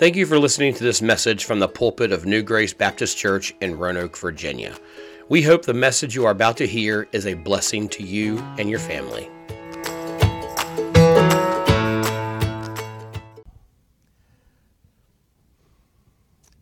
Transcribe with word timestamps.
Thank 0.00 0.16
you 0.16 0.24
for 0.24 0.38
listening 0.38 0.72
to 0.72 0.82
this 0.82 1.02
message 1.02 1.44
from 1.44 1.58
the 1.58 1.68
pulpit 1.68 2.10
of 2.10 2.24
New 2.24 2.42
Grace 2.42 2.72
Baptist 2.72 3.18
Church 3.18 3.54
in 3.60 3.76
Roanoke, 3.76 4.16
Virginia. 4.16 4.74
We 5.28 5.42
hope 5.42 5.66
the 5.66 5.74
message 5.74 6.14
you 6.14 6.24
are 6.24 6.30
about 6.30 6.56
to 6.56 6.66
hear 6.66 7.06
is 7.12 7.26
a 7.26 7.34
blessing 7.34 7.86
to 7.90 8.02
you 8.02 8.38
and 8.56 8.70
your 8.70 8.78
family. 8.78 9.28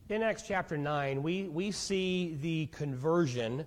In 0.08 0.24
Acts 0.24 0.42
chapter 0.42 0.76
9, 0.76 1.22
we, 1.22 1.44
we 1.44 1.70
see 1.70 2.36
the 2.40 2.66
conversion 2.72 3.64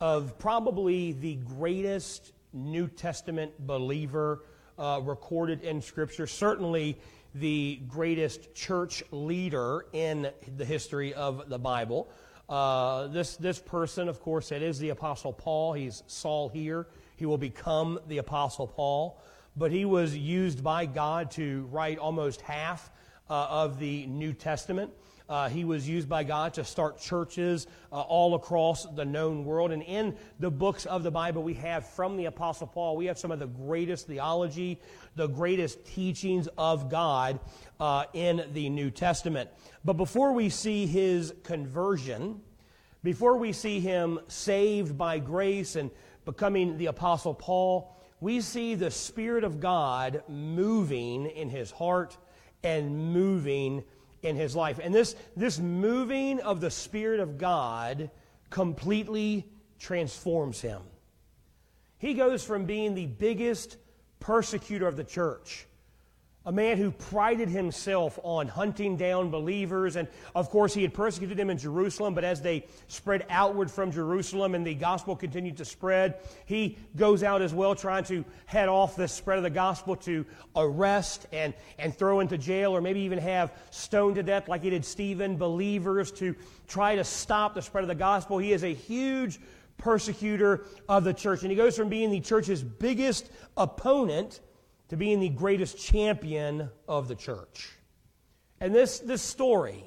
of 0.00 0.36
probably 0.40 1.12
the 1.12 1.36
greatest 1.36 2.32
New 2.52 2.88
Testament 2.88 3.52
believer 3.60 4.42
uh, 4.76 5.00
recorded 5.04 5.62
in 5.62 5.80
Scripture. 5.80 6.26
Certainly, 6.26 6.98
the 7.34 7.80
greatest 7.88 8.54
church 8.54 9.02
leader 9.10 9.86
in 9.92 10.30
the 10.56 10.64
history 10.64 11.12
of 11.14 11.48
the 11.48 11.58
Bible. 11.58 12.08
Uh, 12.48 13.08
this, 13.08 13.36
this 13.36 13.58
person, 13.58 14.08
of 14.08 14.20
course, 14.20 14.52
it 14.52 14.62
is 14.62 14.78
the 14.78 14.90
Apostle 14.90 15.32
Paul. 15.32 15.72
He's 15.72 16.02
Saul 16.06 16.48
here. 16.48 16.86
He 17.16 17.26
will 17.26 17.38
become 17.38 17.98
the 18.06 18.18
Apostle 18.18 18.66
Paul. 18.66 19.20
But 19.56 19.70
he 19.70 19.84
was 19.84 20.16
used 20.16 20.62
by 20.62 20.86
God 20.86 21.30
to 21.32 21.68
write 21.70 21.98
almost 21.98 22.40
half 22.40 22.90
uh, 23.30 23.46
of 23.50 23.78
the 23.78 24.06
New 24.06 24.32
Testament. 24.32 24.92
Uh, 25.26 25.48
he 25.48 25.64
was 25.64 25.88
used 25.88 26.06
by 26.06 26.22
God 26.22 26.52
to 26.54 26.64
start 26.64 26.98
churches 26.98 27.66
uh, 27.90 28.00
all 28.00 28.34
across 28.34 28.84
the 28.84 29.04
known 29.04 29.44
world. 29.46 29.72
And 29.72 29.82
in 29.82 30.16
the 30.38 30.50
books 30.50 30.84
of 30.84 31.02
the 31.02 31.10
Bible 31.10 31.42
we 31.42 31.54
have 31.54 31.88
from 31.88 32.18
the 32.18 32.26
Apostle 32.26 32.66
Paul, 32.66 32.96
we 32.96 33.06
have 33.06 33.18
some 33.18 33.30
of 33.30 33.38
the 33.38 33.46
greatest 33.46 34.06
theology, 34.06 34.80
the 35.16 35.26
greatest 35.26 35.84
teachings 35.86 36.46
of 36.58 36.90
God 36.90 37.40
uh, 37.80 38.04
in 38.12 38.44
the 38.52 38.68
New 38.68 38.90
Testament. 38.90 39.48
But 39.82 39.94
before 39.94 40.32
we 40.32 40.50
see 40.50 40.86
his 40.86 41.32
conversion, 41.42 42.42
before 43.02 43.38
we 43.38 43.52
see 43.52 43.80
him 43.80 44.20
saved 44.28 44.98
by 44.98 45.20
grace 45.20 45.76
and 45.76 45.90
becoming 46.26 46.76
the 46.76 46.86
Apostle 46.86 47.34
Paul, 47.34 47.96
we 48.20 48.42
see 48.42 48.74
the 48.74 48.90
Spirit 48.90 49.44
of 49.44 49.58
God 49.58 50.22
moving 50.28 51.26
in 51.26 51.48
his 51.48 51.70
heart 51.70 52.16
and 52.62 53.12
moving 53.12 53.84
in 54.24 54.36
his 54.36 54.56
life. 54.56 54.80
And 54.82 54.94
this, 54.94 55.14
this 55.36 55.58
moving 55.58 56.40
of 56.40 56.60
the 56.60 56.70
Spirit 56.70 57.20
of 57.20 57.38
God 57.38 58.10
completely 58.50 59.46
transforms 59.78 60.60
him. 60.60 60.82
He 61.98 62.14
goes 62.14 62.44
from 62.44 62.64
being 62.64 62.94
the 62.94 63.06
biggest 63.06 63.76
persecutor 64.20 64.86
of 64.86 64.96
the 64.96 65.04
church 65.04 65.66
a 66.46 66.52
man 66.52 66.76
who 66.76 66.90
prided 66.90 67.48
himself 67.48 68.18
on 68.22 68.48
hunting 68.48 68.96
down 68.96 69.30
believers. 69.30 69.96
And 69.96 70.08
of 70.34 70.50
course, 70.50 70.74
he 70.74 70.82
had 70.82 70.92
persecuted 70.92 71.36
them 71.36 71.50
in 71.50 71.56
Jerusalem, 71.56 72.14
but 72.14 72.24
as 72.24 72.42
they 72.42 72.66
spread 72.88 73.24
outward 73.30 73.70
from 73.70 73.90
Jerusalem 73.90 74.54
and 74.54 74.66
the 74.66 74.74
gospel 74.74 75.16
continued 75.16 75.56
to 75.56 75.64
spread, 75.64 76.16
he 76.44 76.76
goes 76.96 77.22
out 77.22 77.40
as 77.40 77.54
well 77.54 77.74
trying 77.74 78.04
to 78.04 78.24
head 78.46 78.68
off 78.68 78.96
the 78.96 79.08
spread 79.08 79.38
of 79.38 79.44
the 79.44 79.50
gospel 79.50 79.96
to 79.96 80.26
arrest 80.54 81.26
and, 81.32 81.54
and 81.78 81.96
throw 81.96 82.20
into 82.20 82.36
jail 82.36 82.76
or 82.76 82.80
maybe 82.80 83.00
even 83.00 83.18
have 83.18 83.52
stoned 83.70 84.16
to 84.16 84.22
death 84.22 84.48
like 84.48 84.62
he 84.62 84.70
did 84.70 84.84
Stephen, 84.84 85.36
believers 85.36 86.12
to 86.12 86.34
try 86.68 86.96
to 86.96 87.04
stop 87.04 87.54
the 87.54 87.62
spread 87.62 87.84
of 87.84 87.88
the 87.88 87.94
gospel. 87.94 88.38
He 88.38 88.52
is 88.52 88.64
a 88.64 88.74
huge 88.74 89.40
persecutor 89.78 90.66
of 90.88 91.04
the 91.04 91.14
church. 91.14 91.42
And 91.42 91.50
he 91.50 91.56
goes 91.56 91.76
from 91.76 91.88
being 91.88 92.10
the 92.10 92.20
church's 92.20 92.62
biggest 92.62 93.30
opponent 93.56 94.40
to 94.88 94.96
being 94.96 95.20
the 95.20 95.28
greatest 95.28 95.78
champion 95.78 96.70
of 96.88 97.08
the 97.08 97.14
church. 97.14 97.70
And 98.60 98.74
this, 98.74 98.98
this 98.98 99.22
story 99.22 99.84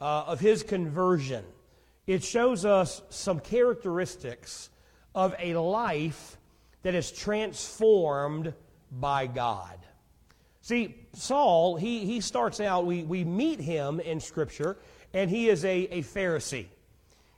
uh, 0.00 0.24
of 0.26 0.40
his 0.40 0.62
conversion, 0.62 1.44
it 2.06 2.22
shows 2.22 2.64
us 2.64 3.02
some 3.10 3.40
characteristics 3.40 4.70
of 5.14 5.34
a 5.38 5.54
life 5.54 6.36
that 6.82 6.94
is 6.94 7.10
transformed 7.10 8.54
by 8.90 9.26
God. 9.26 9.78
See, 10.62 10.94
Saul, 11.14 11.76
he, 11.76 12.04
he 12.04 12.20
starts 12.20 12.60
out, 12.60 12.86
we, 12.86 13.02
we 13.02 13.24
meet 13.24 13.60
him 13.60 14.00
in 14.00 14.20
Scripture, 14.20 14.76
and 15.12 15.30
he 15.30 15.48
is 15.48 15.64
a, 15.64 15.84
a 15.84 16.02
Pharisee. 16.02 16.66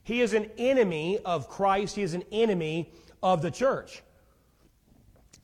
He 0.04 0.20
is 0.20 0.34
an 0.34 0.50
enemy 0.58 1.18
of 1.24 1.48
Christ, 1.48 1.96
he 1.96 2.02
is 2.02 2.14
an 2.14 2.24
enemy 2.32 2.90
of 3.22 3.42
the 3.42 3.50
church. 3.50 4.02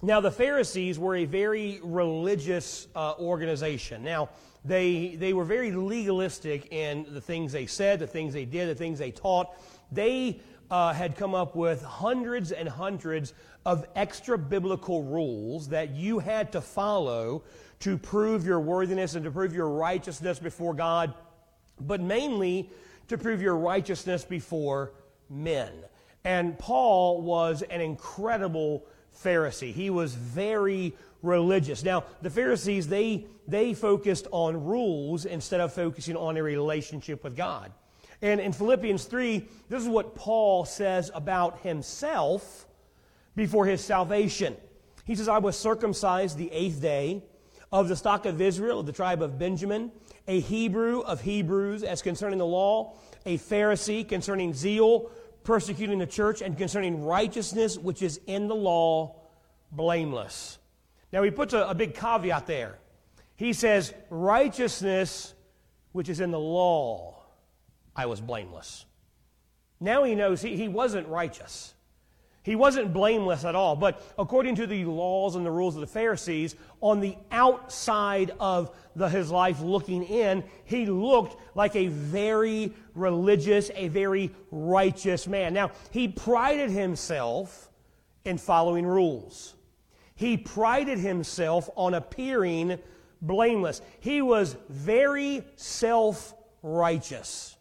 Now, 0.01 0.21
the 0.21 0.31
Pharisees 0.31 0.97
were 0.97 1.17
a 1.17 1.25
very 1.25 1.81
religious 1.83 2.87
uh, 2.95 3.15
organization. 3.19 4.05
Now, 4.05 4.29
they, 4.65 5.17
they 5.17 5.33
were 5.33 5.45
very 5.45 5.73
legalistic 5.73 6.73
in 6.73 7.07
the 7.11 7.21
things 7.21 7.51
they 7.51 7.67
said, 7.67 7.99
the 7.99 8.07
things 8.07 8.33
they 8.33 8.45
did, 8.45 8.69
the 8.69 8.77
things 8.77 9.01
they 9.01 9.11
taught. 9.11 9.57
They 9.91 10.41
uh, 10.71 10.93
had 10.93 11.17
come 11.17 11.35
up 11.35 11.57
with 11.57 11.83
hundreds 11.83 12.53
and 12.53 12.69
hundreds 12.69 13.35
of 13.67 13.87
extra 13.97 14.39
biblical 14.39 15.03
rules 15.03 15.69
that 15.69 15.91
you 15.91 16.21
had 16.21 16.53
to 16.53 16.61
follow 16.61 17.43
to 17.81 17.99
prove 17.99 18.47
your 18.47 18.61
worthiness 18.61 19.15
and 19.15 19.25
to 19.25 19.31
prove 19.31 19.53
your 19.53 19.69
righteousness 19.69 20.39
before 20.39 20.75
God, 20.75 21.13
but 21.81 22.01
mainly 22.01 22.71
to 23.09 23.19
prove 23.19 23.43
your 23.43 23.57
righteousness 23.57 24.25
before 24.25 24.93
men. 25.29 25.73
And 26.25 26.59
Paul 26.59 27.23
was 27.23 27.63
an 27.63 27.81
incredible 27.81 28.87
Pharisee. 29.17 29.73
He 29.73 29.91
was 29.91 30.15
very 30.15 30.95
religious. 31.23 31.83
Now, 31.83 32.05
the 32.23 32.31
Pharisees, 32.31 32.89
they, 32.89 33.27
they 33.47 33.75
focused 33.75 34.27
on 34.31 34.65
rules 34.65 35.25
instead 35.25 35.61
of 35.61 35.73
focusing 35.73 36.17
on 36.17 36.37
a 36.37 36.43
relationship 36.43 37.25
with 37.25 37.37
God. 37.37 37.73
And 38.23 38.41
in 38.41 38.53
Philippians 38.53 39.05
3, 39.05 39.47
this 39.69 39.83
is 39.83 39.89
what 39.89 40.15
Paul 40.15 40.65
says 40.65 41.11
about 41.15 41.61
himself 41.61 42.67
before 43.37 43.67
his 43.67 43.85
salvation. 43.85 44.57
He 45.05 45.15
says, 45.15 45.29
I 45.29 45.39
was 45.39 45.57
circumcised 45.57 46.37
the 46.37 46.51
eighth 46.53 46.81
day 46.81 47.23
of 47.71 47.89
the 47.89 47.97
stock 47.97 48.27
of 48.27 48.41
Israel, 48.41 48.81
of 48.81 48.87
the 48.87 48.93
tribe 48.93 49.23
of 49.23 49.39
Benjamin, 49.39 49.93
a 50.27 50.41
Hebrew 50.41 51.01
of 51.01 51.21
Hebrews, 51.21 51.83
as 51.83 52.03
concerning 52.03 52.39
the 52.39 52.47
law, 52.47 52.95
a 53.25 53.39
Pharisee 53.39 54.09
concerning 54.09 54.53
zeal, 54.53 55.11
persecuting 55.49 55.99
the 55.99 56.07
church, 56.07 56.43
and 56.43 56.59
concerning 56.59 57.03
righteousness 57.03 57.79
which 57.79 58.03
is 58.03 58.21
in 58.27 58.49
the 58.49 58.55
law, 58.55 59.17
blameless. 59.73 60.59
Now 61.11 61.23
he 61.23 61.31
puts 61.31 61.55
a, 61.55 61.63
a 61.63 61.75
big 61.75 61.95
caveat 61.95 62.47
there. 62.47 62.79
He 63.35 63.55
says, 63.55 63.95
righteousness 64.11 65.33
which 65.93 66.11
is 66.11 66.21
in 66.21 66.33
the 66.33 66.39
law, 66.39 67.23
I 67.97 68.05
was 68.05 68.21
blameless. 68.21 68.85
Now 69.81 70.05
he 70.05 70.15
knows 70.15 70.43
he, 70.43 70.55
he 70.55 70.69
wasn't 70.69 71.09
righteous. 71.09 71.73
He 72.49 72.57
wasn't 72.57 72.95
blameless 72.95 73.45
at 73.45 73.55
all. 73.55 73.77
But 73.77 74.01
according 74.19 74.55
to 74.55 74.67
the 74.67 74.87
laws 74.87 75.37
and 75.37 75.45
the 75.45 75.51
rules 75.51 75.75
of 75.75 75.83
the 75.83 75.87
Pharisees, 75.87 76.57
on 76.81 76.99
the 76.99 77.15
outside 77.31 78.33
of 78.41 78.75
the, 78.97 79.07
his 79.07 79.31
life 79.31 79.61
looking 79.61 80.03
in, 80.03 80.43
he 80.65 80.87
looked 80.87 81.37
like 81.55 81.77
a 81.77 81.89
very 81.89 82.73
religious, 82.95 83.71
a 83.75 83.89
very 83.89 84.31
righteous 84.51 85.27
man. 85.27 85.53
Now, 85.53 85.73
he 85.91 86.09
prided 86.09 86.71
himself 86.71 87.69
in 88.25 88.39
following 88.39 88.87
rules. 88.87 89.55
He 90.15 90.39
prided 90.39 90.99
himself 90.99 91.69
on 91.77 91.93
appearing 91.93 92.79
blameless. 93.21 93.83
He 94.01 94.23
was 94.23 94.57
very 94.71 95.45
self 95.57 96.33
righteous. 96.63 97.59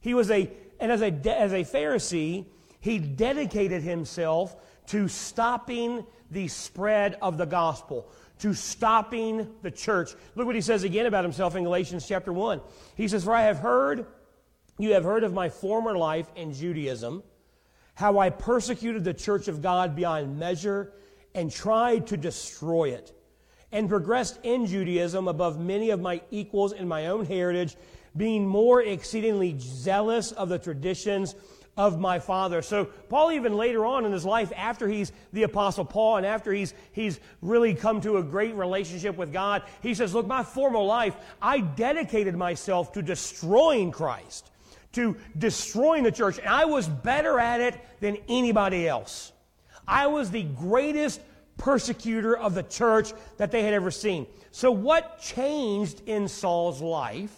He 0.00 0.12
was 0.12 0.28
a, 0.32 0.50
and 0.80 0.90
as 0.90 1.02
a, 1.02 1.12
as 1.24 1.52
a 1.52 1.62
Pharisee, 1.62 2.46
he 2.82 2.98
dedicated 2.98 3.82
himself 3.82 4.56
to 4.88 5.06
stopping 5.06 6.04
the 6.32 6.48
spread 6.48 7.16
of 7.22 7.38
the 7.38 7.46
gospel, 7.46 8.10
to 8.40 8.52
stopping 8.52 9.48
the 9.62 9.70
church. 9.70 10.10
Look 10.34 10.46
what 10.46 10.56
he 10.56 10.60
says 10.60 10.82
again 10.82 11.06
about 11.06 11.22
himself 11.22 11.54
in 11.54 11.62
Galatians 11.62 12.06
chapter 12.08 12.32
1. 12.32 12.60
He 12.96 13.06
says, 13.06 13.22
For 13.22 13.32
I 13.32 13.42
have 13.42 13.58
heard, 13.58 14.06
you 14.78 14.94
have 14.94 15.04
heard 15.04 15.22
of 15.22 15.32
my 15.32 15.48
former 15.48 15.96
life 15.96 16.26
in 16.34 16.52
Judaism, 16.52 17.22
how 17.94 18.18
I 18.18 18.30
persecuted 18.30 19.04
the 19.04 19.14
church 19.14 19.46
of 19.46 19.62
God 19.62 19.94
beyond 19.94 20.36
measure 20.36 20.92
and 21.36 21.52
tried 21.52 22.08
to 22.08 22.16
destroy 22.16 22.90
it, 22.90 23.16
and 23.70 23.88
progressed 23.88 24.40
in 24.42 24.66
Judaism 24.66 25.28
above 25.28 25.60
many 25.60 25.90
of 25.90 26.00
my 26.00 26.20
equals 26.32 26.72
in 26.72 26.88
my 26.88 27.06
own 27.06 27.26
heritage, 27.26 27.76
being 28.16 28.44
more 28.44 28.82
exceedingly 28.82 29.54
zealous 29.56 30.32
of 30.32 30.48
the 30.48 30.58
traditions 30.58 31.36
of 31.76 31.98
my 31.98 32.18
father. 32.18 32.60
So 32.60 32.84
Paul 32.84 33.32
even 33.32 33.56
later 33.56 33.84
on 33.86 34.04
in 34.04 34.12
his 34.12 34.24
life, 34.24 34.52
after 34.56 34.88
he's 34.88 35.12
the 35.32 35.44
apostle 35.44 35.84
Paul 35.84 36.18
and 36.18 36.26
after 36.26 36.52
he's, 36.52 36.74
he's 36.92 37.18
really 37.40 37.74
come 37.74 38.00
to 38.02 38.18
a 38.18 38.22
great 38.22 38.54
relationship 38.54 39.16
with 39.16 39.32
God, 39.32 39.62
he 39.82 39.94
says, 39.94 40.14
look, 40.14 40.26
my 40.26 40.42
former 40.42 40.80
life, 40.80 41.16
I 41.40 41.60
dedicated 41.60 42.36
myself 42.36 42.92
to 42.92 43.02
destroying 43.02 43.90
Christ, 43.90 44.50
to 44.92 45.16
destroying 45.38 46.02
the 46.02 46.12
church, 46.12 46.38
and 46.38 46.48
I 46.48 46.66
was 46.66 46.86
better 46.88 47.38
at 47.38 47.60
it 47.60 47.80
than 48.00 48.18
anybody 48.28 48.86
else. 48.86 49.32
I 49.88 50.08
was 50.08 50.30
the 50.30 50.42
greatest 50.42 51.20
persecutor 51.56 52.36
of 52.36 52.54
the 52.54 52.62
church 52.62 53.12
that 53.38 53.50
they 53.50 53.62
had 53.62 53.72
ever 53.72 53.90
seen. 53.90 54.26
So, 54.50 54.70
what 54.70 55.20
changed 55.20 56.02
in 56.06 56.28
Saul's 56.28 56.82
life 56.82 57.34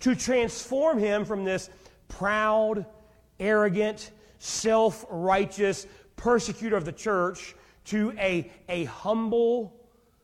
to 0.00 0.14
transform 0.14 0.98
him 0.98 1.24
from 1.24 1.44
this 1.44 1.68
proud, 2.06 2.86
arrogant, 3.40 4.10
self 4.38 5.04
righteous 5.10 5.86
persecutor 6.16 6.76
of 6.76 6.84
the 6.84 6.92
church 6.92 7.54
to 7.86 8.12
a, 8.18 8.50
a 8.68 8.84
humble, 8.84 9.74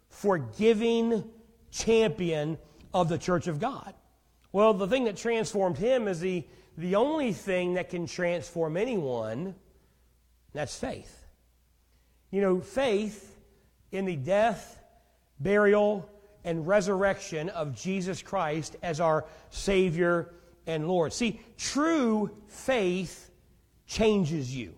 forgiving 0.08 1.24
champion 1.70 2.58
of 2.92 3.08
the 3.08 3.18
church 3.18 3.46
of 3.46 3.58
God? 3.58 3.94
Well, 4.52 4.74
the 4.74 4.86
thing 4.86 5.04
that 5.04 5.16
transformed 5.16 5.78
him 5.78 6.06
is 6.06 6.20
the, 6.20 6.44
the 6.78 6.94
only 6.94 7.32
thing 7.32 7.74
that 7.74 7.90
can 7.90 8.06
transform 8.06 8.76
anyone, 8.76 9.54
that's 10.52 10.78
faith. 10.78 11.26
You 12.30 12.40
know, 12.40 12.60
faith 12.60 13.36
in 13.90 14.04
the 14.04 14.16
death, 14.16 14.80
burial, 15.40 16.08
and 16.44 16.66
resurrection 16.66 17.48
of 17.48 17.74
Jesus 17.74 18.22
Christ 18.22 18.76
as 18.82 19.00
our 19.00 19.24
Savior 19.50 20.32
and 20.66 20.88
Lord. 20.88 21.12
See, 21.12 21.40
true 21.56 22.30
faith 22.46 23.30
changes 23.86 24.54
you. 24.54 24.74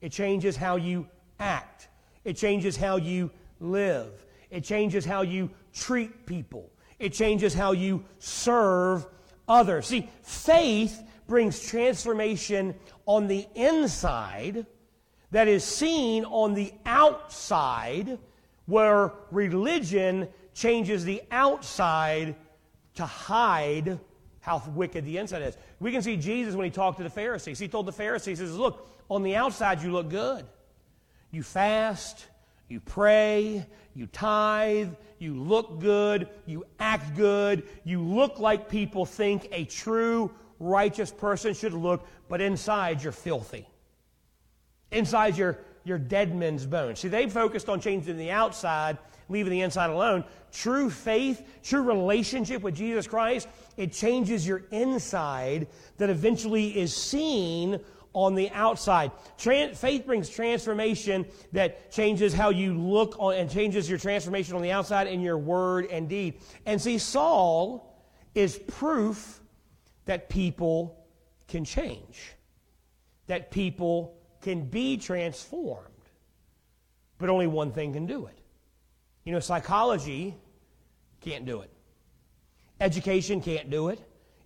It 0.00 0.12
changes 0.12 0.56
how 0.56 0.76
you 0.76 1.06
act. 1.38 1.88
It 2.24 2.36
changes 2.36 2.76
how 2.76 2.96
you 2.96 3.30
live. 3.60 4.12
It 4.50 4.64
changes 4.64 5.04
how 5.04 5.22
you 5.22 5.50
treat 5.72 6.26
people. 6.26 6.70
It 6.98 7.12
changes 7.12 7.54
how 7.54 7.72
you 7.72 8.04
serve 8.18 9.06
others. 9.48 9.86
See, 9.86 10.08
faith 10.22 11.02
brings 11.26 11.60
transformation 11.60 12.74
on 13.06 13.26
the 13.26 13.46
inside 13.54 14.66
that 15.30 15.48
is 15.48 15.64
seen 15.64 16.24
on 16.24 16.54
the 16.54 16.72
outside, 16.84 18.18
where 18.66 19.12
religion 19.30 20.28
changes 20.52 21.04
the 21.04 21.22
outside 21.30 22.34
to 22.94 23.06
hide 23.06 23.98
how 24.40 24.62
wicked 24.74 25.04
the 25.04 25.18
inside 25.18 25.42
is. 25.42 25.56
We 25.78 25.92
can 25.92 26.02
see 26.02 26.16
Jesus 26.16 26.54
when 26.54 26.64
he 26.64 26.70
talked 26.70 26.98
to 26.98 27.04
the 27.04 27.10
Pharisees. 27.10 27.58
He 27.58 27.68
told 27.68 27.86
the 27.86 27.92
Pharisees, 27.92 28.38
he 28.38 28.46
says, 28.46 28.56
Look, 28.56 28.88
on 29.08 29.22
the 29.22 29.36
outside 29.36 29.82
you 29.82 29.92
look 29.92 30.08
good. 30.08 30.44
You 31.30 31.42
fast, 31.42 32.26
you 32.68 32.80
pray, 32.80 33.66
you 33.94 34.06
tithe, 34.06 34.90
you 35.18 35.34
look 35.34 35.80
good, 35.80 36.28
you 36.46 36.64
act 36.78 37.16
good, 37.16 37.68
you 37.84 38.02
look 38.02 38.38
like 38.38 38.68
people 38.68 39.06
think 39.06 39.48
a 39.52 39.64
true 39.64 40.32
righteous 40.58 41.10
person 41.10 41.54
should 41.54 41.72
look, 41.72 42.06
but 42.28 42.40
inside 42.40 43.02
you're 43.02 43.12
filthy 43.12 43.66
inside 44.90 45.36
your, 45.36 45.58
your 45.84 45.98
dead 45.98 46.34
men's 46.34 46.66
bones. 46.66 47.00
See, 47.00 47.08
they 47.08 47.28
focused 47.28 47.68
on 47.68 47.80
changing 47.80 48.16
the 48.16 48.30
outside, 48.30 48.98
leaving 49.30 49.52
the 49.52 49.60
inside 49.62 49.90
alone. 49.90 50.24
True 50.52 50.90
faith, 50.90 51.46
true 51.62 51.82
relationship 51.82 52.62
with 52.62 52.74
Jesus 52.74 53.06
Christ, 53.06 53.48
it 53.76 53.92
changes 53.92 54.46
your 54.46 54.64
inside 54.70 55.68
that 55.96 56.10
eventually 56.10 56.76
is 56.78 56.94
seen 56.94 57.80
on 58.12 58.34
the 58.34 58.50
outside. 58.50 59.12
Tran- 59.38 59.76
faith 59.76 60.04
brings 60.04 60.28
transformation 60.28 61.26
that 61.52 61.92
changes 61.92 62.34
how 62.34 62.50
you 62.50 62.74
look 62.76 63.14
on 63.18 63.34
and 63.34 63.48
changes 63.48 63.88
your 63.88 63.98
transformation 63.98 64.56
on 64.56 64.62
the 64.62 64.72
outside 64.72 65.06
in 65.06 65.20
your 65.20 65.38
word 65.38 65.86
and 65.86 66.08
deed. 66.08 66.40
And 66.66 66.82
see, 66.82 66.98
Saul 66.98 68.04
is 68.34 68.58
proof 68.58 69.40
that 70.06 70.28
people 70.28 71.06
can 71.46 71.64
change, 71.64 72.32
that 73.28 73.52
people 73.52 74.16
can 74.40 74.64
be 74.64 74.96
transformed. 74.96 75.86
But 77.18 77.28
only 77.28 77.46
one 77.46 77.70
thing 77.70 77.92
can 77.92 78.06
do 78.06 78.26
it. 78.26 78.39
You 79.24 79.32
know, 79.32 79.40
psychology 79.40 80.34
can't 81.20 81.44
do 81.44 81.60
it. 81.60 81.70
Education 82.80 83.40
can't 83.40 83.70
do 83.70 83.88
it. 83.88 84.00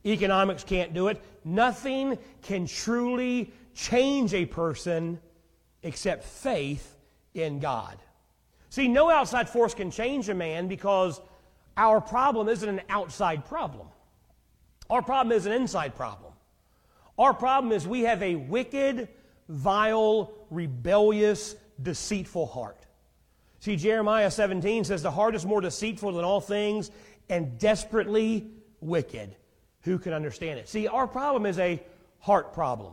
Economics 0.04 0.64
can't 0.64 0.92
do 0.92 1.08
it. 1.08 1.22
Nothing 1.44 2.18
can 2.42 2.66
truly 2.66 3.52
change 3.74 4.34
a 4.34 4.44
person 4.44 5.18
except 5.82 6.24
faith 6.24 6.96
in 7.34 7.60
God. 7.60 7.98
See, 8.70 8.88
no 8.88 9.08
outside 9.10 9.48
force 9.48 9.72
can 9.74 9.90
change 9.90 10.28
a 10.28 10.34
man 10.34 10.66
because 10.66 11.20
our 11.76 12.00
problem 12.00 12.48
isn't 12.48 12.68
an 12.68 12.80
outside 12.88 13.44
problem. 13.46 13.86
Our 14.90 15.02
problem 15.02 15.36
is 15.36 15.46
an 15.46 15.52
inside 15.52 15.94
problem. 15.94 16.32
Our 17.18 17.32
problem 17.32 17.72
is 17.72 17.86
we 17.86 18.02
have 18.02 18.22
a 18.22 18.34
wicked, 18.34 19.08
vile, 19.48 20.34
rebellious, 20.50 21.54
deceitful 21.80 22.46
heart. 22.46 22.83
See, 23.64 23.76
Jeremiah 23.76 24.30
17 24.30 24.84
says, 24.84 25.00
The 25.00 25.10
heart 25.10 25.34
is 25.34 25.46
more 25.46 25.62
deceitful 25.62 26.12
than 26.12 26.22
all 26.22 26.42
things 26.42 26.90
and 27.30 27.58
desperately 27.58 28.50
wicked. 28.82 29.34
Who 29.84 29.98
can 29.98 30.12
understand 30.12 30.58
it? 30.58 30.68
See, 30.68 30.86
our 30.86 31.08
problem 31.08 31.46
is 31.46 31.58
a 31.58 31.82
heart 32.18 32.52
problem. 32.52 32.92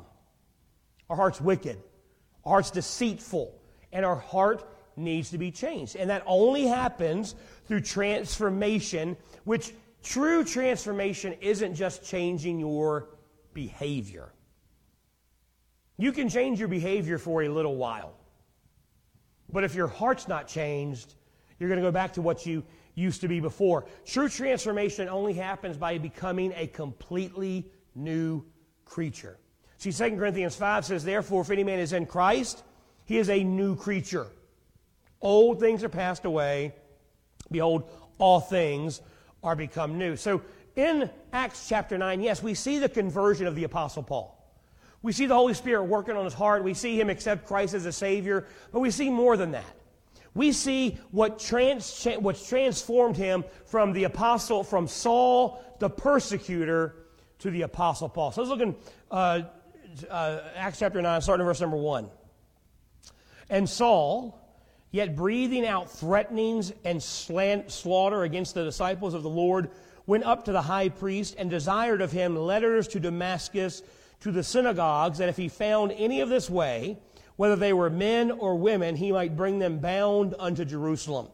Our 1.09 1.17
heart's 1.17 1.41
wicked, 1.41 1.77
our 2.45 2.53
heart's 2.53 2.71
deceitful, 2.71 3.53
and 3.91 4.05
our 4.05 4.15
heart 4.15 4.63
needs 4.95 5.31
to 5.31 5.37
be 5.37 5.51
changed. 5.51 5.97
And 5.97 6.09
that 6.09 6.23
only 6.25 6.67
happens 6.67 7.35
through 7.67 7.81
transformation, 7.81 9.17
which 9.43 9.73
true 10.03 10.45
transformation 10.45 11.35
isn't 11.41 11.75
just 11.75 12.01
changing 12.05 12.61
your 12.61 13.09
behavior. 13.53 14.31
You 15.97 16.13
can 16.13 16.29
change 16.29 16.59
your 16.59 16.69
behavior 16.69 17.17
for 17.17 17.43
a 17.43 17.49
little 17.49 17.75
while. 17.75 18.13
But 19.51 19.63
if 19.63 19.75
your 19.75 19.87
heart's 19.87 20.27
not 20.27 20.47
changed, 20.47 21.15
you're 21.59 21.69
going 21.69 21.79
to 21.79 21.85
go 21.85 21.91
back 21.91 22.13
to 22.13 22.21
what 22.21 22.45
you 22.45 22.63
used 22.95 23.21
to 23.21 23.27
be 23.27 23.39
before. 23.39 23.85
True 24.05 24.29
transformation 24.29 25.09
only 25.09 25.33
happens 25.33 25.77
by 25.77 25.97
becoming 25.97 26.53
a 26.55 26.67
completely 26.67 27.69
new 27.95 28.43
creature. 28.85 29.37
See, 29.77 29.91
2 29.91 30.17
Corinthians 30.17 30.55
5 30.55 30.85
says, 30.85 31.03
Therefore, 31.03 31.41
if 31.41 31.49
any 31.49 31.63
man 31.63 31.79
is 31.79 31.93
in 31.93 32.05
Christ, 32.05 32.63
he 33.05 33.17
is 33.17 33.29
a 33.29 33.43
new 33.43 33.75
creature. 33.75 34.27
Old 35.21 35.59
things 35.59 35.83
are 35.83 35.89
passed 35.89 36.25
away. 36.25 36.73
Behold, 37.49 37.89
all 38.17 38.39
things 38.39 39.01
are 39.43 39.55
become 39.55 39.97
new. 39.97 40.15
So 40.15 40.41
in 40.75 41.09
Acts 41.33 41.67
chapter 41.67 41.97
9, 41.97 42.21
yes, 42.21 42.41
we 42.41 42.53
see 42.53 42.79
the 42.79 42.89
conversion 42.89 43.47
of 43.47 43.55
the 43.55 43.63
Apostle 43.63 44.03
Paul. 44.03 44.40
We 45.01 45.11
see 45.11 45.25
the 45.25 45.35
Holy 45.35 45.53
Spirit 45.53 45.83
working 45.83 46.15
on 46.15 46.25
his 46.25 46.33
heart. 46.33 46.63
We 46.63 46.73
see 46.73 46.99
him 46.99 47.09
accept 47.09 47.47
Christ 47.47 47.73
as 47.73 47.85
a 47.85 47.91
Savior. 47.91 48.45
But 48.71 48.81
we 48.81 48.91
see 48.91 49.09
more 49.09 49.35
than 49.35 49.51
that. 49.51 49.75
We 50.33 50.51
see 50.51 50.97
what 51.11 51.39
trans, 51.39 52.07
what's 52.19 52.47
transformed 52.47 53.17
him 53.17 53.43
from 53.65 53.91
the 53.93 54.05
apostle, 54.05 54.63
from 54.63 54.87
Saul, 54.87 55.61
the 55.79 55.89
persecutor, 55.89 56.95
to 57.39 57.49
the 57.49 57.63
apostle 57.63 58.07
Paul. 58.07 58.31
So 58.31 58.41
let's 58.41 58.49
look 58.49 58.61
in 58.61 58.75
uh, 59.09 59.41
uh, 60.09 60.39
Acts 60.55 60.79
chapter 60.79 61.01
9, 61.01 61.21
starting 61.21 61.41
in 61.41 61.47
verse 61.47 61.59
number 61.59 61.75
1. 61.75 62.09
And 63.49 63.67
Saul, 63.67 64.39
yet 64.91 65.15
breathing 65.15 65.65
out 65.65 65.91
threatenings 65.91 66.71
and 66.85 67.01
slaughter 67.01 68.23
against 68.23 68.53
the 68.53 68.63
disciples 68.63 69.13
of 69.13 69.23
the 69.23 69.29
Lord, 69.29 69.71
went 70.05 70.23
up 70.23 70.45
to 70.45 70.51
the 70.51 70.61
high 70.61 70.89
priest 70.89 71.35
and 71.37 71.49
desired 71.49 72.01
of 72.01 72.11
him 72.11 72.35
letters 72.37 72.87
to 72.89 72.99
Damascus 72.99 73.81
to 74.21 74.31
the 74.31 74.43
synagogues 74.43 75.17
that 75.17 75.29
if 75.29 75.37
he 75.37 75.49
found 75.49 75.91
any 75.91 76.21
of 76.21 76.29
this 76.29 76.49
way, 76.49 76.97
whether 77.35 77.55
they 77.55 77.73
were 77.73 77.89
men 77.89 78.31
or 78.31 78.55
women, 78.55 78.95
he 78.95 79.11
might 79.11 79.35
bring 79.35 79.59
them 79.59 79.79
bound 79.79 80.35
unto 80.37 80.63
Jerusalem. 80.63 81.27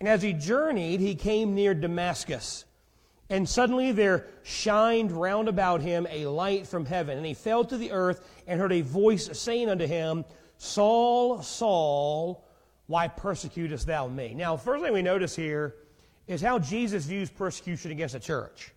And 0.00 0.08
as 0.08 0.22
he 0.22 0.32
journeyed, 0.32 1.00
he 1.00 1.14
came 1.14 1.54
near 1.54 1.74
Damascus. 1.74 2.64
And 3.30 3.48
suddenly 3.48 3.90
there 3.90 4.26
shined 4.42 5.10
round 5.10 5.48
about 5.48 5.80
him 5.80 6.06
a 6.10 6.26
light 6.26 6.66
from 6.66 6.84
heaven. 6.84 7.16
And 7.16 7.26
he 7.26 7.34
fell 7.34 7.64
to 7.64 7.76
the 7.76 7.90
earth 7.90 8.28
and 8.46 8.60
heard 8.60 8.72
a 8.72 8.82
voice 8.82 9.28
saying 9.38 9.68
unto 9.68 9.86
him, 9.86 10.24
Saul, 10.58 11.42
Saul, 11.42 12.46
why 12.86 13.08
persecutest 13.08 13.86
thou 13.86 14.06
me? 14.08 14.34
Now, 14.34 14.56
first 14.56 14.84
thing 14.84 14.92
we 14.92 15.02
notice 15.02 15.34
here 15.34 15.74
is 16.26 16.40
how 16.40 16.58
Jesus 16.58 17.06
views 17.06 17.30
persecution 17.30 17.90
against 17.90 18.12
the 18.12 18.20
church. 18.20 18.72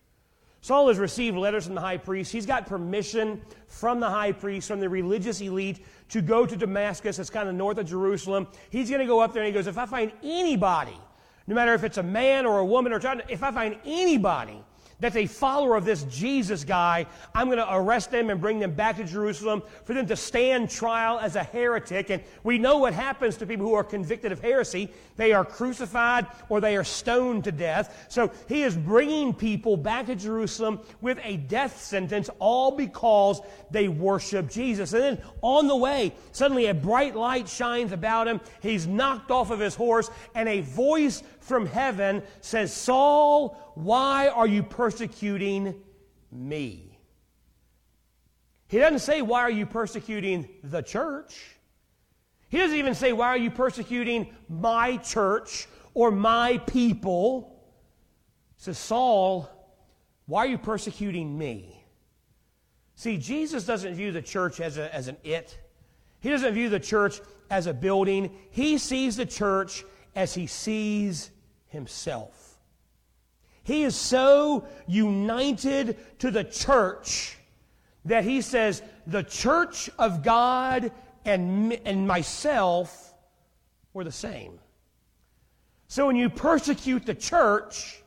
Saul 0.60 0.88
has 0.88 0.98
received 0.98 1.36
letters 1.36 1.66
from 1.66 1.74
the 1.74 1.80
high 1.80 1.96
priest. 1.96 2.32
He's 2.32 2.46
got 2.46 2.66
permission 2.66 3.40
from 3.68 4.00
the 4.00 4.10
high 4.10 4.32
priest, 4.32 4.68
from 4.68 4.80
the 4.80 4.88
religious 4.88 5.40
elite, 5.40 5.84
to 6.10 6.20
go 6.20 6.46
to 6.46 6.56
Damascus. 6.56 7.18
It's 7.18 7.30
kind 7.30 7.48
of 7.48 7.54
north 7.54 7.78
of 7.78 7.86
Jerusalem. 7.86 8.48
He's 8.70 8.90
going 8.90 9.00
to 9.00 9.06
go 9.06 9.20
up 9.20 9.32
there 9.32 9.42
and 9.42 9.48
he 9.48 9.54
goes, 9.54 9.66
If 9.66 9.78
I 9.78 9.86
find 9.86 10.12
anybody, 10.22 10.98
no 11.46 11.54
matter 11.54 11.74
if 11.74 11.84
it's 11.84 11.98
a 11.98 12.02
man 12.02 12.44
or 12.44 12.58
a 12.58 12.66
woman 12.66 12.92
or 12.92 12.98
child, 12.98 13.22
if 13.28 13.42
I 13.42 13.52
find 13.52 13.78
anybody 13.84 14.62
that's 15.00 15.16
a 15.16 15.26
follower 15.26 15.76
of 15.76 15.84
this 15.84 16.02
Jesus 16.04 16.64
guy, 16.64 17.06
I'm 17.34 17.46
going 17.46 17.58
to 17.58 17.74
arrest 17.74 18.10
them 18.10 18.30
and 18.30 18.40
bring 18.40 18.58
them 18.58 18.72
back 18.72 18.96
to 18.96 19.04
Jerusalem 19.04 19.62
for 19.84 19.94
them 19.94 20.06
to 20.06 20.16
stand 20.16 20.70
trial 20.70 21.18
as 21.20 21.36
a 21.36 21.42
heretic. 21.42 22.10
And 22.10 22.22
we 22.42 22.58
know 22.58 22.78
what 22.78 22.94
happens 22.94 23.36
to 23.36 23.46
people 23.46 23.66
who 23.66 23.74
are 23.74 23.84
convicted 23.84 24.32
of 24.32 24.40
heresy. 24.40 24.90
They 25.16 25.32
are 25.32 25.44
crucified 25.44 26.26
or 26.48 26.60
they 26.60 26.76
are 26.76 26.84
stoned 26.84 27.44
to 27.44 27.52
death. 27.52 28.06
So 28.08 28.32
he 28.48 28.62
is 28.62 28.76
bringing 28.76 29.32
people 29.34 29.76
back 29.76 30.06
to 30.06 30.16
Jerusalem 30.16 30.80
with 31.00 31.20
a 31.22 31.36
death 31.36 31.80
sentence, 31.80 32.28
all 32.40 32.72
because 32.72 33.40
they 33.70 33.88
worship 33.88 34.50
Jesus. 34.50 34.92
And 34.92 35.02
then 35.02 35.22
on 35.42 35.68
the 35.68 35.76
way, 35.76 36.12
suddenly 36.32 36.66
a 36.66 36.74
bright 36.74 37.14
light 37.14 37.48
shines 37.48 37.92
about 37.92 38.26
him. 38.26 38.40
He's 38.60 38.86
knocked 38.86 39.30
off 39.30 39.50
of 39.50 39.60
his 39.60 39.74
horse, 39.74 40.10
and 40.34 40.48
a 40.48 40.60
voice 40.60 41.22
from 41.48 41.66
heaven 41.66 42.22
says, 42.40 42.72
Saul, 42.72 43.72
why 43.74 44.28
are 44.28 44.46
you 44.46 44.62
persecuting 44.62 45.74
me? 46.30 46.98
He 48.68 48.78
doesn't 48.78 48.98
say, 49.00 49.22
Why 49.22 49.40
are 49.40 49.50
you 49.50 49.66
persecuting 49.66 50.48
the 50.62 50.82
church? 50.82 51.56
He 52.50 52.58
doesn't 52.58 52.76
even 52.76 52.94
say, 52.94 53.12
Why 53.12 53.28
are 53.28 53.38
you 53.38 53.50
persecuting 53.50 54.34
my 54.48 54.98
church 54.98 55.66
or 55.94 56.10
my 56.10 56.58
people? 56.58 57.58
He 58.56 58.64
says, 58.64 58.78
Saul, 58.78 59.48
why 60.26 60.44
are 60.44 60.48
you 60.48 60.58
persecuting 60.58 61.38
me? 61.38 61.82
See, 62.96 63.16
Jesus 63.16 63.64
doesn't 63.64 63.94
view 63.94 64.12
the 64.12 64.20
church 64.20 64.60
as, 64.60 64.76
a, 64.76 64.94
as 64.94 65.08
an 65.08 65.16
it. 65.24 65.58
He 66.20 66.28
doesn't 66.28 66.52
view 66.52 66.68
the 66.68 66.80
church 66.80 67.20
as 67.48 67.66
a 67.66 67.72
building. 67.72 68.36
He 68.50 68.76
sees 68.76 69.16
the 69.16 69.24
church 69.24 69.84
as 70.14 70.34
he 70.34 70.46
sees 70.46 71.30
himself. 71.68 72.58
He 73.62 73.84
is 73.84 73.94
so 73.94 74.66
united 74.86 75.96
to 76.20 76.30
the 76.30 76.44
church 76.44 77.36
that 78.06 78.24
he 78.24 78.40
says, 78.40 78.82
the 79.06 79.22
church 79.22 79.90
of 79.98 80.22
God 80.22 80.90
and, 81.24 81.74
and 81.84 82.06
myself 82.06 83.12
were 83.92 84.04
the 84.04 84.12
same. 84.12 84.58
So 85.88 86.06
when 86.06 86.16
you 86.16 86.30
persecute 86.30 87.04
the 87.04 87.14
church, 87.14 88.02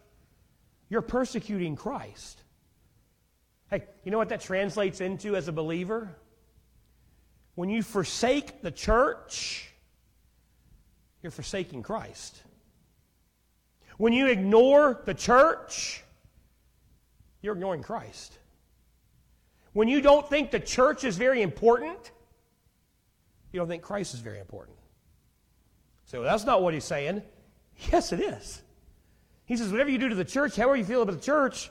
you're 0.89 1.01
persecuting 1.01 1.75
Christ. 1.75 2.41
Hey, 3.70 3.84
you 4.03 4.12
know 4.12 4.18
what 4.18 4.30
that 4.30 4.41
translates 4.41 5.01
into 5.01 5.36
as 5.36 5.48
a 5.48 5.51
believer? 5.51 6.10
When 7.56 7.70
you 7.70 7.84
forsake 7.84 8.62
the 8.62 8.72
church, 8.72 9.72
you're 11.22 11.32
forsaking 11.32 11.84
Christ. 11.84 12.41
When 14.01 14.13
you 14.13 14.25
ignore 14.25 15.00
the 15.05 15.13
church, 15.13 16.03
you're 17.43 17.53
ignoring 17.53 17.84
Christ. 17.84 18.36
When 19.74 19.88
you 19.88 20.01
don't 20.01 20.27
think 20.27 20.50
the 20.50 20.60
church 20.60 21.03
is 21.03 21.17
very 21.17 21.43
important, 21.43 22.12
you 23.51 23.60
don't 23.60 23.67
think 23.67 23.84
Christ 23.84 24.15
is 24.15 24.20
very 24.20 24.39
important. 24.39 24.75
So 26.05 26.24
that's 26.24 26.46
not 26.46 26.63
what 26.63 26.74
he's 26.74 26.84
saying. 26.84 27.22
Yes, 27.91 28.12
it 28.12 28.22
is. 28.22 28.63
He 29.46 29.55
says, 29.55 29.72
whatever 29.72 29.91
you 29.91 30.00
do 30.00 30.10
to 30.10 30.15
the 30.15 30.25
church, 30.25 30.55
however 30.55 30.77
you 30.77 30.84
feel 30.84 31.03
about 31.03 31.17
the 31.17 31.22
church, 31.22 31.70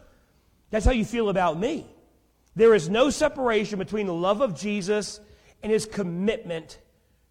that's 0.71 0.85
how 0.85 0.93
you 0.93 1.05
feel 1.05 1.31
about 1.31 1.59
me. 1.59 1.85
There 2.55 2.77
is 2.77 2.89
no 2.89 3.11
separation 3.11 3.77
between 3.77 4.07
the 4.07 4.15
love 4.15 4.41
of 4.41 4.57
Jesus 4.57 5.19
and 5.65 5.73
his 5.73 5.85
commitment 5.85 6.79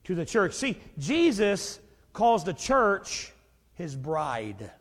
to 0.04 0.14
the 0.14 0.26
church. 0.26 0.56
See, 0.56 0.78
Jesus 0.98 1.80
calls 2.12 2.44
the 2.44 2.54
church 2.54 3.32
his 3.76 3.96
bride. 3.96 4.72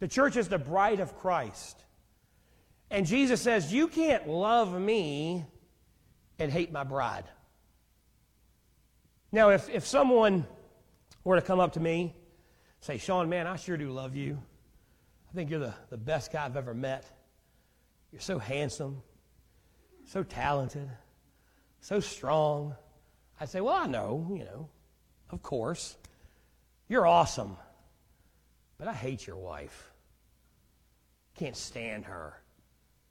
The 0.00 0.08
church 0.08 0.36
is 0.36 0.48
the 0.48 0.58
bride 0.58 1.00
of 1.00 1.16
Christ. 1.18 1.84
And 2.90 3.06
Jesus 3.06 3.40
says, 3.40 3.72
You 3.72 3.86
can't 3.86 4.28
love 4.28 4.78
me 4.78 5.44
and 6.38 6.50
hate 6.50 6.72
my 6.72 6.84
bride. 6.84 7.24
Now, 9.30 9.50
if, 9.50 9.68
if 9.70 9.86
someone 9.86 10.46
were 11.22 11.36
to 11.36 11.42
come 11.42 11.60
up 11.60 11.74
to 11.74 11.80
me, 11.80 12.16
say, 12.80 12.98
Sean, 12.98 13.28
man, 13.28 13.46
I 13.46 13.56
sure 13.56 13.76
do 13.76 13.90
love 13.92 14.16
you. 14.16 14.42
I 15.30 15.34
think 15.34 15.50
you're 15.50 15.60
the, 15.60 15.74
the 15.90 15.96
best 15.96 16.32
guy 16.32 16.44
I've 16.44 16.56
ever 16.56 16.74
met. 16.74 17.04
You're 18.10 18.20
so 18.20 18.38
handsome, 18.38 19.02
so 20.06 20.24
talented, 20.24 20.90
so 21.80 22.00
strong. 22.00 22.74
I'd 23.38 23.50
say, 23.50 23.60
Well, 23.60 23.74
I 23.74 23.86
know, 23.86 24.28
you 24.32 24.44
know, 24.44 24.68
of 25.30 25.42
course. 25.42 25.96
You're 26.88 27.06
awesome. 27.06 27.56
But 28.80 28.88
I 28.88 28.94
hate 28.94 29.26
your 29.26 29.36
wife. 29.36 29.92
Can't 31.36 31.54
stand 31.56 32.06
her. 32.06 32.34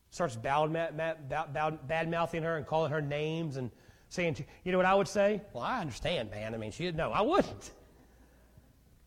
Starts 0.09 0.35
bad, 0.35 2.09
mouthing 2.09 2.41
her 2.41 2.57
and 2.57 2.65
calling 2.65 2.91
her 2.91 3.01
names 3.01 3.55
and 3.55 3.69
saying, 4.09 4.43
you 4.63 4.71
know 4.71 4.79
what 4.79 4.88
I 4.88 4.95
would 4.95 5.07
say? 5.07 5.41
Well, 5.53 5.63
I 5.63 5.79
understand, 5.79 6.31
man. 6.31 6.55
I 6.55 6.57
mean, 6.57 6.71
she 6.71 6.91
no, 6.91 7.11
I 7.11 7.21
wouldn't. 7.21 7.71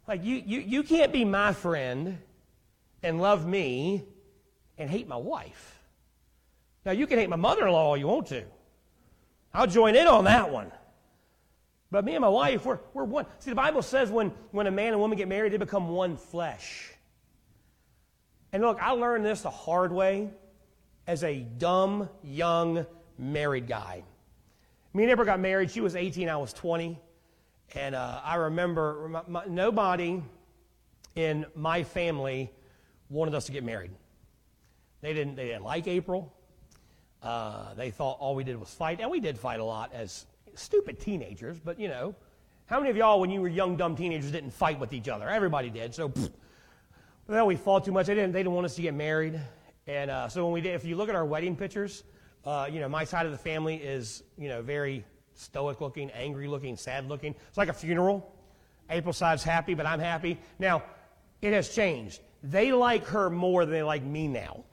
Like, 0.07 0.23
you, 0.23 0.37
you, 0.47 0.61
you 0.61 0.83
can't 0.85 1.12
be 1.12 1.25
my 1.25 1.52
friend 1.52 2.19
and 3.02 3.21
love 3.21 3.45
me 3.45 4.04
and 4.78 4.88
hate 4.88 5.09
my 5.09 5.16
wife. 5.16 5.81
Now, 6.87 6.92
you 6.92 7.09
can 7.09 7.19
hate 7.19 7.28
my 7.28 7.37
mother 7.37 7.66
in 7.66 7.73
law 7.73 7.88
all 7.88 7.97
you 7.97 8.07
want 8.07 8.28
to. 8.28 8.45
I'll 9.52 9.66
join 9.66 9.97
in 9.97 10.07
on 10.07 10.25
that 10.25 10.50
one. 10.52 10.71
But 11.93 12.07
me 12.07 12.15
and 12.15 12.23
my 12.23 12.29
wife, 12.31 12.65
we're, 12.65 12.79
we're 12.95 13.05
one. 13.05 13.27
See, 13.39 13.51
the 13.51 13.55
Bible 13.55 13.83
says 13.83 14.11
when, 14.11 14.31
when 14.51 14.67
a 14.67 14.71
man 14.71 14.95
and 14.95 14.99
woman 14.99 15.19
get 15.19 15.29
married, 15.29 15.53
they 15.53 15.59
become 15.59 15.91
one 15.91 16.17
flesh. 16.17 16.91
And 18.51 18.63
look, 18.63 18.83
I 18.83 18.93
learned 18.93 19.27
this 19.27 19.43
the 19.43 19.51
hard 19.51 19.93
way 19.93 20.31
as 21.07 21.23
a 21.23 21.41
dumb, 21.41 22.09
young, 22.25 22.87
married 23.19 23.69
guy. 23.69 24.05
Me 24.95 25.03
and 25.03 25.13
Amber 25.13 25.27
got 25.27 25.39
married. 25.39 25.71
She 25.71 25.83
was 25.83 25.95
18, 25.95 26.31
I 26.31 26.37
was 26.39 26.55
20. 26.55 26.99
And 27.75 27.95
uh, 27.95 28.21
I 28.25 28.37
remember 28.37 29.09
my, 29.11 29.23
my, 29.29 29.45
nobody 29.45 30.23
in 31.15 31.45
my 31.55 31.83
family 31.83 32.51
wanted 33.11 33.35
us 33.35 33.45
to 33.47 33.53
get 33.53 33.65
married. 33.65 33.91
They 35.03 35.13
didn't, 35.13 35.35
they 35.35 35.49
didn't 35.49 35.65
like 35.65 35.87
April. 35.87 36.33
Uh, 37.23 37.75
they 37.75 37.91
thought 37.91 38.17
all 38.19 38.35
we 38.35 38.45
did 38.45 38.59
was 38.59 38.71
fight. 38.71 38.99
And 39.01 39.11
we 39.11 39.21
did 39.21 39.39
fight 39.39 39.61
a 39.61 39.65
lot 39.65 39.93
as 39.93 40.25
stupid 40.55 41.01
teenagers, 41.01 41.59
but 41.59 41.79
you 41.79 41.89
know. 41.89 42.15
How 42.67 42.79
many 42.79 42.91
of 42.91 42.97
y'all, 42.97 43.21
when 43.21 43.29
you 43.29 43.43
were 43.43 43.49
young, 43.49 43.77
dumb 43.77 43.97
teenagers, 43.97 44.31
didn't 44.31 44.53
fight 44.53 44.81
with 44.81 44.95
each 44.95 45.07
other? 45.07 45.29
Everybody 45.29 45.69
did. 45.69 45.95
So, 45.95 46.09
pfft, 46.09 46.31
well, 47.29 47.47
we 47.47 47.57
fought 47.57 47.85
too 47.85 47.93
much. 47.93 48.07
They 48.07 48.15
didn't, 48.15 48.33
they 48.33 48.39
didn't 48.39 48.55
want 48.55 48.65
us 48.65 48.77
to 48.77 48.83
get 48.83 48.95
married. 48.95 49.39
And 49.87 50.11
uh, 50.11 50.29
so 50.29 50.45
when 50.45 50.55
we 50.55 50.61
did, 50.61 50.75
if 50.75 50.85
you 50.85 50.97
look 50.97 51.09
at 51.09 51.15
our 51.15 51.25
wedding 51.25 51.57
pictures, 51.57 52.05
uh, 52.45 52.69
you 52.71 52.81
know, 52.81 52.89
my 52.89 53.05
side 53.05 53.27
of 53.27 53.33
the 53.33 53.39
family 53.39 53.77
is, 53.77 54.23
you 54.39 54.49
know, 54.49 54.63
very 54.63 55.05
stoic 55.35 55.81
looking, 55.81 56.11
angry 56.13 56.49
looking, 56.49 56.77
sad 56.77 57.09
looking. 57.09 57.35
It's 57.49 57.59
like 57.59 57.69
a 57.69 57.75
funeral. 57.75 58.35
April 58.91 59.13
side's 59.13 59.43
happy, 59.43 59.75
but 59.75 59.87
I'm 59.87 60.01
happy. 60.01 60.39
Now, 60.59 60.83
it 61.41 61.53
has 61.53 61.69
changed. 61.69 62.21
They 62.43 62.73
like 62.73 63.05
her 63.07 63.31
more 63.31 63.65
than 63.65 63.73
they 63.73 63.83
like 63.83 64.03
me 64.03 64.29
now. 64.29 64.65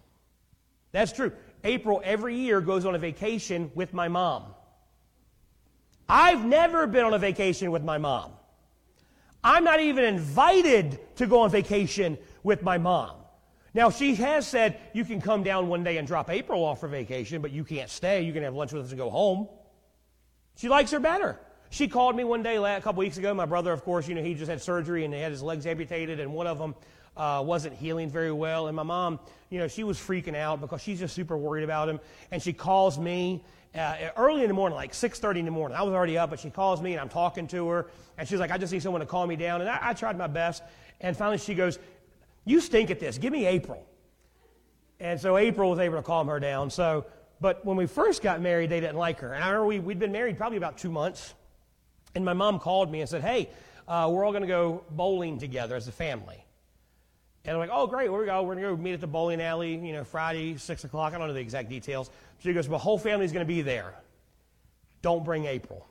That's 0.92 1.12
true. 1.12 1.32
April 1.64 2.02
every 2.04 2.36
year 2.36 2.62
goes 2.62 2.86
on 2.86 2.96
a 2.96 3.00
vacation 3.00 3.72
with 3.76 3.94
my 3.94 4.08
mom. 4.08 4.46
I've 6.10 6.44
never 6.44 6.88
been 6.88 7.06
on 7.06 7.14
a 7.14 7.20
vacation 7.20 7.72
with 7.72 7.84
my 7.84 8.00
mom. 8.00 8.32
I'm 9.44 9.64
not 9.64 9.80
even 9.80 10.04
invited 10.04 11.00
to 11.18 11.28
go 11.28 11.42
on 11.42 11.52
vacation 11.52 12.18
with 12.44 12.64
my 12.64 12.78
mom. 12.78 13.16
Now, 13.74 13.92
she 13.92 14.16
has 14.16 14.48
said, 14.48 14.80
you 14.94 15.06
can 15.06 15.22
come 15.22 15.44
down 15.44 15.68
one 15.68 15.84
day 15.84 15.98
and 15.98 16.08
drop 16.08 16.30
April 16.30 16.66
off 16.66 16.80
for 16.80 16.88
vacation, 16.88 17.42
but 17.42 17.52
you 17.52 17.64
can't 17.64 17.90
stay. 17.90 18.24
You 18.24 18.34
can 18.34 18.44
have 18.44 18.56
lunch 18.56 18.74
with 18.74 18.86
us 18.86 18.90
and 18.90 18.98
go 18.98 19.12
home. 19.12 19.48
She 20.56 20.68
likes 20.68 20.92
her 20.92 21.00
better. 21.00 21.40
She 21.70 21.88
called 21.88 22.16
me 22.16 22.24
one 22.24 22.42
day 22.42 22.56
a 22.56 22.82
couple 22.82 23.00
weeks 23.00 23.18
ago. 23.18 23.32
My 23.36 23.46
brother, 23.46 23.72
of 23.72 23.84
course, 23.84 24.08
you 24.08 24.16
know, 24.16 24.24
he 24.24 24.34
just 24.34 24.50
had 24.50 24.60
surgery 24.60 25.06
and 25.06 25.14
he 25.14 25.20
had 25.22 25.32
his 25.32 25.44
legs 25.44 25.68
amputated, 25.68 26.20
and 26.20 26.34
one 26.34 26.48
of 26.48 26.58
them 26.58 26.74
uh, 27.16 27.44
wasn't 27.46 27.76
healing 27.76 28.10
very 28.10 28.32
well. 28.32 28.68
And 28.68 28.76
my 28.76 28.84
mom, 28.84 29.20
you 29.52 29.60
know, 29.60 29.68
she 29.68 29.84
was 29.84 30.00
freaking 30.00 30.36
out 30.36 30.62
because 30.62 30.82
she's 30.82 31.00
just 31.00 31.14
super 31.14 31.38
worried 31.38 31.64
about 31.64 31.88
him. 31.88 32.00
And 32.32 32.42
she 32.42 32.54
calls 32.54 32.98
me 32.98 33.44
uh, 33.76 34.10
early 34.18 34.42
in 34.42 34.48
the 34.48 34.54
morning, 34.54 34.76
like 34.76 34.94
6.30 34.94 35.40
in 35.40 35.46
the 35.46 35.52
morning. 35.52 35.78
I 35.78 35.84
was 35.84 35.94
already 35.94 36.18
up, 36.18 36.30
but 36.32 36.40
she 36.40 36.50
calls 36.50 36.82
me 36.82 36.94
and 36.94 37.02
I'm 37.02 37.10
talking 37.10 37.48
to 37.48 37.68
her. 37.70 37.88
And 38.18 38.28
she's 38.28 38.40
like, 38.40 38.52
I 38.52 38.58
just 38.58 38.74
need 38.74 38.82
someone 38.82 39.02
to 39.02 39.08
calm 39.08 39.30
me 39.30 39.36
down. 39.36 39.62
And 39.62 39.70
I, 39.70 39.80
I 39.82 39.94
tried 39.94 40.18
my 40.18 40.28
best. 40.28 40.64
And 41.02 41.16
finally 41.16 41.38
she 41.38 41.54
goes, 41.54 41.80
you 42.46 42.60
stink 42.60 42.90
at 42.90 43.00
this. 43.00 43.18
Give 43.18 43.32
me 43.32 43.46
April. 43.46 43.86
And 45.00 45.20
so 45.20 45.38
April 45.38 45.70
was 45.70 45.80
able 45.80 45.98
to 45.98 46.04
calm 46.04 46.28
her 46.28 46.40
down. 46.40 46.70
So, 46.70 47.06
but 47.40 47.64
when 47.66 47.78
we 47.78 47.86
first 47.86 48.22
got 48.22 48.42
married, 48.42 48.70
they 48.70 48.80
didn't 48.80 48.98
like 48.98 49.20
her. 49.20 49.34
And 49.34 49.44
I 49.44 49.50
remember 49.50 49.68
we, 49.68 49.80
we'd 49.80 50.00
been 50.00 50.12
married 50.12 50.38
probably 50.38 50.58
about 50.58 50.78
two 50.78 50.90
months. 50.90 51.34
And 52.16 52.26
my 52.26 52.34
mom 52.34 52.60
called 52.60 52.92
me 52.92 53.02
and 53.02 53.10
said, 53.10 53.22
Hey, 53.22 53.50
uh, 53.88 54.10
we're 54.12 54.26
all 54.26 54.32
going 54.32 54.42
to 54.42 54.48
go 54.48 54.84
bowling 54.92 55.40
together 55.40 55.76
as 55.76 55.88
a 55.88 55.92
family. 55.92 56.44
And 57.50 57.56
I'm 57.56 57.68
like, 57.68 57.72
oh, 57.74 57.88
great, 57.88 58.12
where 58.12 58.20
we 58.22 58.28
go? 58.28 58.44
We're 58.44 58.54
going 58.54 58.64
to 58.64 58.76
go 58.76 58.78
meet 58.78 58.94
at 58.94 59.02
the 59.02 59.08
bowling 59.08 59.42
alley, 59.42 59.74
you 59.74 59.92
know, 59.92 60.04
Friday, 60.04 60.56
6 60.56 60.84
o'clock. 60.84 61.16
I 61.16 61.18
don't 61.18 61.30
know 61.30 61.34
the 61.34 61.40
exact 61.40 61.68
details. 61.68 62.12
She 62.44 62.54
goes, 62.54 62.70
my 62.70 62.78
whole 62.78 63.00
family's 63.00 63.32
going 63.32 63.44
to 63.44 63.52
be 63.52 63.64
there. 63.64 63.96
Don't 65.02 65.26
bring 65.26 65.46
April. 65.46 65.88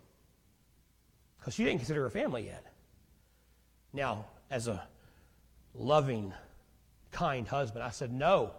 Because 1.40 1.54
she 1.54 1.64
didn't 1.64 1.78
consider 1.78 2.02
her 2.02 2.10
family 2.10 2.46
yet. 2.46 2.64
Now, 3.92 4.26
as 4.52 4.68
a 4.68 4.86
loving, 5.74 6.32
kind 7.10 7.48
husband. 7.48 7.82
I 7.82 7.90
said, 7.90 8.12
No, 8.12 8.52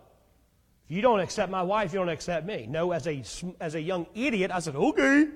If 0.89 0.93
you 0.93 1.01
don't 1.01 1.21
accept 1.21 1.49
my 1.49 1.63
wife, 1.63 1.93
you 1.93 1.99
don't 1.99 2.09
accept 2.09 2.45
me. 2.45 2.65
No, 2.67 2.91
as 2.91 3.07
a, 3.07 3.23
as 3.61 3.75
a 3.75 3.81
young 3.81 4.07
idiot, 4.13 4.51
I 4.51 4.59
said, 4.59 4.75
okay. 4.75 5.27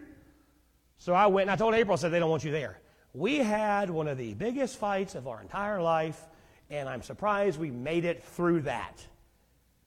So 0.98 1.14
I 1.14 1.28
went 1.28 1.44
and 1.44 1.52
I 1.52 1.56
told 1.56 1.76
April, 1.76 1.94
I 1.94 1.96
said, 1.96 2.12
they 2.12 2.20
don't 2.20 2.30
want 2.30 2.44
you 2.44 2.52
there. 2.52 2.78
We 3.14 3.38
had 3.38 3.90
one 3.90 4.10
of 4.10 4.18
the 4.18 4.34
biggest 4.34 4.78
fights 4.78 5.16
of 5.16 5.30
our 5.30 5.42
entire 5.42 5.82
life, 5.82 6.22
and 6.70 6.90
I'm 6.90 7.02
surprised 7.02 7.60
we 7.60 7.72
made 7.72 8.06
it 8.06 8.24
through 8.24 8.62
that. 8.62 9.06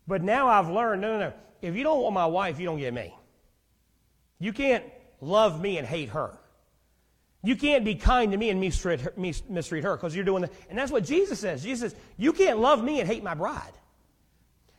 But 0.07 0.23
now 0.23 0.49
I've 0.49 0.69
learned 0.69 1.03
no, 1.03 1.13
no, 1.13 1.29
no. 1.29 1.33
If 1.63 1.75
you 1.75 1.83
don't 1.83 2.01
want 2.01 2.15
my 2.15 2.27
wife, 2.27 2.61
you 2.61 2.67
don't 2.67 2.79
get 2.79 2.95
me. 2.95 3.15
You 4.39 4.53
can't 4.53 4.85
love 5.21 5.61
me 5.61 5.79
and 5.79 5.87
hate 5.87 6.11
her. 6.11 6.39
You 7.43 7.57
can't 7.57 7.85
be 7.85 7.95
kind 7.95 8.33
to 8.33 8.39
me 8.39 8.51
and 8.51 8.61
mistreat 8.61 9.01
her 9.01 9.97
because 9.97 10.15
you're 10.15 10.25
doing 10.25 10.43
that. 10.43 10.53
And 10.69 10.79
that's 10.79 10.91
what 10.91 11.05
Jesus 11.05 11.39
says. 11.39 11.63
Jesus 11.63 11.93
says, 11.93 12.01
You 12.17 12.33
can't 12.33 12.59
love 12.59 12.83
me 12.83 13.01
and 13.01 13.09
hate 13.09 13.23
my 13.23 13.35
bride. 13.35 13.73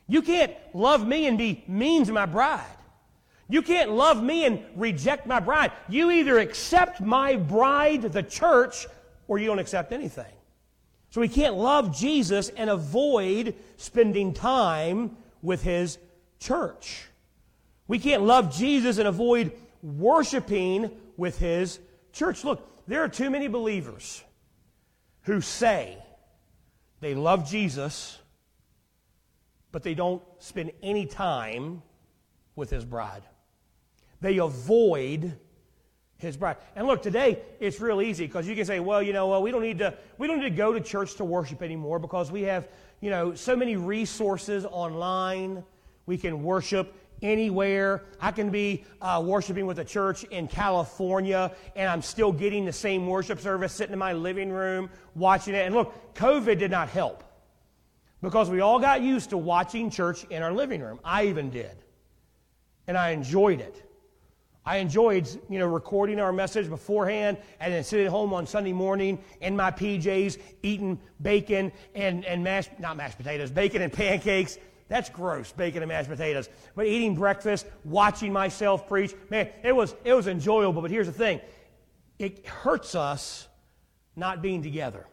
You 0.06 0.22
can't 0.22 0.52
love 0.74 1.06
me 1.06 1.26
and 1.26 1.36
be 1.36 1.64
mean 1.66 2.04
to 2.04 2.12
my 2.12 2.26
bride. 2.26 2.64
You 3.48 3.62
can't 3.62 3.92
love 3.92 4.22
me 4.22 4.44
and 4.44 4.62
reject 4.76 5.26
my 5.26 5.40
bride. 5.40 5.72
You 5.88 6.10
either 6.10 6.38
accept 6.38 7.00
my 7.00 7.36
bride, 7.36 8.02
the 8.02 8.22
church, 8.22 8.86
or 9.26 9.38
you 9.38 9.46
don't 9.46 9.58
accept 9.58 9.92
anything. 9.92 10.32
So 11.10 11.20
we 11.20 11.28
can't 11.28 11.56
love 11.56 11.96
Jesus 11.96 12.50
and 12.50 12.68
avoid 12.68 13.54
spending 13.76 14.34
time 14.34 15.16
with 15.42 15.62
his 15.62 15.98
church. 16.38 17.04
We 17.86 17.98
can't 17.98 18.22
love 18.22 18.54
Jesus 18.54 18.98
and 18.98 19.08
avoid 19.08 19.52
worshiping 19.82 20.90
with 21.16 21.38
his 21.38 21.80
church. 22.12 22.44
Look, 22.44 22.86
there 22.86 23.02
are 23.02 23.08
too 23.08 23.30
many 23.30 23.48
believers 23.48 24.22
who 25.22 25.40
say 25.40 25.96
they 27.00 27.14
love 27.14 27.48
Jesus, 27.48 28.18
but 29.72 29.82
they 29.82 29.94
don't 29.94 30.22
spend 30.38 30.72
any 30.82 31.06
time 31.06 31.82
with 32.56 32.70
his 32.70 32.84
bride. 32.84 33.22
They 34.20 34.38
avoid 34.38 35.38
his 36.18 36.36
bride. 36.36 36.56
And 36.74 36.86
look, 36.86 37.02
today 37.02 37.38
it's 37.60 37.80
real 37.80 38.02
easy 38.02 38.26
because 38.26 38.46
you 38.48 38.56
can 38.56 38.64
say, 38.64 38.80
well, 38.80 39.02
you 39.02 39.12
know, 39.12 39.28
well, 39.28 39.42
we 39.42 39.50
don't 39.50 39.62
need 39.62 39.78
to 39.78 39.94
we 40.18 40.26
don't 40.26 40.40
need 40.40 40.50
to 40.50 40.56
go 40.56 40.72
to 40.72 40.80
church 40.80 41.14
to 41.16 41.24
worship 41.24 41.62
anymore 41.62 41.98
because 41.98 42.30
we 42.30 42.42
have, 42.42 42.68
you 43.00 43.10
know, 43.10 43.34
so 43.34 43.54
many 43.54 43.76
resources 43.76 44.64
online. 44.64 45.62
We 46.06 46.18
can 46.18 46.42
worship 46.42 46.94
anywhere. 47.22 48.04
I 48.20 48.32
can 48.32 48.50
be 48.50 48.84
uh, 49.00 49.22
worshiping 49.24 49.66
with 49.66 49.78
a 49.78 49.84
church 49.84 50.24
in 50.24 50.48
California 50.48 51.52
and 51.76 51.88
I'm 51.88 52.02
still 52.02 52.32
getting 52.32 52.64
the 52.64 52.72
same 52.72 53.06
worship 53.06 53.40
service 53.40 53.72
sitting 53.72 53.92
in 53.92 53.98
my 53.98 54.12
living 54.12 54.50
room 54.50 54.90
watching 55.14 55.54
it. 55.54 55.66
And 55.66 55.74
look, 55.74 56.14
COVID 56.14 56.58
did 56.58 56.70
not 56.70 56.88
help 56.88 57.22
because 58.22 58.50
we 58.50 58.60
all 58.60 58.80
got 58.80 59.02
used 59.02 59.30
to 59.30 59.38
watching 59.38 59.90
church 59.90 60.24
in 60.30 60.42
our 60.42 60.52
living 60.52 60.80
room. 60.80 60.98
I 61.04 61.26
even 61.26 61.50
did. 61.50 61.76
And 62.88 62.96
I 62.98 63.10
enjoyed 63.10 63.60
it. 63.60 63.87
I 64.68 64.76
enjoyed, 64.76 65.26
you 65.48 65.58
know, 65.58 65.66
recording 65.66 66.20
our 66.20 66.30
message 66.30 66.68
beforehand 66.68 67.38
and 67.58 67.72
then 67.72 67.82
sitting 67.82 68.06
home 68.06 68.34
on 68.34 68.46
Sunday 68.46 68.74
morning 68.74 69.18
in 69.40 69.56
my 69.56 69.70
PJs, 69.70 70.36
eating 70.62 71.00
bacon 71.22 71.72
and, 71.94 72.22
and 72.26 72.44
mashed, 72.44 72.78
not 72.78 72.98
mashed 72.98 73.16
potatoes, 73.16 73.50
bacon 73.50 73.80
and 73.80 73.90
pancakes. 73.90 74.58
That's 74.88 75.08
gross, 75.08 75.52
bacon 75.52 75.82
and 75.82 75.88
mashed 75.88 76.10
potatoes. 76.10 76.50
But 76.74 76.84
eating 76.84 77.14
breakfast, 77.14 77.64
watching 77.82 78.30
myself 78.30 78.86
preach, 78.86 79.14
man, 79.30 79.48
it 79.64 79.74
was, 79.74 79.94
it 80.04 80.12
was 80.12 80.26
enjoyable. 80.26 80.82
But 80.82 80.90
here's 80.90 81.06
the 81.06 81.14
thing 81.14 81.40
it 82.18 82.46
hurts 82.46 82.94
us 82.94 83.48
not 84.16 84.42
being 84.42 84.62
together. 84.62 85.06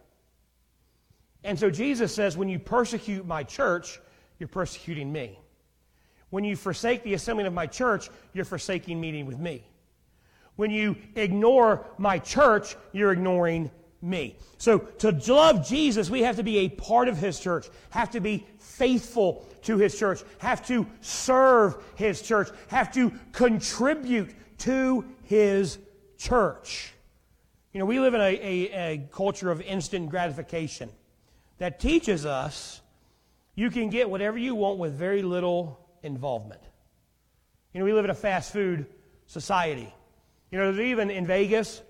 And 1.46 1.58
so 1.58 1.70
Jesus 1.70 2.14
says, 2.14 2.36
when 2.36 2.50
you 2.50 2.60
persecute 2.60 3.26
my 3.26 3.44
church, 3.44 4.02
you're 4.38 4.50
persecuting 4.50 5.14
me. 5.14 5.40
When 6.36 6.44
you 6.44 6.58
forsake 6.58 7.04
the 7.04 7.14
assembling 7.14 7.48
of 7.48 7.54
my 7.54 7.66
church, 7.66 8.10
you're 8.34 8.44
forsaking 8.44 9.00
meeting 9.00 9.26
with 9.26 9.40
me. 9.40 9.64
When 10.58 10.70
you 10.70 10.98
ignore 11.16 11.86
my 11.98 12.20
church, 12.20 12.76
you're 12.92 13.14
ignoring 13.14 13.72
me. 14.02 14.36
So 14.58 14.80
to 14.80 15.12
love 15.34 15.66
Jesus, 15.66 16.10
we 16.10 16.24
have 16.24 16.36
to 16.36 16.44
be 16.44 16.58
a 16.58 16.68
part 16.68 17.08
of 17.08 17.16
his 17.16 17.40
church, 17.40 17.70
have 17.92 18.12
to 18.12 18.20
be 18.20 18.46
faithful 18.60 19.48
to 19.62 19.78
his 19.78 19.98
church, 19.98 20.24
have 20.40 20.68
to 20.68 20.86
serve 21.00 21.82
his 21.96 22.22
church, 22.22 22.50
have 22.68 22.92
to 22.96 23.14
contribute 23.32 24.32
to 24.58 25.06
his 25.24 25.78
church. 26.18 26.92
You 27.72 27.80
know, 27.80 27.86
we 27.86 28.02
live 28.02 28.14
in 28.14 28.20
a, 28.20 28.24
a, 28.26 28.94
a 28.94 29.08
culture 29.14 29.52
of 29.52 29.62
instant 29.62 30.10
gratification 30.10 30.90
that 31.60 31.80
teaches 31.80 32.26
us 32.26 32.82
you 33.56 33.70
can 33.72 33.90
get 33.90 34.10
whatever 34.10 34.38
you 34.38 34.54
want 34.54 34.80
with 34.80 34.96
very 34.96 35.22
little 35.22 35.80
involvement. 36.06 36.62
You 37.74 37.80
know, 37.80 37.86
we 37.86 37.94
live 37.94 38.06
in 38.06 38.12
a 38.12 38.16
fast 38.16 38.54
food 38.54 38.86
society. 39.26 39.94
You 40.52 40.60
know, 40.60 40.80
even 40.80 41.10
in 41.10 41.28
Vegas, 41.28 41.82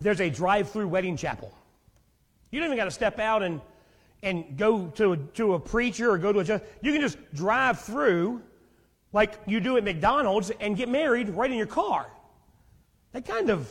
there's 0.00 0.20
a 0.20 0.30
drive 0.30 0.70
through 0.70 0.88
wedding 0.88 1.16
chapel. 1.16 1.52
You 2.50 2.60
don't 2.60 2.68
even 2.68 2.78
got 2.78 2.84
to 2.84 2.90
step 2.90 3.18
out 3.18 3.42
and, 3.42 3.60
and 4.22 4.56
go 4.56 4.86
to 4.88 5.12
a, 5.12 5.16
to 5.16 5.54
a 5.54 5.60
preacher 5.60 6.10
or 6.10 6.18
go 6.18 6.32
to 6.32 6.38
a 6.38 6.44
church. 6.44 6.62
You 6.80 6.92
can 6.92 7.00
just 7.00 7.18
drive 7.34 7.80
through 7.80 8.40
like 9.12 9.34
you 9.46 9.60
do 9.60 9.76
at 9.76 9.84
McDonald's 9.84 10.50
and 10.60 10.76
get 10.76 10.88
married 10.88 11.28
right 11.30 11.50
in 11.50 11.56
your 11.56 11.66
car. 11.66 12.06
That 13.12 13.26
kind 13.26 13.50
of 13.50 13.70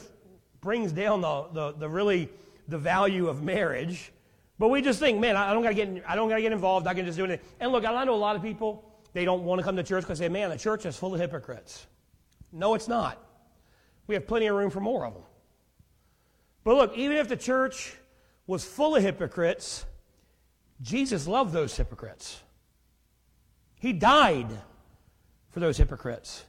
brings 0.61 0.91
down 0.91 1.21
the, 1.21 1.47
the, 1.53 1.71
the 1.73 1.89
really 1.89 2.29
the 2.67 2.77
value 2.77 3.27
of 3.27 3.43
marriage 3.43 4.11
but 4.57 4.69
we 4.69 4.81
just 4.81 4.99
think, 4.99 5.19
man, 5.19 5.35
I 5.35 5.53
don't 5.53 5.63
got 5.63 5.69
to 5.69 5.75
get, 5.75 6.03
I 6.07 6.15
don't 6.15 6.29
got 6.29 6.35
to 6.35 6.41
get 6.41 6.51
involved. 6.51 6.87
I 6.87 6.93
can 6.93 7.05
just 7.05 7.17
do 7.17 7.25
anything. 7.25 7.45
And 7.59 7.71
look, 7.71 7.85
I 7.85 8.03
know 8.03 8.13
a 8.13 8.15
lot 8.15 8.35
of 8.35 8.41
people 8.41 8.89
they 9.13 9.25
don't 9.25 9.43
want 9.43 9.59
to 9.59 9.63
come 9.63 9.75
to 9.75 9.83
church 9.83 10.03
because 10.03 10.19
they 10.19 10.25
say, 10.25 10.29
man, 10.29 10.49
the 10.49 10.57
church 10.57 10.85
is 10.85 10.97
full 10.97 11.13
of 11.13 11.19
hypocrites. 11.19 11.87
No, 12.51 12.73
it's 12.73 12.87
not. 12.87 13.21
We 14.07 14.15
have 14.15 14.27
plenty 14.27 14.47
of 14.47 14.55
room 14.55 14.69
for 14.69 14.79
more 14.79 15.05
of 15.05 15.13
them. 15.13 15.23
But 16.63 16.75
look, 16.75 16.97
even 16.97 17.17
if 17.17 17.27
the 17.27 17.37
church 17.37 17.95
was 18.47 18.63
full 18.63 18.95
of 18.95 19.03
hypocrites, 19.03 19.85
Jesus 20.81 21.27
loved 21.27 21.53
those 21.53 21.75
hypocrites. 21.75 22.41
He 23.79 23.93
died 23.93 24.47
for 25.49 25.59
those 25.59 25.77
hypocrites. 25.77 26.43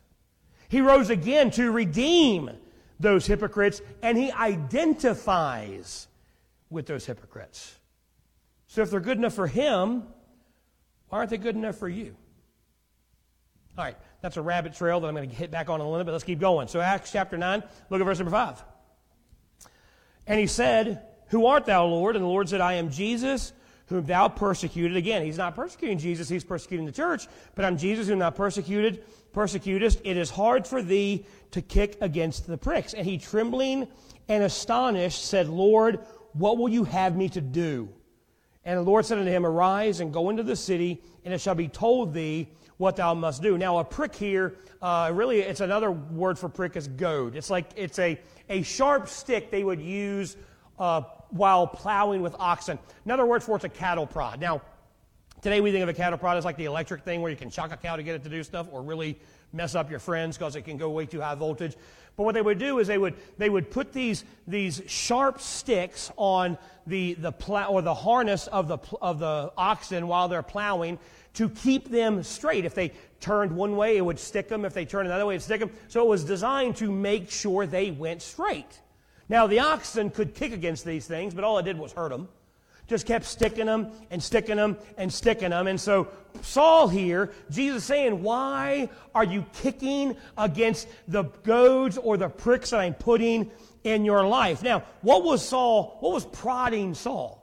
He 0.69 0.81
rose 0.81 1.11
again 1.11 1.51
to 1.53 1.71
redeem 1.71 2.51
those 2.99 3.27
hypocrites, 3.27 3.83
and 4.03 4.17
he 4.17 4.33
identifies 4.33 6.09
with 6.71 6.87
those 6.87 7.07
hypocrites. 7.07 7.79
So 8.77 8.83
if 8.83 8.91
they're 8.91 9.01
good 9.01 9.17
enough 9.17 9.33
for 9.33 9.47
him, 9.47 10.03
why 11.09 11.17
aren't 11.17 11.31
they 11.31 11.39
good 11.39 11.57
enough 11.57 11.77
for 11.77 11.89
you? 11.89 12.15
All 13.79 13.85
right, 13.85 13.97
that's 14.21 14.37
a 14.37 14.43
rabbit 14.43 14.75
trail 14.75 15.01
that 15.01 15.09
I'm 15.09 15.15
going 15.15 15.31
to 15.31 15.35
hit 15.35 15.51
back 15.51 15.71
on 15.71 15.81
in 15.81 15.87
a 15.87 15.91
little 15.91 16.05
bit. 16.05 16.13
Let's 16.13 16.25
keep 16.25 16.41
going. 16.41 16.69
So 16.69 16.83
Acts 16.83 17.11
chapter 17.11 17.39
9, 17.39 17.63
look 17.89 18.03
at 18.03 18.05
verse 18.05 18.19
number 18.19 18.33
5. 18.33 18.63
And 20.27 20.39
he 20.39 20.47
said, 20.47 21.07
Who 21.29 21.47
art 21.47 21.65
thou, 21.65 21.87
Lord? 21.87 22.17
And 22.17 22.23
the 22.23 22.29
Lord 22.29 22.51
said, 22.51 22.61
I 22.61 22.75
am 22.75 22.91
Jesus, 22.91 23.55
whom 23.87 24.05
thou 24.05 24.29
persecuted. 24.29 24.95
Again, 24.95 25.25
he's 25.25 25.39
not 25.39 25.57
persecuting 25.57 25.97
Jesus, 25.97 26.29
he's 26.29 26.45
persecuting 26.45 26.85
the 26.85 26.93
church, 26.93 27.29
but 27.55 27.65
I'm 27.65 27.79
Jesus, 27.79 28.09
whom 28.09 28.19
thou 28.19 28.29
persecuted, 28.29 29.03
persecutest. 29.33 30.03
It 30.05 30.19
is 30.19 30.29
hard 30.29 30.67
for 30.67 30.83
thee 30.83 31.25
to 31.53 31.63
kick 31.63 31.97
against 32.03 32.47
the 32.47 32.59
pricks. 32.59 32.93
And 32.93 33.07
he, 33.07 33.17
trembling 33.17 33.89
and 34.29 34.45
astonished, 34.45 35.25
said, 35.25 35.49
Lord, 35.49 36.01
what 36.35 36.59
will 36.59 36.69
you 36.69 36.85
have 36.85 37.17
me 37.17 37.31
to 37.31 37.41
do? 37.41 37.89
And 38.67 38.77
the 38.77 38.83
Lord 38.83 39.07
said 39.07 39.19
unto 39.19 39.31
him, 39.31 39.47
Arise 39.47 40.01
and 40.01 40.13
go 40.13 40.29
into 40.29 40.43
the 40.43 40.57
city, 40.57 41.01
and 41.25 41.33
it 41.33 41.41
shall 41.41 41.55
be 41.55 41.69
told 41.69 42.13
thee 42.13 42.49
what 42.79 42.97
thou 42.97 43.15
must 43.15 43.41
do. 43.41 43.57
Now, 43.57 43.79
a 43.79 43.85
prick 43.85 44.13
here, 44.13 44.57
uh, 44.83 45.13
really, 45.15 45.39
it's 45.39 45.61
another 45.61 45.93
word 45.93 46.37
for 46.37 46.49
prick 46.49 46.75
is 46.75 46.89
goad. 46.89 47.37
It's 47.37 47.49
like 47.49 47.71
it's 47.77 48.01
a, 48.01 48.21
a 48.51 48.63
sharp 48.63 49.09
stick 49.09 49.53
they 49.53 49.63
would 49.63 49.81
use 49.81 50.37
uh, 50.81 51.03
while 51.31 51.69
plowing 51.69 52.23
with 52.23 52.35
oxen. 52.41 52.77
Another 53.05 53.25
word 53.25 53.45
for 53.45 53.55
it's 53.55 53.65
a 53.65 53.69
cattle 53.69 54.05
prod. 54.07 54.41
Now, 54.41 54.61
today 55.43 55.61
we 55.61 55.71
think 55.71 55.85
of 55.85 55.89
a 55.89 55.95
cattle 55.95 56.19
prod 56.19 56.37
as 56.37 56.45
like 56.45 56.57
the 56.57 56.65
electric 56.65 57.05
thing 57.05 57.23
where 57.23 57.31
you 57.31 57.37
can 57.37 57.51
shock 57.51 57.71
a 57.71 57.77
cow 57.77 57.95
to 57.95 58.03
get 58.03 58.17
it 58.17 58.25
to 58.25 58.29
do 58.29 58.43
stuff, 58.43 58.67
or 58.73 58.83
really 58.83 59.17
mess 59.53 59.75
up 59.75 59.91
your 59.91 59.99
friends 59.99 60.37
because 60.37 60.57
it 60.57 60.63
can 60.63 60.77
go 60.77 60.91
way 60.91 61.07
too 61.07 61.21
high 61.21 61.35
voltage. 61.35 61.77
But 62.17 62.25
what 62.25 62.35
they 62.35 62.43
would 62.43 62.59
do 62.59 62.79
is 62.79 62.87
they 62.87 62.99
would, 62.99 63.15
they 63.37 63.51
would 63.51 63.71
put 63.71 63.93
these, 63.93 64.25
these 64.47 64.83
sharp 64.87 65.41
sticks 65.41 66.11
on 66.17 66.57
the, 66.87 67.15
the 67.15 67.33
plow, 67.33 67.71
or 67.71 67.83
the 67.83 67.95
harness 67.95 68.47
of 68.47 68.69
the, 68.69 68.79
of 69.03 69.19
the 69.19 69.53
oxen 69.57 70.09
while 70.09 70.29
they're 70.29 70.43
plowing 70.43 70.99
to 71.35 71.51
keep 71.51 71.91
them 71.91 72.23
straight. 72.23 72.65
If 72.65 72.75
they 72.75 72.93
turned 73.21 73.53
one 73.53 73.77
way, 73.77 73.99
it 73.99 74.05
would 74.05 74.19
stick 74.19 74.49
them. 74.49 74.65
If 74.65 74.73
they 74.73 74.87
turned 74.87 75.09
another 75.09 75.27
way, 75.27 75.35
it 75.35 75.37
would 75.37 75.43
stick 75.43 75.61
them. 75.61 75.71
So 75.89 76.03
it 76.03 76.09
was 76.09 76.25
designed 76.25 76.77
to 76.77 76.91
make 76.91 77.31
sure 77.31 77.67
they 77.67 77.91
went 77.91 78.23
straight. 78.23 78.81
Now, 79.29 79.47
the 79.47 79.59
oxen 79.59 80.11
could 80.11 80.35
kick 80.35 80.53
against 80.53 80.85
these 80.85 81.07
things, 81.07 81.35
but 81.35 81.45
all 81.45 81.59
it 81.59 81.65
did 81.65 81.79
was 81.79 81.93
hurt 81.93 82.11
them 82.11 82.29
just 82.87 83.07
kept 83.07 83.25
sticking 83.25 83.67
them 83.67 83.91
and 84.11 84.23
sticking 84.23 84.57
them 84.57 84.77
and 84.97 85.13
sticking 85.13 85.51
them. 85.51 85.67
And 85.67 85.81
so 85.81 86.09
Saul 86.43 86.89
here, 86.89 87.33
Jesus 87.51 87.85
saying, 87.85 88.23
why 88.23 88.89
are 89.15 89.25
you 89.25 89.45
kicking 89.55 90.17
against 90.37 90.89
the 91.09 91.25
goads 91.43 91.99
or 91.99 92.17
the 92.17 92.29
pricks 92.29 92.71
that 92.71 92.81
I'm 92.81 92.95
putting 92.95 93.51
in 93.85 94.05
your 94.05 94.27
life? 94.27 94.63
Now, 94.63 94.85
what 95.03 95.25
was 95.25 95.47
Saul, 95.47 95.97
what 96.01 96.13
was 96.13 96.25
prodding 96.25 96.95
Saul? 96.95 97.43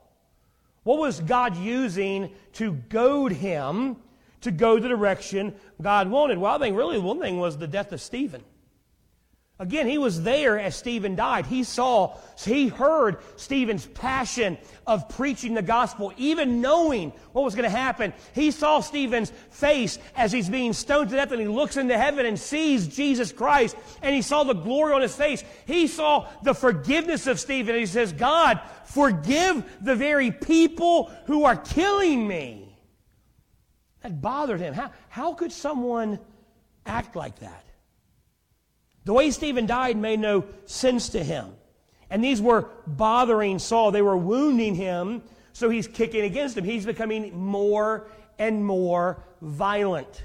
What 0.82 0.98
was 0.98 1.20
God 1.20 1.56
using 1.56 2.30
to 2.54 2.72
goad 2.72 3.32
him 3.32 3.96
to 4.44 4.50
go 4.50 4.78
the 4.78 4.88
direction 4.88 5.54
God 5.80 6.10
wanted. 6.10 6.38
Well, 6.38 6.54
I 6.54 6.58
think 6.58 6.76
really 6.76 6.98
one 6.98 7.18
thing 7.18 7.38
was 7.38 7.56
the 7.56 7.66
death 7.66 7.92
of 7.92 8.00
Stephen. 8.00 8.42
Again, 9.60 9.86
he 9.86 9.98
was 9.98 10.20
there 10.24 10.58
as 10.58 10.74
Stephen 10.74 11.14
died. 11.14 11.46
He 11.46 11.62
saw, 11.62 12.16
he 12.44 12.66
heard 12.66 13.18
Stephen's 13.36 13.86
passion 13.86 14.58
of 14.84 15.08
preaching 15.10 15.54
the 15.54 15.62
gospel, 15.62 16.12
even 16.16 16.60
knowing 16.60 17.12
what 17.30 17.44
was 17.44 17.54
going 17.54 17.70
to 17.70 17.76
happen. 17.76 18.12
He 18.34 18.50
saw 18.50 18.80
Stephen's 18.80 19.30
face 19.50 20.00
as 20.16 20.32
he's 20.32 20.48
being 20.48 20.72
stoned 20.72 21.10
to 21.10 21.16
death, 21.16 21.30
and 21.30 21.40
he 21.40 21.46
looks 21.46 21.76
into 21.76 21.96
heaven 21.96 22.26
and 22.26 22.36
sees 22.36 22.88
Jesus 22.88 23.30
Christ, 23.30 23.76
and 24.02 24.12
he 24.12 24.22
saw 24.22 24.42
the 24.42 24.54
glory 24.54 24.92
on 24.92 25.02
his 25.02 25.14
face. 25.14 25.44
He 25.66 25.86
saw 25.86 26.28
the 26.42 26.54
forgiveness 26.54 27.28
of 27.28 27.38
Stephen, 27.38 27.76
and 27.76 27.80
he 27.80 27.86
says, 27.86 28.12
God, 28.12 28.60
forgive 28.86 29.64
the 29.80 29.94
very 29.94 30.32
people 30.32 31.12
who 31.26 31.44
are 31.44 31.56
killing 31.56 32.26
me. 32.26 32.76
That 34.02 34.20
bothered 34.20 34.58
him. 34.58 34.74
How, 34.74 34.90
how 35.10 35.34
could 35.34 35.52
someone 35.52 36.18
act 36.84 37.14
like 37.14 37.38
that? 37.38 37.64
The 39.04 39.12
way 39.12 39.30
Stephen 39.30 39.66
died 39.66 39.96
made 39.96 40.20
no 40.20 40.44
sense 40.64 41.10
to 41.10 41.22
him. 41.22 41.52
And 42.10 42.22
these 42.22 42.40
were 42.40 42.68
bothering 42.86 43.58
Saul. 43.58 43.90
They 43.90 44.02
were 44.02 44.16
wounding 44.16 44.74
him, 44.74 45.22
so 45.52 45.68
he's 45.68 45.86
kicking 45.86 46.22
against 46.22 46.54
them. 46.54 46.64
He's 46.64 46.86
becoming 46.86 47.36
more 47.36 48.08
and 48.38 48.64
more 48.64 49.22
violent. 49.40 50.24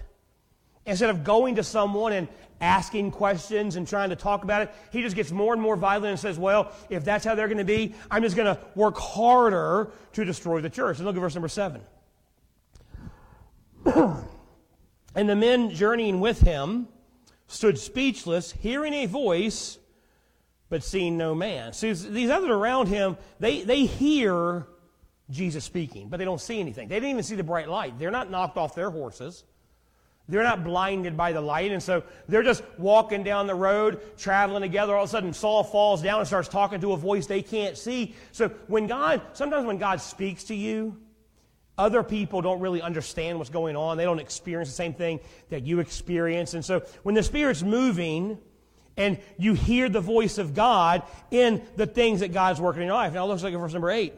Instead 0.86 1.10
of 1.10 1.24
going 1.24 1.56
to 1.56 1.64
someone 1.64 2.14
and 2.14 2.28
asking 2.62 3.12
questions 3.12 3.76
and 3.76 3.88
trying 3.88 4.10
to 4.10 4.16
talk 4.16 4.44
about 4.44 4.62
it, 4.64 4.74
he 4.92 5.02
just 5.02 5.16
gets 5.16 5.32
more 5.32 5.54
and 5.54 5.62
more 5.62 5.76
violent 5.76 6.08
and 6.08 6.20
says, 6.20 6.38
Well, 6.38 6.72
if 6.90 7.04
that's 7.04 7.26
how 7.26 7.36
they're 7.36 7.48
going 7.48 7.58
to 7.58 7.64
be, 7.64 7.96
I'm 8.10 8.22
just 8.22 8.36
going 8.36 8.54
to 8.54 8.62
work 8.76 8.98
harder 8.98 9.92
to 10.14 10.26
destroy 10.26 10.62
the 10.62 10.70
church. 10.70 10.98
And 10.98 11.06
look 11.06 11.16
at 11.16 11.20
verse 11.20 11.36
number 11.36 11.48
7. 11.48 11.82
and 15.16 15.30
the 15.30 15.36
men 15.36 15.72
journeying 15.72 16.20
with 16.20 16.42
him, 16.42 16.88
stood 17.50 17.78
speechless, 17.80 18.52
hearing 18.52 18.94
a 18.94 19.08
voice, 19.08 19.80
but 20.70 20.84
seeing 20.84 21.18
no 21.18 21.34
man. 21.34 21.74
See, 21.74 21.92
these 21.92 22.30
others 22.30 22.52
around 22.52 22.88
him, 22.88 23.18
they, 23.40 23.64
they 23.64 23.86
hear 23.86 24.68
Jesus 25.32 25.66
speaking, 25.66 26.10
but 26.10 26.18
they 26.18 26.26
don't 26.26 26.40
see 26.40 26.60
anything. 26.60 26.88
They 26.88 26.96
didn't 26.96 27.10
even 27.10 27.24
see 27.24 27.36
the 27.36 27.44
bright 27.44 27.68
light. 27.68 27.98
They're 27.98 28.12
not 28.12 28.30
knocked 28.30 28.56
off 28.56 28.76
their 28.76 28.92
horses. 28.92 29.44
They're 30.28 30.44
not 30.44 30.64
blinded 30.64 31.18
by 31.18 31.32
the 31.32 31.42
light. 31.42 31.72
And 31.72 31.82
so 31.82 32.04
they're 32.28 32.44
just 32.44 32.64
walking 32.78 33.24
down 33.24 33.48
the 33.48 33.56
road, 33.56 34.00
traveling 34.16 34.62
together. 34.62 34.96
All 34.96 35.04
of 35.04 35.10
a 35.10 35.12
sudden, 35.12 35.34
Saul 35.34 35.64
falls 35.64 36.04
down 36.04 36.20
and 36.20 36.28
starts 36.28 36.48
talking 36.48 36.80
to 36.82 36.94
a 36.94 36.98
voice 36.98 37.26
they 37.26 37.42
can't 37.42 37.76
see. 37.76 38.14
So 38.32 38.50
when 38.68 38.86
God, 38.86 39.24
sometimes 39.34 39.66
when 39.66 39.80
God 39.80 40.02
speaks 40.02 40.44
to 40.46 40.56
you, 40.56 40.96
other 41.80 42.04
people 42.04 42.42
don't 42.42 42.60
really 42.60 42.82
understand 42.82 43.38
what's 43.38 43.50
going 43.50 43.76
on. 43.76 43.98
They 43.98 44.04
don't 44.04 44.20
experience 44.20 44.70
the 44.70 44.76
same 44.76 44.94
thing 44.94 45.20
that 45.50 45.66
you 45.66 45.80
experience. 45.80 46.54
And 46.54 46.64
so 46.64 46.82
when 47.04 47.16
the 47.16 47.24
Spirit's 47.24 47.64
moving 47.64 48.38
and 49.00 49.18
you 49.38 49.54
hear 49.54 49.90
the 49.90 50.02
voice 50.02 50.38
of 50.38 50.54
God 50.54 51.04
in 51.32 51.64
the 51.78 51.88
things 51.88 52.20
that 52.20 52.34
God's 52.34 52.60
working 52.60 52.82
in 52.82 52.88
your 52.88 52.96
life. 52.96 53.14
Now 53.14 53.26
it 53.26 53.30
looks 53.30 53.42
like 53.42 53.54
verse 53.54 53.74
number 53.74 53.90
8. 53.90 54.14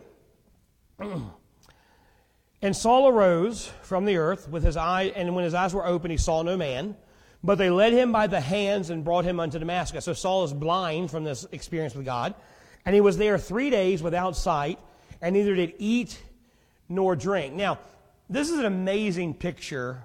and 2.62 2.76
Saul 2.76 3.08
arose 3.08 3.72
from 3.84 4.06
the 4.06 4.18
earth 4.18 4.50
with 4.50 4.64
his 4.64 4.76
eye, 4.76 5.14
and 5.16 5.36
when 5.36 5.44
his 5.44 5.54
eyes 5.54 5.74
were 5.74 5.86
open, 5.86 6.10
he 6.10 6.18
saw 6.18 6.42
no 6.42 6.58
man. 6.58 6.96
But 7.44 7.58
they 7.60 7.70
led 7.70 7.94
him 7.94 8.12
by 8.12 8.28
the 8.28 8.42
hands 8.42 8.90
and 8.90 9.04
brought 9.04 9.24
him 9.24 9.40
unto 9.40 9.60
Damascus. 9.60 10.04
So 10.06 10.14
Saul 10.14 10.44
is 10.44 10.54
blind 10.54 11.12
from 11.12 11.24
this 11.24 11.46
experience 11.52 11.96
with 11.96 12.06
God. 12.06 12.34
And 12.84 12.96
he 12.96 13.02
was 13.02 13.18
there 13.18 13.38
three 13.38 13.70
days 13.70 14.02
without 14.02 14.36
sight, 14.36 14.80
and 15.22 15.36
neither 15.36 15.54
did 15.56 15.76
eat 15.78 16.20
nor 16.92 17.16
drink. 17.16 17.54
Now, 17.54 17.80
this 18.30 18.50
is 18.50 18.60
an 18.60 18.66
amazing 18.66 19.34
picture 19.34 20.04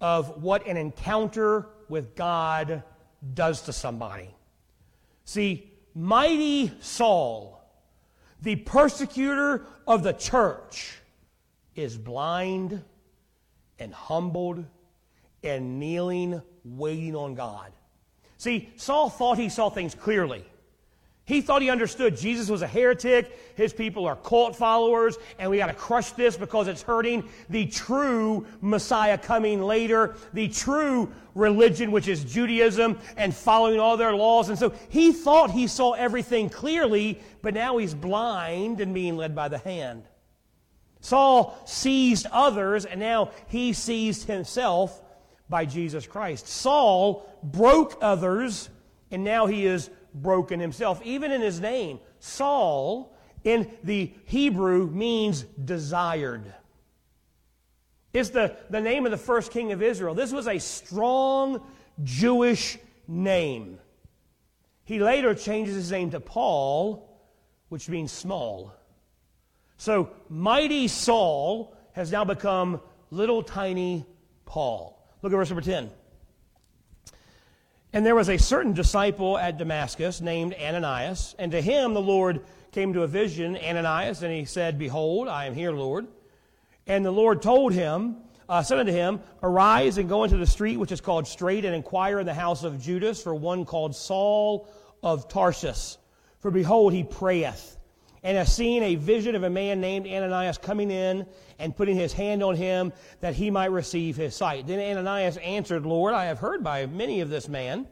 of 0.00 0.42
what 0.42 0.66
an 0.66 0.76
encounter 0.76 1.66
with 1.88 2.14
God 2.14 2.82
does 3.34 3.62
to 3.62 3.72
somebody. 3.72 4.34
See, 5.24 5.70
mighty 5.94 6.72
Saul, 6.80 7.62
the 8.40 8.56
persecutor 8.56 9.66
of 9.86 10.02
the 10.02 10.12
church, 10.12 10.98
is 11.74 11.96
blind 11.96 12.82
and 13.78 13.94
humbled 13.94 14.64
and 15.42 15.78
kneeling, 15.78 16.42
waiting 16.64 17.16
on 17.16 17.34
God. 17.34 17.72
See, 18.38 18.70
Saul 18.76 19.08
thought 19.08 19.38
he 19.38 19.48
saw 19.48 19.70
things 19.70 19.94
clearly. 19.94 20.44
He 21.32 21.40
thought 21.40 21.62
he 21.62 21.70
understood 21.70 22.14
Jesus 22.14 22.50
was 22.50 22.60
a 22.60 22.66
heretic, 22.66 23.38
his 23.56 23.72
people 23.72 24.04
are 24.04 24.16
cult 24.16 24.54
followers, 24.54 25.16
and 25.38 25.50
we 25.50 25.56
got 25.56 25.68
to 25.68 25.72
crush 25.72 26.12
this 26.12 26.36
because 26.36 26.68
it's 26.68 26.82
hurting 26.82 27.26
the 27.48 27.66
true 27.68 28.46
Messiah 28.60 29.16
coming 29.16 29.62
later, 29.62 30.14
the 30.34 30.48
true 30.48 31.10
religion, 31.34 31.90
which 31.90 32.06
is 32.06 32.22
Judaism, 32.22 32.98
and 33.16 33.34
following 33.34 33.80
all 33.80 33.96
their 33.96 34.14
laws. 34.14 34.50
And 34.50 34.58
so 34.58 34.74
he 34.90 35.10
thought 35.10 35.50
he 35.50 35.68
saw 35.68 35.92
everything 35.92 36.50
clearly, 36.50 37.18
but 37.40 37.54
now 37.54 37.78
he's 37.78 37.94
blind 37.94 38.82
and 38.82 38.92
being 38.92 39.16
led 39.16 39.34
by 39.34 39.48
the 39.48 39.56
hand. 39.56 40.02
Saul 41.00 41.58
seized 41.64 42.26
others, 42.30 42.84
and 42.84 43.00
now 43.00 43.30
he 43.48 43.72
seized 43.72 44.26
himself 44.26 45.00
by 45.48 45.64
Jesus 45.64 46.06
Christ. 46.06 46.46
Saul 46.46 47.26
broke 47.42 47.96
others, 48.02 48.68
and 49.10 49.24
now 49.24 49.46
he 49.46 49.64
is 49.64 49.88
broken 50.14 50.60
himself. 50.60 51.00
Even 51.04 51.32
in 51.32 51.40
his 51.40 51.60
name, 51.60 52.00
Saul 52.18 53.16
in 53.44 53.70
the 53.82 54.12
Hebrew 54.24 54.88
means 54.88 55.42
desired. 55.42 56.52
It's 58.12 58.30
the, 58.30 58.56
the 58.70 58.80
name 58.80 59.06
of 59.06 59.10
the 59.10 59.18
first 59.18 59.50
king 59.52 59.72
of 59.72 59.82
Israel. 59.82 60.14
This 60.14 60.32
was 60.32 60.46
a 60.46 60.58
strong 60.58 61.62
Jewish 62.02 62.78
name. 63.08 63.78
He 64.84 64.98
later 64.98 65.34
changes 65.34 65.74
his 65.74 65.90
name 65.90 66.10
to 66.10 66.20
Paul, 66.20 67.08
which 67.68 67.88
means 67.88 68.12
small. 68.12 68.74
So, 69.78 70.10
mighty 70.28 70.88
Saul 70.88 71.74
has 71.92 72.12
now 72.12 72.24
become 72.24 72.80
little 73.10 73.42
tiny 73.42 74.06
Paul. 74.44 75.02
Look 75.22 75.32
at 75.32 75.36
verse 75.36 75.48
number 75.48 75.62
10. 75.62 75.90
And 77.92 78.06
there 78.06 78.14
was 78.14 78.30
a 78.30 78.38
certain 78.38 78.72
disciple 78.72 79.36
at 79.36 79.58
Damascus 79.58 80.22
named 80.22 80.54
Ananias, 80.54 81.34
and 81.38 81.52
to 81.52 81.60
him 81.60 81.92
the 81.92 82.00
Lord 82.00 82.40
came 82.70 82.94
to 82.94 83.02
a 83.02 83.06
vision, 83.06 83.54
Ananias, 83.56 84.22
and 84.22 84.32
he 84.32 84.46
said, 84.46 84.78
Behold, 84.78 85.28
I 85.28 85.44
am 85.44 85.54
here, 85.54 85.72
Lord. 85.72 86.06
And 86.86 87.04
the 87.04 87.10
Lord 87.10 87.42
told 87.42 87.74
him, 87.74 88.16
uh, 88.48 88.62
said 88.62 88.78
unto 88.78 88.92
him, 88.92 89.20
Arise 89.42 89.98
and 89.98 90.08
go 90.08 90.24
into 90.24 90.38
the 90.38 90.46
street 90.46 90.78
which 90.78 90.90
is 90.90 91.02
called 91.02 91.26
Straight, 91.26 91.66
and 91.66 91.74
inquire 91.74 92.18
in 92.18 92.24
the 92.24 92.32
house 92.32 92.64
of 92.64 92.80
Judas 92.80 93.22
for 93.22 93.34
one 93.34 93.66
called 93.66 93.94
Saul 93.94 94.68
of 95.02 95.28
Tarsus. 95.28 95.98
For 96.40 96.50
behold, 96.50 96.94
he 96.94 97.04
prayeth 97.04 97.76
and 98.22 98.36
has 98.36 98.54
seen 98.54 98.82
a 98.82 98.94
vision 98.94 99.34
of 99.34 99.42
a 99.42 99.50
man 99.50 99.80
named 99.80 100.06
Ananias 100.06 100.58
coming 100.58 100.90
in 100.90 101.26
and 101.58 101.76
putting 101.76 101.96
his 101.96 102.12
hand 102.12 102.42
on 102.42 102.54
him 102.54 102.92
that 103.20 103.34
he 103.34 103.50
might 103.50 103.70
receive 103.70 104.16
his 104.16 104.36
sight. 104.36 104.66
Then 104.66 104.78
Ananias 104.78 105.36
answered, 105.38 105.84
Lord, 105.84 106.14
I 106.14 106.26
have 106.26 106.38
heard 106.38 106.62
by 106.62 106.86
many 106.86 107.20
of 107.20 107.30
this 107.30 107.48
man 107.48 107.86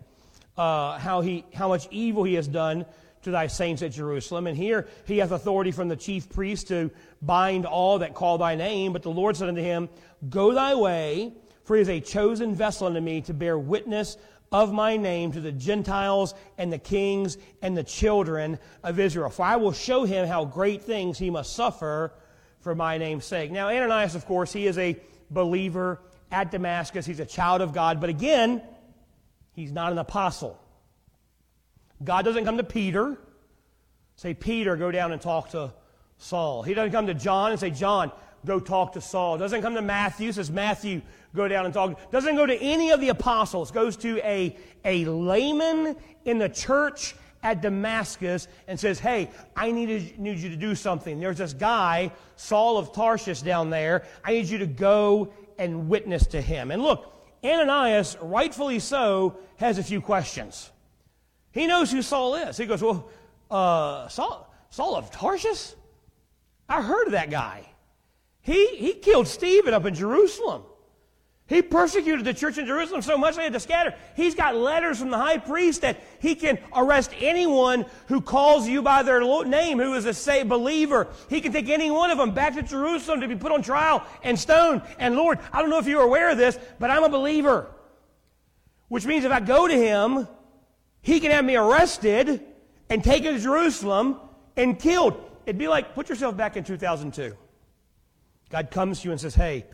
uh, 0.56 0.98
how, 0.98 1.20
he, 1.20 1.44
how 1.54 1.68
much 1.68 1.88
evil 1.90 2.22
he 2.24 2.34
has 2.34 2.46
done 2.46 2.86
to 3.22 3.30
thy 3.30 3.48
saints 3.48 3.82
at 3.82 3.92
Jerusalem. 3.92 4.46
And 4.46 4.56
here 4.56 4.86
he 5.04 5.18
hath 5.18 5.32
authority 5.32 5.72
from 5.72 5.88
the 5.88 5.96
chief 5.96 6.28
priest 6.30 6.68
to 6.68 6.90
bind 7.20 7.66
all 7.66 7.98
that 7.98 8.14
call 8.14 8.38
thy 8.38 8.54
name. 8.54 8.92
But 8.92 9.02
the 9.02 9.10
Lord 9.10 9.36
said 9.36 9.48
unto 9.48 9.62
him, 9.62 9.88
Go 10.28 10.54
thy 10.54 10.74
way, 10.74 11.32
for 11.64 11.76
he 11.76 11.82
is 11.82 11.88
a 11.88 12.00
chosen 12.00 12.54
vessel 12.54 12.86
unto 12.86 13.00
me 13.00 13.20
to 13.22 13.34
bear 13.34 13.58
witness 13.58 14.16
of 14.52 14.72
my 14.72 14.96
name 14.96 15.32
to 15.32 15.40
the 15.40 15.52
Gentiles 15.52 16.34
and 16.58 16.72
the 16.72 16.78
kings 16.78 17.38
and 17.62 17.76
the 17.76 17.84
children 17.84 18.58
of 18.82 18.98
Israel. 18.98 19.30
For 19.30 19.44
I 19.44 19.56
will 19.56 19.72
show 19.72 20.04
him 20.04 20.26
how 20.26 20.44
great 20.44 20.82
things 20.82 21.18
he 21.18 21.30
must 21.30 21.54
suffer 21.54 22.12
for 22.60 22.74
my 22.74 22.98
name's 22.98 23.24
sake. 23.24 23.50
Now, 23.50 23.68
Ananias, 23.68 24.14
of 24.14 24.26
course, 24.26 24.52
he 24.52 24.66
is 24.66 24.76
a 24.76 24.98
believer 25.30 26.00
at 26.32 26.50
Damascus. 26.50 27.06
He's 27.06 27.20
a 27.20 27.26
child 27.26 27.60
of 27.60 27.72
God. 27.72 28.00
But 28.00 28.10
again, 28.10 28.62
he's 29.52 29.72
not 29.72 29.92
an 29.92 29.98
apostle. 29.98 30.60
God 32.02 32.24
doesn't 32.24 32.44
come 32.44 32.56
to 32.56 32.64
Peter, 32.64 33.18
say, 34.16 34.34
Peter, 34.34 34.76
go 34.76 34.90
down 34.90 35.12
and 35.12 35.20
talk 35.20 35.50
to 35.50 35.72
Saul. 36.18 36.62
He 36.62 36.74
doesn't 36.74 36.92
come 36.92 37.06
to 37.06 37.14
John 37.14 37.52
and 37.52 37.60
say, 37.60 37.70
John, 37.70 38.10
go 38.46 38.60
talk 38.60 38.92
to 38.92 39.00
Saul. 39.00 39.38
Doesn't 39.38 39.62
come 39.62 39.74
to 39.74 39.82
Matthew, 39.82 40.32
says, 40.32 40.50
Matthew, 40.50 41.02
go 41.34 41.48
down 41.48 41.64
and 41.64 41.74
talk. 41.74 42.10
Doesn't 42.10 42.36
go 42.36 42.46
to 42.46 42.56
any 42.56 42.90
of 42.90 43.00
the 43.00 43.08
apostles. 43.08 43.70
Goes 43.70 43.96
to 43.98 44.18
a, 44.26 44.56
a 44.84 45.04
layman 45.04 45.96
in 46.24 46.38
the 46.38 46.48
church 46.48 47.14
at 47.42 47.62
Damascus 47.62 48.48
and 48.68 48.78
says, 48.78 48.98
Hey, 48.98 49.30
I 49.56 49.70
need, 49.70 50.18
need 50.18 50.38
you 50.38 50.50
to 50.50 50.56
do 50.56 50.74
something. 50.74 51.20
There's 51.20 51.38
this 51.38 51.52
guy, 51.52 52.12
Saul 52.36 52.78
of 52.78 52.92
Tarshish, 52.92 53.42
down 53.42 53.70
there. 53.70 54.04
I 54.24 54.32
need 54.32 54.46
you 54.46 54.58
to 54.58 54.66
go 54.66 55.32
and 55.58 55.88
witness 55.88 56.26
to 56.28 56.40
him. 56.40 56.70
And 56.70 56.82
look, 56.82 57.14
Ananias, 57.44 58.16
rightfully 58.20 58.78
so, 58.78 59.36
has 59.56 59.78
a 59.78 59.82
few 59.82 60.00
questions. 60.00 60.70
He 61.52 61.66
knows 61.66 61.90
who 61.90 62.02
Saul 62.02 62.34
is. 62.36 62.56
He 62.56 62.66
goes, 62.66 62.82
Well, 62.82 63.08
uh, 63.50 64.08
Saul, 64.08 64.52
Saul 64.70 64.96
of 64.96 65.10
Tarshish? 65.10 65.72
I 66.68 66.82
heard 66.82 67.06
of 67.06 67.12
that 67.12 67.30
guy. 67.30 67.69
He, 68.42 68.76
he 68.76 68.94
killed 68.94 69.28
Stephen 69.28 69.74
up 69.74 69.84
in 69.86 69.94
Jerusalem. 69.94 70.62
He 71.50 71.62
persecuted 71.62 72.24
the 72.24 72.32
church 72.32 72.58
in 72.58 72.66
Jerusalem 72.66 73.02
so 73.02 73.18
much 73.18 73.34
they 73.34 73.42
had 73.42 73.52
to 73.54 73.60
scatter. 73.60 73.92
He's 74.14 74.36
got 74.36 74.54
letters 74.54 75.00
from 75.00 75.10
the 75.10 75.18
high 75.18 75.38
priest 75.38 75.80
that 75.80 76.00
he 76.20 76.36
can 76.36 76.60
arrest 76.72 77.10
anyone 77.18 77.86
who 78.06 78.20
calls 78.20 78.68
you 78.68 78.82
by 78.82 79.02
their 79.02 79.20
name 79.44 79.78
who 79.80 79.94
is 79.94 80.04
a 80.06 80.14
say 80.14 80.44
believer. 80.44 81.08
He 81.28 81.40
can 81.40 81.52
take 81.52 81.68
any 81.68 81.90
one 81.90 82.12
of 82.12 82.18
them 82.18 82.30
back 82.30 82.54
to 82.54 82.62
Jerusalem 82.62 83.20
to 83.22 83.26
be 83.26 83.34
put 83.34 83.50
on 83.50 83.62
trial 83.62 84.04
and 84.22 84.38
stoned. 84.38 84.82
And 85.00 85.16
Lord, 85.16 85.40
I 85.52 85.60
don't 85.60 85.70
know 85.70 85.80
if 85.80 85.88
you're 85.88 86.04
aware 86.04 86.30
of 86.30 86.38
this, 86.38 86.56
but 86.78 86.88
I'm 86.88 87.02
a 87.02 87.08
believer. 87.08 87.66
Which 88.86 89.04
means 89.04 89.24
if 89.24 89.32
I 89.32 89.40
go 89.40 89.66
to 89.66 89.76
him, 89.76 90.28
he 91.02 91.18
can 91.18 91.32
have 91.32 91.44
me 91.44 91.56
arrested 91.56 92.44
and 92.88 93.02
taken 93.02 93.34
to 93.34 93.40
Jerusalem 93.40 94.20
and 94.56 94.78
killed. 94.78 95.20
It'd 95.46 95.58
be 95.58 95.66
like, 95.66 95.96
put 95.96 96.08
yourself 96.08 96.36
back 96.36 96.56
in 96.56 96.62
2002. 96.62 97.36
God 98.50 98.70
comes 98.70 99.00
to 99.00 99.04
you 99.06 99.12
and 99.12 99.20
says, 99.20 99.34
Hey, 99.34 99.64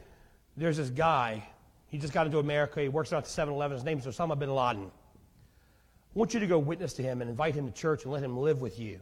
there's 0.57 0.77
this 0.77 0.91
guy. 0.91 1.43
He 1.89 1.99
just 1.99 2.13
got 2.13 2.27
into 2.27 2.39
America. 2.39 2.81
He 2.81 2.89
works 2.89 3.13
out 3.13 3.25
at 3.25 3.29
7 3.29 3.53
Eleven. 3.53 3.77
His 3.77 3.85
name 3.85 3.99
is 3.99 4.07
Osama 4.07 4.39
bin 4.39 4.55
Laden. 4.55 4.85
I 4.87 6.19
want 6.19 6.35
you 6.35 6.41
to 6.41 6.47
go 6.47 6.59
witness 6.59 6.93
to 6.95 7.03
him 7.03 7.21
and 7.21 7.31
invite 7.31 7.55
him 7.55 7.67
to 7.67 7.73
church 7.73 8.05
and 8.05 8.13
let 8.13 8.23
him 8.23 8.37
live 8.37 8.61
with 8.61 8.79
you. 8.79 9.01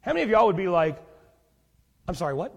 How 0.00 0.12
many 0.12 0.22
of 0.22 0.30
y'all 0.30 0.46
would 0.46 0.56
be 0.56 0.68
like, 0.68 0.98
I'm 2.06 2.14
sorry, 2.14 2.34
what? 2.34 2.54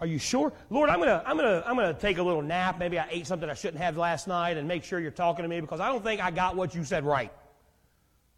Are 0.00 0.06
you 0.06 0.18
sure? 0.18 0.52
Lord, 0.70 0.90
I'm 0.90 1.00
gonna, 1.00 1.22
I'm 1.26 1.36
gonna, 1.36 1.62
I'm 1.66 1.76
gonna 1.76 1.92
take 1.92 2.18
a 2.18 2.22
little 2.22 2.42
nap. 2.42 2.78
Maybe 2.78 2.98
I 2.98 3.06
ate 3.10 3.26
something 3.26 3.50
I 3.50 3.54
shouldn't 3.54 3.82
have 3.82 3.96
last 3.96 4.28
night 4.28 4.56
and 4.56 4.66
make 4.68 4.84
sure 4.84 5.00
you're 5.00 5.10
talking 5.10 5.42
to 5.42 5.48
me 5.48 5.60
because 5.60 5.80
I 5.80 5.88
don't 5.88 6.02
think 6.02 6.22
I 6.22 6.30
got 6.30 6.56
what 6.56 6.74
you 6.74 6.84
said 6.84 7.04
right. 7.04 7.32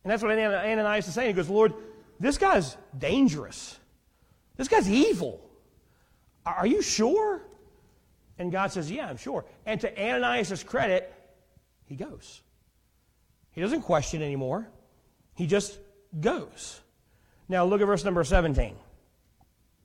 And 0.02 0.10
that's 0.10 0.22
what 0.22 0.32
Ananias 0.32 1.06
is 1.06 1.14
saying. 1.14 1.28
He 1.28 1.32
goes, 1.34 1.50
Lord, 1.50 1.74
this 2.18 2.38
guy's 2.38 2.76
dangerous. 2.98 3.78
This 4.56 4.68
guy's 4.68 4.90
evil. 4.90 5.49
Are 6.58 6.66
you 6.66 6.82
sure? 6.82 7.42
And 8.38 8.50
God 8.50 8.72
says, 8.72 8.90
Yeah, 8.90 9.08
I'm 9.08 9.16
sure. 9.16 9.44
And 9.66 9.80
to 9.80 10.02
Ananias' 10.02 10.62
credit, 10.62 11.12
he 11.86 11.96
goes. 11.96 12.42
He 13.52 13.60
doesn't 13.60 13.82
question 13.82 14.22
anymore, 14.22 14.68
he 15.34 15.46
just 15.46 15.78
goes. 16.18 16.80
Now 17.48 17.64
look 17.64 17.80
at 17.80 17.86
verse 17.86 18.04
number 18.04 18.22
17. 18.22 18.76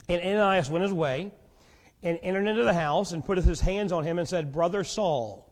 And 0.08 0.22
Ananias 0.22 0.70
went 0.70 0.84
his 0.84 0.94
way 0.94 1.32
and 2.04 2.20
entered 2.22 2.48
into 2.48 2.64
the 2.64 2.74
house 2.74 3.12
and 3.12 3.26
put 3.26 3.40
his 3.40 3.60
hands 3.60 3.92
on 3.92 4.04
him 4.04 4.20
and 4.20 4.30
said, 4.30 4.54
Brother 4.54 4.84
Saul, 4.84 5.52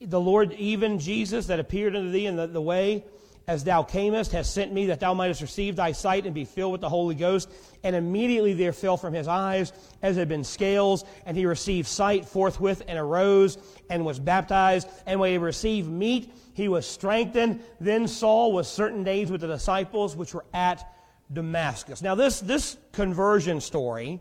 the 0.00 0.20
Lord, 0.20 0.52
even 0.52 1.00
Jesus, 1.00 1.46
that 1.46 1.58
appeared 1.58 1.96
unto 1.96 2.10
thee 2.10 2.26
in 2.26 2.36
the, 2.36 2.46
the 2.46 2.62
way 2.62 3.04
as 3.46 3.62
thou 3.64 3.82
camest, 3.82 4.32
has 4.32 4.50
sent 4.50 4.72
me 4.72 4.86
that 4.86 5.00
thou 5.00 5.12
mightest 5.12 5.42
receive 5.42 5.76
thy 5.76 5.92
sight 5.92 6.24
and 6.24 6.34
be 6.34 6.44
filled 6.44 6.72
with 6.72 6.80
the 6.80 6.88
Holy 6.88 7.14
Ghost. 7.14 7.50
And 7.82 7.94
immediately 7.94 8.54
there 8.54 8.72
fell 8.72 8.96
from 8.96 9.12
his 9.12 9.28
eyes 9.28 9.72
as 10.02 10.16
had 10.16 10.28
been 10.28 10.44
scales, 10.44 11.04
and 11.26 11.36
he 11.36 11.44
received 11.44 11.86
sight 11.86 12.24
forthwith 12.24 12.82
and 12.88 12.98
arose 12.98 13.58
and 13.90 14.04
was 14.04 14.18
baptized. 14.18 14.88
And 15.06 15.20
when 15.20 15.32
he 15.32 15.38
received 15.38 15.90
meat, 15.90 16.32
he 16.54 16.68
was 16.68 16.86
strengthened. 16.86 17.62
Then 17.80 18.08
Saul 18.08 18.52
was 18.52 18.66
certain 18.66 19.04
days 19.04 19.30
with 19.30 19.42
the 19.42 19.46
disciples 19.46 20.16
which 20.16 20.32
were 20.32 20.46
at 20.54 20.90
Damascus. 21.32 22.00
Now, 22.00 22.14
this, 22.14 22.40
this 22.40 22.78
conversion 22.92 23.60
story 23.60 24.20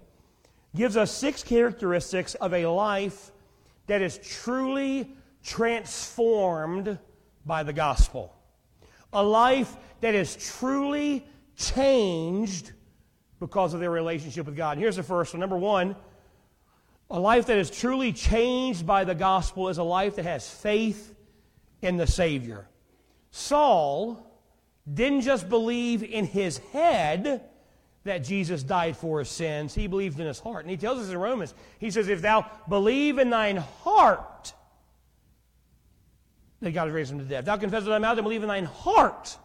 gives 0.75 0.97
us 0.97 1.11
six 1.11 1.43
characteristics 1.43 2.35
of 2.35 2.53
a 2.53 2.65
life 2.65 3.31
that 3.87 4.01
is 4.01 4.17
truly 4.17 5.15
transformed 5.43 6.97
by 7.45 7.63
the 7.63 7.73
gospel 7.73 8.33
a 9.13 9.23
life 9.23 9.75
that 10.01 10.15
is 10.15 10.35
truly 10.57 11.25
changed 11.55 12.71
because 13.39 13.73
of 13.73 13.79
their 13.79 13.91
relationship 13.91 14.45
with 14.45 14.55
God. 14.55 14.77
Here's 14.77 14.95
the 14.95 15.03
first 15.03 15.33
one. 15.33 15.39
Number 15.39 15.57
one, 15.57 15.95
a 17.09 17.19
life 17.19 17.45
that 17.47 17.57
is 17.57 17.69
truly 17.69 18.11
changed 18.11 18.87
by 18.87 19.03
the 19.03 19.15
gospel 19.15 19.69
is 19.69 19.77
a 19.77 19.83
life 19.83 20.15
that 20.15 20.25
has 20.25 20.49
faith 20.49 21.13
in 21.81 21.97
the 21.97 22.07
Savior. 22.07 22.67
Saul 23.31 24.25
didn't 24.91 25.21
just 25.21 25.47
believe 25.49 26.03
in 26.03 26.25
his 26.25 26.57
head 26.71 27.43
that 28.03 28.19
Jesus 28.19 28.63
died 28.63 28.97
for 28.97 29.19
his 29.19 29.29
sins, 29.29 29.73
he 29.73 29.87
believed 29.87 30.19
in 30.19 30.27
his 30.27 30.39
heart. 30.39 30.63
And 30.63 30.71
he 30.71 30.77
tells 30.77 30.99
us 30.99 31.09
in 31.09 31.17
Romans, 31.17 31.53
he 31.79 31.89
says, 31.89 32.09
If 32.09 32.21
thou 32.21 32.45
believe 32.67 33.17
in 33.17 33.29
thine 33.29 33.57
heart 33.57 34.53
that 36.63 36.71
God 36.71 36.85
has 36.85 36.93
raised 36.93 37.11
him 37.11 37.19
to 37.19 37.25
death. 37.25 37.45
Thou 37.45 37.57
confess 37.57 37.81
with 37.81 37.89
thy 37.89 37.99
mouth 37.99 38.17
and 38.17 38.23
believe 38.23 38.41
in 38.41 38.47
thine 38.47 38.65
heart 38.65 39.37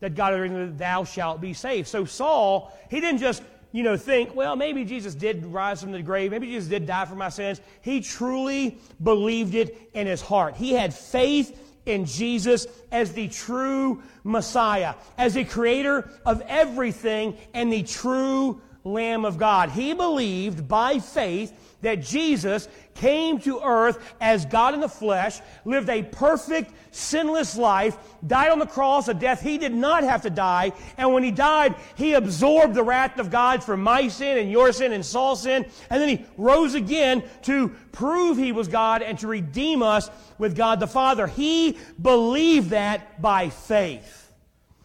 that 0.00 0.14
God 0.14 0.32
has 0.32 0.40
raised 0.40 0.54
him 0.54 0.66
to 0.66 0.66
death, 0.72 0.78
thou 0.78 1.04
shalt 1.04 1.40
be 1.40 1.52
saved. 1.52 1.88
So 1.88 2.04
Saul, 2.04 2.76
he 2.90 3.00
didn't 3.00 3.20
just, 3.20 3.42
you 3.72 3.82
know, 3.82 3.96
think, 3.96 4.34
well, 4.34 4.56
maybe 4.56 4.84
Jesus 4.84 5.14
did 5.14 5.44
rise 5.46 5.82
from 5.82 5.92
the 5.92 6.02
grave. 6.02 6.30
Maybe 6.30 6.46
Jesus 6.46 6.68
did 6.68 6.86
die 6.86 7.04
for 7.04 7.14
my 7.14 7.28
sins. 7.28 7.60
He 7.82 8.00
truly 8.00 8.78
believed 9.02 9.54
it 9.54 9.90
in 9.94 10.06
his 10.06 10.20
heart. 10.20 10.56
He 10.56 10.72
had 10.72 10.92
faith 10.94 11.58
in 11.86 12.04
Jesus 12.04 12.66
as 12.92 13.12
the 13.12 13.28
true 13.28 14.02
Messiah, 14.24 14.94
as 15.16 15.34
the 15.34 15.44
creator 15.44 16.10
of 16.26 16.42
everything 16.46 17.36
and 17.54 17.72
the 17.72 17.82
true 17.82 18.60
Lamb 18.84 19.24
of 19.24 19.38
God. 19.38 19.70
He 19.70 19.92
believed 19.94 20.66
by 20.66 20.98
faith 20.98 21.52
that 21.82 22.02
Jesus 22.02 22.68
came 22.94 23.38
to 23.40 23.60
earth 23.62 24.14
as 24.20 24.44
God 24.44 24.74
in 24.74 24.80
the 24.80 24.88
flesh, 24.88 25.40
lived 25.64 25.88
a 25.88 26.02
perfect, 26.02 26.72
sinless 26.90 27.56
life, 27.56 27.96
died 28.26 28.50
on 28.50 28.58
the 28.58 28.66
cross 28.66 29.08
a 29.08 29.14
death 29.14 29.40
he 29.40 29.58
did 29.58 29.74
not 29.74 30.02
have 30.02 30.22
to 30.22 30.30
die, 30.30 30.72
and 30.96 31.12
when 31.12 31.22
he 31.22 31.30
died, 31.30 31.74
he 31.94 32.14
absorbed 32.14 32.74
the 32.74 32.82
wrath 32.82 33.18
of 33.18 33.30
God 33.30 33.64
for 33.64 33.76
my 33.76 34.08
sin 34.08 34.38
and 34.38 34.50
your 34.50 34.72
sin 34.72 34.92
and 34.92 35.04
Saul's 35.04 35.42
sin, 35.42 35.64
and 35.88 36.00
then 36.00 36.08
he 36.08 36.24
rose 36.36 36.74
again 36.74 37.22
to 37.42 37.68
prove 37.92 38.36
he 38.36 38.52
was 38.52 38.68
God 38.68 39.02
and 39.02 39.18
to 39.20 39.26
redeem 39.26 39.82
us 39.82 40.10
with 40.38 40.56
God 40.56 40.80
the 40.80 40.86
Father. 40.86 41.26
He 41.26 41.78
believed 42.00 42.70
that 42.70 43.20
by 43.22 43.48
faith. 43.48 44.32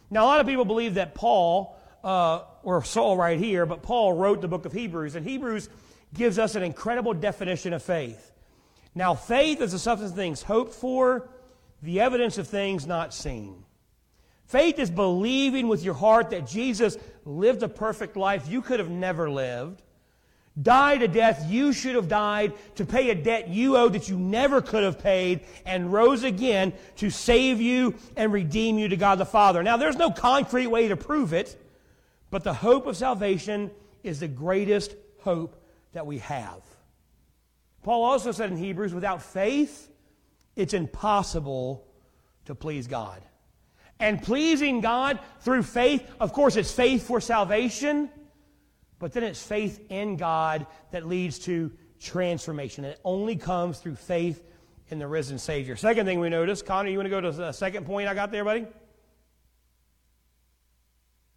Now, 0.09 0.23
a 0.23 0.27
lot 0.27 0.39
of 0.39 0.47
people 0.47 0.65
believe 0.65 0.93
that 0.95 1.15
Paul, 1.15 1.77
uh, 2.03 2.41
or 2.63 2.83
Saul 2.83 3.17
right 3.17 3.39
here, 3.39 3.65
but 3.65 3.81
Paul 3.81 4.13
wrote 4.13 4.41
the 4.41 4.47
book 4.47 4.65
of 4.65 4.71
Hebrews, 4.71 5.15
and 5.15 5.25
Hebrews 5.25 5.69
gives 6.15 6.39
us 6.39 6.55
an 6.55 6.63
incredible 6.63 7.13
definition 7.13 7.73
of 7.73 7.83
faith. 7.83 8.31
Now, 8.95 9.13
faith 9.13 9.61
is 9.61 9.73
the 9.73 9.79
substance 9.79 10.11
of 10.11 10.17
things 10.17 10.41
hoped 10.41 10.73
for, 10.73 11.29
the 11.81 11.99
evidence 11.99 12.37
of 12.37 12.47
things 12.47 12.87
not 12.87 13.13
seen. 13.13 13.63
Faith 14.47 14.79
is 14.79 14.89
believing 14.89 15.67
with 15.67 15.83
your 15.83 15.93
heart 15.93 16.29
that 16.29 16.47
Jesus 16.47 16.97
lived 17.25 17.63
a 17.63 17.69
perfect 17.69 18.15
life 18.15 18.47
you 18.47 18.61
could 18.61 18.79
have 18.79 18.89
never 18.89 19.29
lived, 19.29 19.81
died 20.61 21.01
a 21.01 21.07
death 21.07 21.45
you 21.49 21.73
should 21.73 21.95
have 21.95 22.07
died 22.07 22.53
to 22.75 22.85
pay 22.85 23.09
a 23.09 23.15
debt 23.15 23.49
you 23.49 23.75
owed 23.75 23.93
that 23.93 24.07
you 24.07 24.17
never 24.17 24.61
could 24.61 24.83
have 24.83 24.99
paid, 24.99 25.41
and 25.65 25.91
rose 25.91 26.23
again 26.23 26.71
to 26.95 27.09
save 27.09 27.59
you 27.59 27.95
and 28.15 28.31
redeem 28.31 28.77
you 28.77 28.87
to 28.87 28.95
God 28.95 29.17
the 29.17 29.25
Father. 29.25 29.63
Now, 29.63 29.77
there's 29.77 29.97
no 29.97 30.11
concrete 30.11 30.67
way 30.67 30.87
to 30.87 30.95
prove 30.95 31.33
it, 31.33 31.61
but 32.29 32.43
the 32.43 32.53
hope 32.53 32.85
of 32.85 32.95
salvation 32.95 33.71
is 34.03 34.19
the 34.19 34.27
greatest 34.27 34.95
hope 35.21 35.59
that 35.95 36.05
we 36.05 36.19
have. 36.19 36.61
Paul 37.81 38.03
also 38.03 38.31
said 38.31 38.51
in 38.51 38.57
Hebrews, 38.57 38.93
without 38.93 39.21
faith, 39.21 39.89
it's 40.55 40.73
impossible 40.73 41.87
to 42.45 42.53
please 42.53 42.87
God. 42.87 43.21
And 43.99 44.21
pleasing 44.21 44.81
God 44.81 45.19
through 45.39 45.63
faith, 45.63 46.09
of 46.19 46.33
course, 46.33 46.57
it's 46.57 46.71
faith 46.71 47.07
for 47.07 47.21
salvation, 47.21 48.09
but 48.99 49.13
then 49.13 49.23
it's 49.23 49.41
faith 49.41 49.79
in 49.89 50.17
God 50.17 50.67
that 50.91 51.07
leads 51.07 51.39
to 51.39 51.71
transformation. 51.99 52.83
And 52.83 52.93
it 52.93 52.99
only 53.05 53.37
comes 53.37 53.79
through 53.79 53.95
faith 53.95 54.43
in 54.89 54.99
the 54.99 55.07
risen 55.07 55.39
Savior. 55.39 55.77
Second 55.77 56.05
thing 56.05 56.19
we 56.19 56.29
notice, 56.29 56.61
Connor, 56.61 56.89
you 56.89 56.97
want 56.97 57.05
to 57.05 57.09
go 57.09 57.21
to 57.21 57.31
the 57.31 57.51
second 57.53 57.85
point 57.85 58.09
I 58.09 58.13
got 58.13 58.31
there, 58.31 58.43
buddy? 58.43 58.67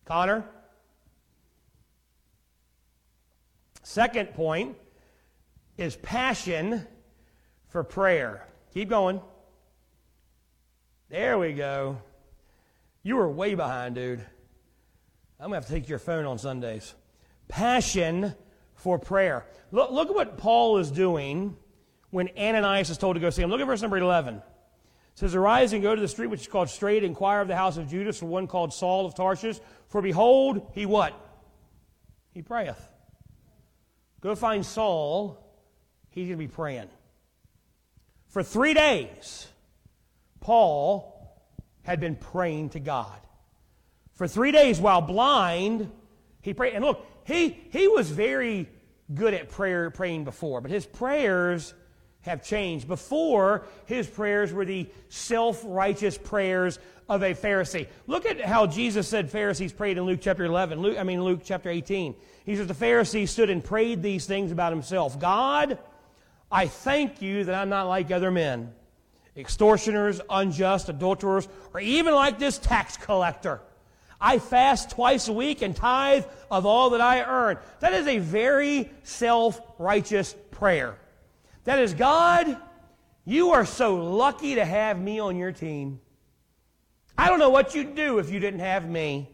Connor? 0.05 0.45
Second 3.89 4.35
point 4.35 4.77
is 5.79 5.97
passion 5.97 6.87
for 7.69 7.83
prayer. 7.83 8.47
Keep 8.75 8.91
going. 8.91 9.23
There 11.09 11.39
we 11.39 11.55
go. 11.55 11.97
You 13.03 13.17
were 13.17 13.31
way 13.31 13.55
behind, 13.55 13.95
dude. 13.95 14.21
I'm 15.41 15.49
going 15.49 15.53
to 15.53 15.55
have 15.55 15.67
to 15.69 15.73
take 15.73 15.89
your 15.89 15.99
phone 15.99 16.27
on 16.27 16.37
Sundays. 16.37 16.95
Passion 17.49 18.35
for 18.75 18.99
prayer. 18.99 19.47
Look, 19.73 19.91
look 19.91 20.11
at 20.11 20.15
what 20.15 20.37
Paul 20.37 20.77
is 20.77 20.91
doing 20.91 21.57
when 22.11 22.29
Ananias 22.37 22.91
is 22.91 22.99
told 22.99 23.17
to 23.17 23.21
go 23.21 23.31
see 23.31 23.41
him. 23.41 23.49
Look 23.49 23.63
at 23.63 23.67
verse 23.67 23.81
number 23.81 23.97
11. 23.97 24.35
It 24.35 24.43
says, 25.15 25.35
Arise 25.35 25.73
and 25.73 25.83
go 25.83 25.95
to 25.95 26.01
the 26.01 26.09
street 26.09 26.27
which 26.27 26.43
is 26.43 26.47
called 26.47 26.69
Straight, 26.69 27.05
inquire 27.05 27.41
of 27.41 27.49
the 27.49 27.57
house 27.57 27.79
of 27.79 27.89
Judas 27.89 28.19
for 28.19 28.27
one 28.27 28.49
called 28.49 28.75
Saul 28.75 29.07
of 29.07 29.15
Tarsus. 29.15 29.63
For 29.87 30.03
behold, 30.03 30.73
he 30.75 30.85
what? 30.85 31.15
He 32.35 32.43
prayeth. 32.43 32.87
Go 34.21 34.35
find 34.35 34.65
Saul. 34.65 35.39
He's 36.11 36.27
going 36.27 36.39
to 36.39 36.45
be 36.47 36.49
praying. 36.49 36.89
For 38.29 38.43
three 38.43 38.75
days, 38.75 39.49
Paul 40.41 41.15
had 41.83 42.01
been 42.01 42.17
praying 42.17 42.71
to 42.71 42.81
God. 42.81 43.21
For 44.15 44.27
three 44.27 44.53
days, 44.53 44.81
while 44.81 45.01
blind, 45.01 45.91
he 46.43 46.53
prayed. 46.53 46.75
And 46.75 46.85
look, 46.85 47.07
he, 47.25 47.57
he 47.71 47.89
was 47.89 48.11
very 48.11 48.69
good 49.15 49.33
at 49.33 49.49
prayer 49.49 49.91
praying 49.91 50.25
before, 50.25 50.61
but 50.61 50.71
his 50.71 50.85
prayers 50.85 51.73
have 52.29 52.45
changed. 52.45 52.87
Before, 52.87 53.67
his 53.87 54.07
prayers 54.07 54.53
were 54.53 54.65
the 54.65 54.87
self 55.09 55.63
righteous 55.67 56.17
prayers 56.17 56.79
of 57.09 57.23
a 57.23 57.35
Pharisee. 57.35 57.89
Look 58.07 58.27
at 58.27 58.41
how 58.41 58.67
Jesus 58.67 59.09
said 59.09 59.31
Pharisees 59.31 59.73
prayed 59.73 59.99
in 59.99 60.05
Luke 60.05 60.21
chapter 60.23 60.45
11. 60.45 60.81
Luke, 60.81 60.99
I 60.99 61.03
mean, 61.03 61.25
Luke 61.25 61.41
chapter 61.45 61.71
18. 61.71 62.15
He 62.45 62.57
says, 62.57 62.67
The 62.67 62.75
Pharisee 62.75 63.27
stood 63.27 63.51
and 63.51 63.65
prayed 63.65 64.03
these 64.03 64.27
things 64.27 64.53
about 64.53 64.73
himself 64.73 65.19
God, 65.19 65.79
I 66.51 66.67
thank 66.67 67.21
you 67.21 67.45
that 67.45 67.55
I'm 67.55 67.69
not 67.69 67.89
like 67.89 68.11
other 68.11 68.31
men, 68.31 68.73
extortioners, 69.37 70.21
unjust, 70.31 70.89
adulterers, 70.89 71.49
or 71.75 71.81
even 71.81 72.15
like 72.15 72.39
this 72.39 72.59
tax 72.59 72.97
collector. 72.97 73.61
I 74.21 74.39
fast 74.39 74.91
twice 74.91 75.29
a 75.29 75.33
week 75.33 75.63
and 75.63 75.77
tithe 75.77 76.25
of 76.51 76.67
all 76.67 76.91
that 76.91 77.01
I 77.01 77.23
earn. 77.23 77.59
That 77.81 77.93
is 77.93 78.07
a 78.07 78.19
very 78.19 78.91
self 79.03 79.61
righteous 79.79 80.35
prayer. 80.51 80.99
That 81.69 81.81
is, 81.81 81.93
God, 81.93 82.57
you 83.27 83.51
are 83.51 83.67
so 83.67 83.97
lucky 83.97 84.55
to 84.55 84.65
have 84.65 84.99
me 84.99 85.19
on 85.19 85.37
your 85.37 85.53
team. 85.53 86.01
I 87.19 87.29
don't 87.29 87.39
know 87.39 87.51
what 87.51 87.75
you'd 87.75 87.95
do 87.95 88.19
if 88.21 88.31
you 88.31 88.41
didn't 88.41 88.61
have 88.61 88.89
me. 88.89 89.29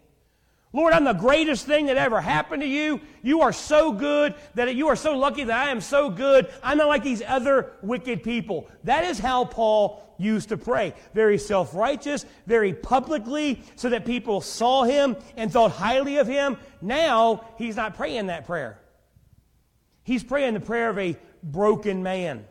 Lord, 0.73 0.95
I'm 0.95 1.05
the 1.05 1.13
greatest 1.13 1.65
thing 1.65 1.87
that 1.87 1.97
ever 1.97 2.21
happened 2.21 2.63
to 2.63 2.69
you. 2.69 3.01
You 3.23 3.43
are 3.43 3.53
so 3.53 3.93
good 3.93 4.35
that 4.57 4.75
you 4.75 4.89
are 4.89 4.97
so 4.97 5.17
lucky 5.17 5.45
that 5.45 5.69
I 5.69 5.71
am 5.71 5.81
so 5.81 6.11
good. 6.11 6.53
I'm 6.61 6.77
not 6.77 6.89
like 6.89 7.05
these 7.05 7.23
other 7.25 7.71
wicked 7.83 8.25
people. 8.25 8.69
That 8.83 9.05
is 9.05 9.21
how 9.21 9.45
Paul 9.45 10.03
used 10.19 10.49
to 10.49 10.57
pray. 10.57 10.93
Very 11.15 11.39
self 11.39 11.73
righteous, 11.73 12.27
very 12.49 12.75
publicly, 12.75 13.63
so 13.77 13.91
that 13.91 14.05
people 14.05 14.41
saw 14.41 14.83
him 14.83 15.17
and 15.37 15.53
thought 15.53 15.71
highly 15.71 16.17
of 16.17 16.27
him. 16.27 16.57
Now, 16.83 17.45
he's 17.59 17.77
not 17.77 17.95
praying 17.95 18.27
that 18.27 18.45
prayer. 18.45 18.81
He's 20.03 20.25
praying 20.25 20.55
the 20.55 20.61
prayer 20.61 20.91
of 20.91 20.99
a 20.99 21.17
broken 21.45 22.03
man. 22.03 22.47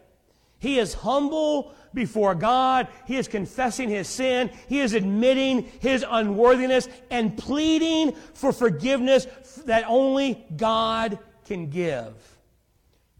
He 0.59 0.79
is 0.79 0.93
humble 0.93 1.73
before 1.93 2.35
God. 2.35 2.87
He 3.05 3.17
is 3.17 3.27
confessing 3.27 3.89
his 3.89 4.07
sin. 4.07 4.49
He 4.69 4.79
is 4.79 4.93
admitting 4.93 5.63
his 5.81 6.05
unworthiness 6.09 6.87
and 7.11 7.37
pleading 7.37 8.13
for 8.33 8.53
forgiveness 8.53 9.25
that 9.65 9.83
only 9.87 10.45
God 10.55 11.19
can 11.45 11.69
give. 11.69 12.13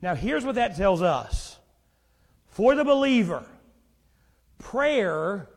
Now, 0.02 0.16
here's 0.16 0.46
what 0.46 0.56
that 0.56 0.78
tells 0.78 1.02
us. 1.02 1.58
For 2.48 2.76
the 2.76 2.86
believer, 2.86 3.46
prayer 4.60 5.50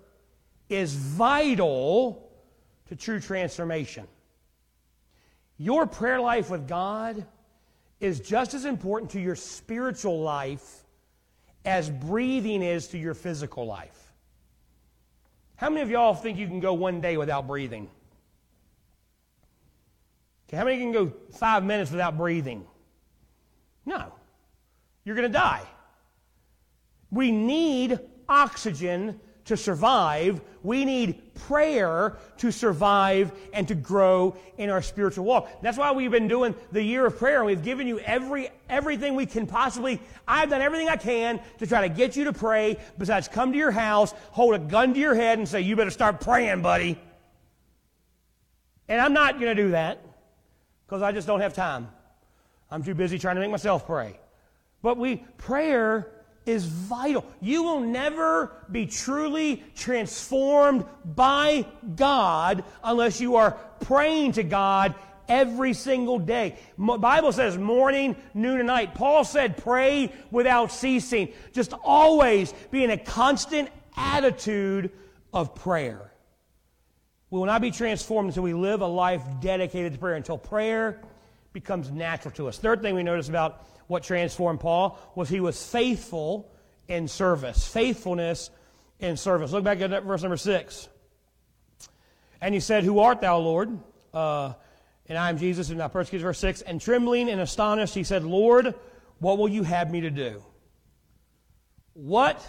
is 0.68 0.94
vital 0.94 2.31
to 2.88 2.96
true 2.96 3.20
transformation. 3.20 4.07
Your 5.59 5.87
prayer 5.87 6.20
life 6.20 6.50
with 6.50 6.68
God 6.68 7.26
is 8.00 8.20
just 8.20 8.54
as 8.54 8.64
important 8.64 9.12
to 9.12 9.20
your 9.20 9.37
spiritual 9.37 10.20
life 10.20 10.85
as 11.64 11.90
breathing 11.90 12.62
is 12.62 12.88
to 12.88 12.98
your 12.98 13.14
physical 13.14 13.66
life. 13.66 14.12
How 15.56 15.70
many 15.70 15.80
of 15.80 15.90
y'all 15.90 16.14
think 16.14 16.38
you 16.38 16.46
can 16.46 16.61
go 16.61 16.74
one 16.74 17.00
day 17.00 17.16
without 17.16 17.46
breathing? 17.46 17.88
Okay, 20.48 20.56
how 20.56 20.64
many 20.64 20.78
can 20.78 20.92
go 20.92 21.12
five 21.32 21.64
minutes 21.64 21.90
without 21.90 22.16
breathing? 22.16 22.64
No. 23.85 24.12
You're 25.04 25.16
going 25.16 25.30
to 25.30 25.38
die. 25.38 25.62
We 27.11 27.30
need 27.30 27.98
oxygen 28.28 29.20
to 29.46 29.56
survive. 29.56 30.40
We 30.62 30.85
need 30.85 31.35
prayer 31.35 32.16
to 32.38 32.50
survive 32.50 33.32
and 33.52 33.66
to 33.68 33.74
grow 33.74 34.37
in 34.59 34.70
our 34.70 34.82
spiritual 34.82 35.24
walk. 35.24 35.62
That's 35.62 35.78
why 35.78 35.92
we've 35.92 36.11
been 36.11 36.28
doing 36.28 36.54
the 36.72 36.82
year 36.82 37.06
of 37.06 37.18
prayer. 37.18 37.44
We've 37.44 37.62
given 37.62 37.87
you 37.87 37.98
every 38.00 38.50
everything 38.68 39.14
we 39.14 39.26
can 39.26 39.46
possibly. 39.46 40.00
I've 40.26 40.50
done 40.50 40.61
everything 40.61 40.88
I 40.88 40.96
can 40.96 41.40
to 41.59 41.66
try 41.66 41.88
to 41.88 41.94
get 41.94 42.16
you 42.16 42.24
to 42.24 42.32
pray. 42.32 42.78
Besides, 42.98 43.28
come 43.28 43.52
to 43.52 43.59
your 43.59 43.70
house, 43.70 44.12
hold 44.30 44.54
a 44.54 44.59
gun 44.59 44.94
to 44.94 45.00
your 45.00 45.14
head, 45.14 45.38
and 45.38 45.48
say, 45.48 45.61
"You 45.61 45.76
better 45.76 45.90
start 45.90 46.20
praying, 46.20 46.62
buddy." 46.62 47.00
And 48.88 49.00
I'm 49.00 49.12
not 49.12 49.40
going 49.40 49.56
to 49.56 49.62
do 49.62 49.70
that 49.70 50.00
because 50.87 51.02
I 51.02 51.12
just 51.12 51.26
don't 51.26 51.40
have 51.40 51.54
time. 51.54 51.88
I'm 52.70 52.82
too 52.82 52.94
busy 52.94 53.18
trying 53.18 53.37
to 53.37 53.40
make 53.40 53.50
myself 53.50 53.87
pray. 53.87 54.18
But 54.82 54.96
we 54.98 55.16
prayer 55.38 56.12
is 56.46 56.64
vital. 56.64 57.24
You 57.40 57.64
will 57.64 57.80
never 57.80 58.52
be 58.70 58.87
truly 58.87 59.62
transformed 59.74 60.87
by 61.04 61.66
God 61.96 62.64
unless 62.82 63.20
you 63.20 63.37
are 63.37 63.52
praying 63.80 64.32
to 64.32 64.44
God 64.44 64.94
every 65.28 65.74
single 65.74 66.20
day. 66.20 66.56
Bible 66.78 67.32
says 67.32 67.59
morning, 67.59 68.16
noon, 68.32 68.59
and 68.59 68.68
night. 68.68 68.94
Paul 68.94 69.24
said 69.24 69.56
pray 69.56 70.12
without 70.30 70.70
ceasing. 70.70 71.32
Just 71.52 71.72
always 71.72 72.52
be 72.70 72.85
in 72.85 72.90
a 72.90 72.98
constant 72.98 73.68
attitude 73.96 74.92
of 75.32 75.54
prayer. 75.54 76.12
We 77.30 77.40
will 77.40 77.46
not 77.46 77.61
be 77.61 77.72
transformed 77.72 78.28
until 78.28 78.44
we 78.44 78.54
live 78.54 78.82
a 78.82 78.87
life 78.87 79.22
dedicated 79.40 79.94
to 79.94 79.98
prayer, 79.98 80.14
until 80.14 80.38
prayer 80.38 81.02
becomes 81.57 81.90
natural 81.90 82.35
to 82.35 82.49
us. 82.49 82.59
Third 82.59 82.83
thing 82.83 82.95
we 82.95 83.03
notice 83.03 83.31
about 83.31 83.64
what 83.87 84.03
transformed 84.03 84.61
Paul 84.61 84.99
was 85.14 85.31
he 85.31 85.40
was 85.40 85.64
faithful 85.64 86.53
in 86.87 87.09
service. 87.09 87.66
Faithfulness 87.66 88.51
in 89.01 89.16
service. 89.16 89.53
Look 89.53 89.64
back 89.64 89.81
at 89.81 90.03
verse 90.03 90.21
number 90.21 90.37
six. 90.37 90.87
And 92.42 92.53
he 92.53 92.61
said, 92.61 92.85
Who 92.85 92.99
art 92.99 93.23
thou, 93.23 93.38
Lord? 93.38 93.71
Uh, 94.12 94.53
and 95.07 95.16
I 95.16 95.31
am 95.31 95.38
Jesus, 95.38 95.71
and 95.71 95.79
now 95.79 95.88
persecuted, 95.88 96.25
verse 96.25 96.38
6. 96.40 96.61
And 96.62 96.79
trembling 96.79 97.31
and 97.31 97.40
astonished, 97.40 97.95
he 97.95 98.05
said, 98.05 98.23
Lord, 98.23 98.75
what 99.19 99.38
will 99.38 99.49
you 99.49 99.62
have 99.62 99.90
me 99.90 100.03
to 100.03 100.11
do? 100.11 100.42
What 101.95 102.45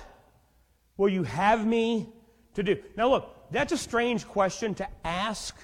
will 0.98 1.08
you 1.08 1.24
have 1.24 1.65
me 1.65 2.10
to 2.56 2.63
do? 2.63 2.78
Now, 2.98 3.10
look, 3.10 3.52
that's 3.52 3.72
a 3.72 3.78
strange 3.78 4.28
question 4.28 4.76
to 4.76 4.88
ask 5.06 5.56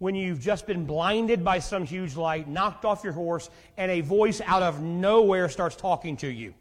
when 0.00 0.14
you've 0.14 0.40
just 0.40 0.66
been 0.66 0.86
blinded 0.86 1.44
by 1.44 1.58
some 1.58 1.84
huge 1.84 2.16
light, 2.16 2.48
knocked 2.48 2.86
off 2.86 3.04
your 3.04 3.12
horse, 3.12 3.50
and 3.76 3.90
a 3.90 4.00
voice 4.00 4.40
out 4.46 4.62
of 4.62 4.80
nowhere 4.80 5.46
starts 5.50 5.76
talking 5.76 6.16
to 6.16 6.26
you. 6.26 6.54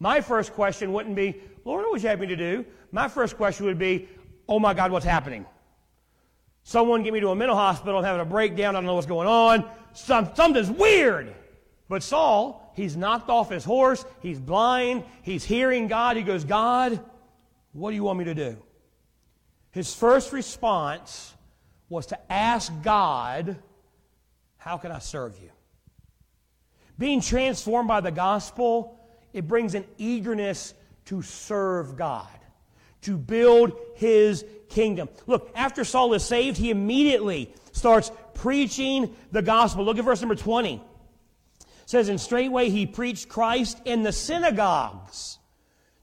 My 0.00 0.20
first 0.20 0.52
question 0.52 0.92
wouldn't 0.92 1.14
be, 1.14 1.40
Lord, 1.64 1.84
what 1.84 1.92
would 1.92 2.02
you 2.02 2.08
have 2.08 2.18
me 2.18 2.26
to 2.26 2.36
do? 2.36 2.66
My 2.90 3.06
first 3.06 3.36
question 3.36 3.66
would 3.66 3.78
be, 3.78 4.08
oh 4.48 4.58
my 4.58 4.74
God, 4.74 4.90
what's 4.90 5.06
happening? 5.06 5.46
Someone 6.64 7.04
get 7.04 7.12
me 7.12 7.20
to 7.20 7.28
a 7.28 7.36
mental 7.36 7.56
hospital, 7.56 7.98
I'm 7.98 8.04
having 8.04 8.20
a 8.20 8.24
breakdown, 8.24 8.74
I 8.74 8.78
don't 8.80 8.86
know 8.86 8.94
what's 8.94 9.06
going 9.06 9.28
on. 9.28 9.64
Some, 9.92 10.28
something's 10.34 10.72
weird. 10.72 11.32
But 11.88 12.02
Saul, 12.02 12.72
he's 12.74 12.96
knocked 12.96 13.30
off 13.30 13.48
his 13.48 13.64
horse, 13.64 14.04
he's 14.22 14.40
blind, 14.40 15.04
he's 15.22 15.44
hearing 15.44 15.86
God. 15.86 16.16
He 16.16 16.24
goes, 16.24 16.44
God, 16.44 16.98
what 17.72 17.90
do 17.90 17.94
you 17.94 18.02
want 18.02 18.18
me 18.18 18.24
to 18.24 18.34
do? 18.34 18.56
His 19.70 19.94
first 19.94 20.32
response 20.32 21.33
was 21.88 22.06
to 22.06 22.32
ask 22.32 22.72
God, 22.82 23.56
How 24.56 24.76
can 24.78 24.92
I 24.92 24.98
serve 24.98 25.38
you? 25.42 25.50
Being 26.98 27.20
transformed 27.20 27.88
by 27.88 28.00
the 28.00 28.10
gospel, 28.10 28.98
it 29.32 29.48
brings 29.48 29.74
an 29.74 29.84
eagerness 29.98 30.74
to 31.06 31.22
serve 31.22 31.96
God, 31.96 32.28
to 33.02 33.16
build 33.16 33.72
his 33.96 34.44
kingdom. 34.68 35.08
Look, 35.26 35.50
after 35.54 35.84
Saul 35.84 36.14
is 36.14 36.24
saved, 36.24 36.56
he 36.56 36.70
immediately 36.70 37.52
starts 37.72 38.10
preaching 38.34 39.14
the 39.32 39.42
gospel. 39.42 39.84
Look 39.84 39.98
at 39.98 40.04
verse 40.04 40.20
number 40.20 40.36
20. 40.36 40.74
It 40.76 41.66
says, 41.84 42.08
And 42.08 42.20
straightway 42.20 42.70
he 42.70 42.86
preached 42.86 43.28
Christ 43.28 43.80
in 43.84 44.02
the 44.02 44.12
synagogues 44.12 45.38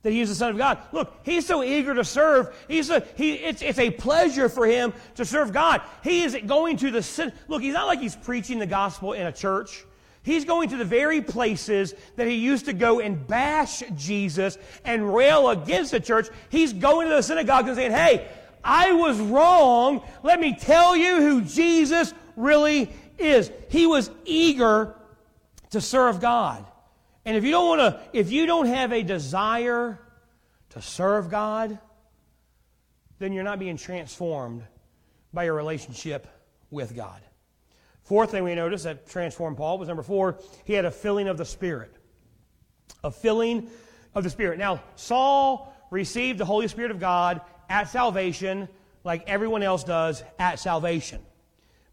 that 0.03 0.11
he 0.11 0.21
is 0.21 0.29
the 0.29 0.35
Son 0.35 0.51
of 0.51 0.57
God. 0.57 0.79
Look, 0.91 1.13
he's 1.23 1.45
so 1.45 1.63
eager 1.63 1.93
to 1.93 2.03
serve. 2.03 2.55
He's 2.67 2.89
a, 2.89 3.05
he, 3.15 3.33
it's, 3.33 3.61
it's 3.61 3.79
a 3.79 3.91
pleasure 3.91 4.49
for 4.49 4.65
him 4.65 4.93
to 5.15 5.25
serve 5.25 5.53
God. 5.53 5.81
He 6.03 6.23
is 6.23 6.35
going 6.45 6.77
to 6.77 6.91
the, 6.91 7.33
look, 7.47 7.61
he's 7.61 7.73
not 7.73 7.87
like 7.87 7.99
he's 7.99 8.15
preaching 8.15 8.59
the 8.59 8.65
gospel 8.65 9.13
in 9.13 9.27
a 9.27 9.31
church. 9.31 9.85
He's 10.23 10.45
going 10.45 10.69
to 10.69 10.77
the 10.77 10.85
very 10.85 11.21
places 11.21 11.95
that 12.15 12.27
he 12.27 12.35
used 12.35 12.65
to 12.65 12.73
go 12.73 12.99
and 12.99 13.25
bash 13.25 13.81
Jesus 13.95 14.57
and 14.85 15.13
rail 15.13 15.49
against 15.49 15.91
the 15.91 15.99
church. 15.99 16.27
He's 16.49 16.73
going 16.73 17.09
to 17.09 17.15
the 17.15 17.23
synagogue 17.23 17.67
and 17.67 17.75
saying, 17.75 17.91
hey, 17.91 18.27
I 18.63 18.91
was 18.91 19.19
wrong. 19.19 20.03
Let 20.21 20.39
me 20.39 20.55
tell 20.55 20.95
you 20.95 21.17
who 21.17 21.41
Jesus 21.41 22.13
really 22.35 22.91
is. 23.17 23.51
He 23.69 23.87
was 23.87 24.11
eager 24.25 24.95
to 25.71 25.81
serve 25.81 26.19
God. 26.19 26.65
And 27.25 27.37
if 27.37 27.43
you 27.43 27.51
don't 27.51 27.77
want 27.77 27.81
to, 27.81 28.17
if 28.17 28.31
you 28.31 28.45
don't 28.45 28.67
have 28.67 28.91
a 28.91 29.03
desire 29.03 29.99
to 30.71 30.81
serve 30.81 31.29
God, 31.29 31.77
then 33.19 33.33
you're 33.33 33.43
not 33.43 33.59
being 33.59 33.77
transformed 33.77 34.63
by 35.33 35.43
your 35.43 35.53
relationship 35.53 36.27
with 36.71 36.95
God. 36.95 37.21
Fourth 38.03 38.31
thing 38.31 38.43
we 38.43 38.55
notice 38.55 38.83
that 38.83 39.07
transformed 39.07 39.57
Paul 39.57 39.77
was 39.77 39.87
number 39.87 40.03
four, 40.03 40.39
he 40.65 40.73
had 40.73 40.85
a 40.85 40.91
filling 40.91 41.27
of 41.27 41.37
the 41.37 41.45
Spirit. 41.45 41.93
A 43.03 43.11
filling 43.11 43.69
of 44.15 44.23
the 44.23 44.29
Spirit. 44.29 44.57
Now, 44.57 44.81
Saul 44.95 45.73
received 45.91 46.39
the 46.39 46.45
Holy 46.45 46.67
Spirit 46.67 46.91
of 46.91 46.99
God 46.99 47.41
at 47.69 47.89
salvation, 47.89 48.67
like 49.03 49.23
everyone 49.27 49.63
else 49.63 49.83
does 49.83 50.23
at 50.39 50.59
salvation. 50.59 51.21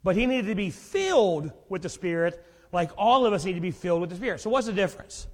But 0.02 0.16
he 0.16 0.26
needed 0.26 0.46
to 0.46 0.54
be 0.54 0.70
filled 0.70 1.52
with 1.68 1.82
the 1.82 1.88
Spirit 1.88 2.44
like 2.72 2.90
all 2.96 3.26
of 3.26 3.32
us 3.32 3.44
need 3.44 3.54
to 3.54 3.60
be 3.60 3.70
filled 3.70 4.00
with 4.00 4.10
the 4.10 4.16
Spirit. 4.16 4.40
So, 4.40 4.50
what's 4.50 4.66
the 4.66 4.72
difference? 4.72 5.26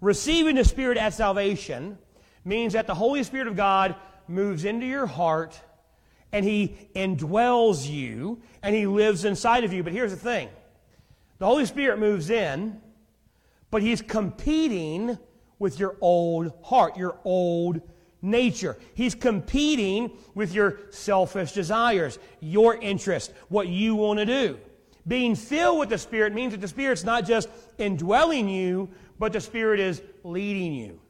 Receiving 0.00 0.56
the 0.56 0.64
Spirit 0.64 0.98
at 0.98 1.14
salvation 1.14 1.98
means 2.44 2.72
that 2.74 2.86
the 2.86 2.94
Holy 2.94 3.22
Spirit 3.22 3.48
of 3.48 3.56
God 3.56 3.96
moves 4.28 4.64
into 4.64 4.86
your 4.86 5.06
heart 5.06 5.60
and 6.32 6.44
He 6.44 6.76
indwells 6.94 7.88
you 7.88 8.40
and 8.62 8.74
He 8.74 8.86
lives 8.86 9.24
inside 9.24 9.64
of 9.64 9.72
you. 9.72 9.82
But 9.82 9.92
here's 9.92 10.10
the 10.10 10.16
thing 10.16 10.48
the 11.38 11.46
Holy 11.46 11.66
Spirit 11.66 11.98
moves 11.98 12.30
in, 12.30 12.80
but 13.70 13.82
He's 13.82 14.02
competing 14.02 15.18
with 15.58 15.78
your 15.80 15.96
old 16.00 16.52
heart, 16.62 16.96
your 16.96 17.18
old 17.24 17.80
nature. 18.22 18.76
He's 18.94 19.14
competing 19.14 20.16
with 20.34 20.52
your 20.52 20.80
selfish 20.90 21.52
desires, 21.52 22.18
your 22.40 22.76
interest, 22.76 23.32
what 23.48 23.68
you 23.68 23.94
want 23.94 24.18
to 24.20 24.26
do. 24.26 24.58
Being 25.08 25.34
filled 25.34 25.78
with 25.78 25.88
the 25.88 25.98
Spirit 25.98 26.34
means 26.34 26.52
that 26.52 26.60
the 26.60 26.68
Spirit's 26.68 27.02
not 27.02 27.26
just 27.26 27.48
indwelling 27.78 28.48
you, 28.48 28.90
but 29.18 29.32
the 29.32 29.40
Spirit 29.40 29.80
is 29.80 30.02
leading 30.22 30.74
you. 30.74 31.00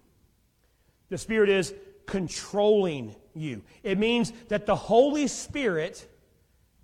The 1.09 1.18
Spirit 1.18 1.51
is 1.51 1.74
controlling 2.07 3.16
you. 3.34 3.62
It 3.82 3.99
means 3.99 4.32
that 4.49 4.66
the 4.66 4.76
Holy 4.76 5.26
Spirit 5.26 6.07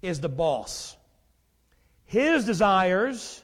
is 0.03 0.21
the 0.21 0.29
boss. 0.29 0.97
His 2.05 2.45
desires 2.45 3.43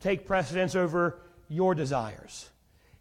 take 0.00 0.26
precedence 0.26 0.74
over 0.74 1.20
your 1.48 1.74
desires. 1.74 2.50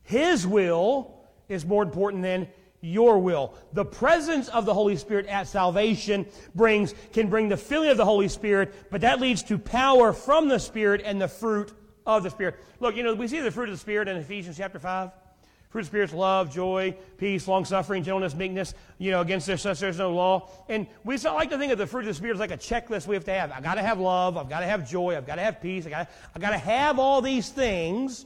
His 0.03 0.45
will 0.45 1.15
is 1.49 1.65
more 1.65 1.83
important 1.83 2.21
than 2.21 2.47
your 2.85 3.19
will. 3.19 3.53
The 3.73 3.85
presence 3.85 4.47
of 4.49 4.65
the 4.65 4.73
Holy 4.73 4.95
Spirit 4.95 5.25
at 5.25 5.47
salvation 5.47 6.25
brings, 6.53 6.93
can 7.13 7.29
bring 7.29 7.49
the 7.49 7.57
filling 7.57 7.89
of 7.89 7.97
the 7.97 8.05
Holy 8.05 8.27
Spirit, 8.27 8.73
but 8.91 9.01
that 9.01 9.19
leads 9.19 9.43
to 9.43 9.57
power 9.57 10.13
from 10.13 10.47
the 10.47 10.59
Spirit 10.59 11.01
and 11.03 11.21
the 11.21 11.27
fruit 11.27 11.73
of 12.05 12.23
the 12.23 12.29
Spirit. 12.29 12.55
Look, 12.79 12.95
you 12.95 13.03
know, 13.03 13.15
we 13.15 13.27
see 13.27 13.39
the 13.39 13.51
fruit 13.51 13.69
of 13.69 13.75
the 13.75 13.79
Spirit 13.79 14.07
in 14.07 14.17
Ephesians 14.17 14.57
chapter 14.57 14.79
5. 14.79 15.11
Fruit 15.69 15.81
of 15.81 15.85
the 15.87 15.89
Spirit's 15.89 16.13
love, 16.13 16.53
joy, 16.53 16.95
peace, 17.17 17.47
long 17.47 17.65
suffering, 17.65 18.03
gentleness, 18.03 18.33
meekness. 18.33 18.73
You 18.97 19.11
know, 19.11 19.21
against 19.21 19.47
this 19.47 19.63
there's 19.63 19.97
no 19.97 20.13
law. 20.13 20.49
And 20.69 20.87
we 21.03 21.17
like 21.17 21.49
to 21.49 21.57
think 21.57 21.73
of 21.73 21.77
the 21.77 21.87
fruit 21.87 22.01
of 22.01 22.05
the 22.05 22.13
Spirit 22.13 22.35
as 22.35 22.39
like 22.39 22.51
a 22.51 22.57
checklist 22.57 23.07
we 23.07 23.15
have 23.15 23.25
to 23.25 23.33
have. 23.33 23.51
I 23.51 23.59
got 23.59 23.75
to 23.75 23.81
have 23.81 23.99
love. 23.99 24.37
I've 24.37 24.47
got 24.47 24.61
to 24.61 24.67
have 24.67 24.89
joy. 24.89 25.17
I've 25.17 25.27
got 25.27 25.35
to 25.35 25.41
have 25.41 25.61
peace. 25.61 25.85
I 25.85 25.89
got 25.89 26.09
I 26.33 26.39
got 26.39 26.51
to 26.51 26.57
have 26.57 26.97
all 26.97 27.21
these 27.21 27.49
things. 27.49 28.25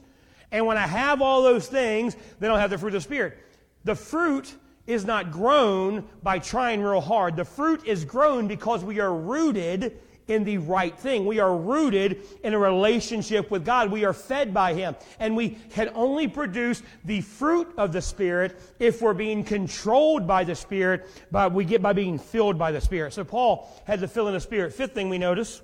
And 0.52 0.66
when 0.66 0.76
I 0.76 0.86
have 0.86 1.22
all 1.22 1.42
those 1.42 1.66
things, 1.66 2.16
then 2.38 2.50
I'll 2.50 2.58
have 2.58 2.70
the 2.70 2.78
fruit 2.78 2.88
of 2.88 2.94
the 2.94 3.00
Spirit. 3.00 3.38
The 3.84 3.94
fruit 3.94 4.54
is 4.86 5.04
not 5.04 5.30
grown 5.30 6.04
by 6.22 6.38
trying 6.38 6.82
real 6.82 7.00
hard. 7.00 7.36
The 7.36 7.44
fruit 7.44 7.86
is 7.86 8.04
grown 8.04 8.48
because 8.48 8.84
we 8.84 9.00
are 9.00 9.14
rooted 9.14 9.98
in 10.30 10.44
the 10.44 10.58
right 10.58 10.96
thing. 10.96 11.26
We 11.26 11.40
are 11.40 11.56
rooted 11.56 12.22
in 12.42 12.54
a 12.54 12.58
relationship 12.58 13.50
with 13.50 13.64
God. 13.64 13.90
We 13.90 14.04
are 14.04 14.12
fed 14.12 14.54
by 14.54 14.74
Him. 14.74 14.96
And 15.18 15.36
we 15.36 15.50
can 15.70 15.90
only 15.94 16.28
produce 16.28 16.82
the 17.04 17.20
fruit 17.20 17.72
of 17.76 17.92
the 17.92 18.00
Spirit 18.00 18.60
if 18.78 19.02
we're 19.02 19.14
being 19.14 19.44
controlled 19.44 20.26
by 20.26 20.44
the 20.44 20.54
Spirit, 20.54 21.08
but 21.30 21.52
we 21.52 21.64
get 21.64 21.82
by 21.82 21.92
being 21.92 22.18
filled 22.18 22.58
by 22.58 22.72
the 22.72 22.80
Spirit. 22.80 23.12
So 23.12 23.24
Paul 23.24 23.68
had 23.84 24.00
the 24.00 24.08
fill 24.08 24.28
in 24.28 24.34
the 24.34 24.40
Spirit. 24.40 24.72
Fifth 24.72 24.94
thing 24.94 25.08
we 25.08 25.18
notice 25.18 25.62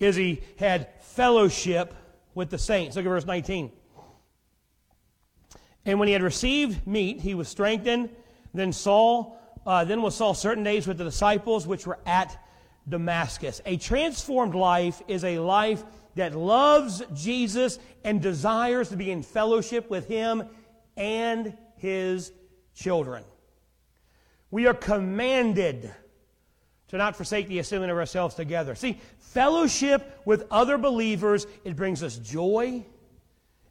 is 0.00 0.16
he 0.16 0.42
had 0.58 0.88
fellowship 1.00 1.94
with 2.34 2.50
the 2.50 2.58
saints. 2.58 2.96
Look 2.96 3.06
at 3.06 3.08
verse 3.08 3.26
19. 3.26 3.70
And 5.86 6.00
when 6.00 6.08
he 6.08 6.12
had 6.12 6.22
received 6.22 6.86
meat, 6.86 7.20
he 7.20 7.34
was 7.34 7.48
strengthened. 7.48 8.10
Then 8.52 8.72
Saul, 8.72 9.38
uh, 9.64 9.84
then 9.84 10.02
was 10.02 10.16
Saul 10.16 10.34
certain 10.34 10.64
days 10.64 10.86
with 10.86 10.98
the 10.98 11.04
disciples 11.04 11.66
which 11.66 11.86
were 11.86 12.00
at 12.04 12.36
Damascus. 12.88 13.62
A 13.64 13.76
transformed 13.76 14.54
life 14.54 15.00
is 15.06 15.24
a 15.24 15.38
life 15.38 15.84
that 16.16 16.34
loves 16.34 17.02
Jesus 17.14 17.78
and 18.02 18.20
desires 18.20 18.88
to 18.88 18.96
be 18.96 19.10
in 19.12 19.22
fellowship 19.22 19.88
with 19.88 20.08
him 20.08 20.44
and 20.96 21.56
his 21.76 22.32
children. 22.74 23.22
We 24.50 24.66
are 24.66 24.74
commanded 24.74 25.94
to 26.88 26.96
not 26.96 27.16
forsake 27.16 27.46
the 27.46 27.58
assembling 27.60 27.90
of 27.90 27.96
ourselves 27.96 28.34
together. 28.34 28.74
See, 28.74 29.00
fellowship 29.18 30.20
with 30.24 30.46
other 30.50 30.78
believers, 30.78 31.46
it 31.64 31.76
brings 31.76 32.02
us 32.02 32.16
joy, 32.16 32.84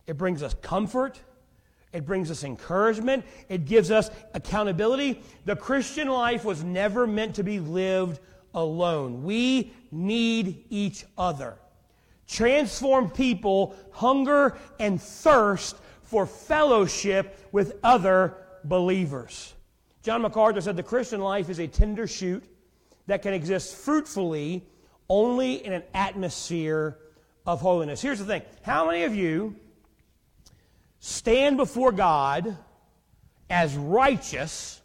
it 0.07 0.17
brings 0.17 0.43
us 0.43 0.53
comfort, 0.61 1.19
it 1.95 2.05
brings 2.05 2.29
us 2.29 2.43
encouragement. 2.43 3.23
It 3.47 3.65
gives 3.65 3.89
us 3.89 4.11
accountability. 4.33 5.21
The 5.45 5.55
Christian 5.55 6.09
life 6.09 6.43
was 6.43 6.61
never 6.61 7.07
meant 7.07 7.35
to 7.35 7.43
be 7.43 7.59
lived 7.59 8.19
alone. 8.53 9.23
We 9.23 9.71
need 9.91 10.65
each 10.69 11.05
other. 11.17 11.55
Transformed 12.27 13.13
people 13.13 13.75
hunger 13.91 14.57
and 14.77 15.01
thirst 15.01 15.77
for 16.03 16.25
fellowship 16.25 17.39
with 17.53 17.79
other 17.81 18.35
believers. 18.65 19.53
John 20.03 20.21
MacArthur 20.21 20.59
said 20.59 20.75
the 20.75 20.83
Christian 20.83 21.21
life 21.21 21.49
is 21.49 21.59
a 21.59 21.67
tender 21.67 22.07
shoot 22.07 22.43
that 23.07 23.21
can 23.21 23.33
exist 23.33 23.75
fruitfully 23.75 24.65
only 25.09 25.65
in 25.65 25.71
an 25.71 25.83
atmosphere 25.93 26.97
of 27.45 27.61
holiness. 27.61 28.01
Here's 28.01 28.19
the 28.19 28.25
thing 28.25 28.41
how 28.63 28.85
many 28.85 29.03
of 29.03 29.15
you 29.15 29.55
stand 31.05 31.55
before 31.55 31.91
God 31.91 32.57
as 33.47 33.75
righteous 33.75 34.81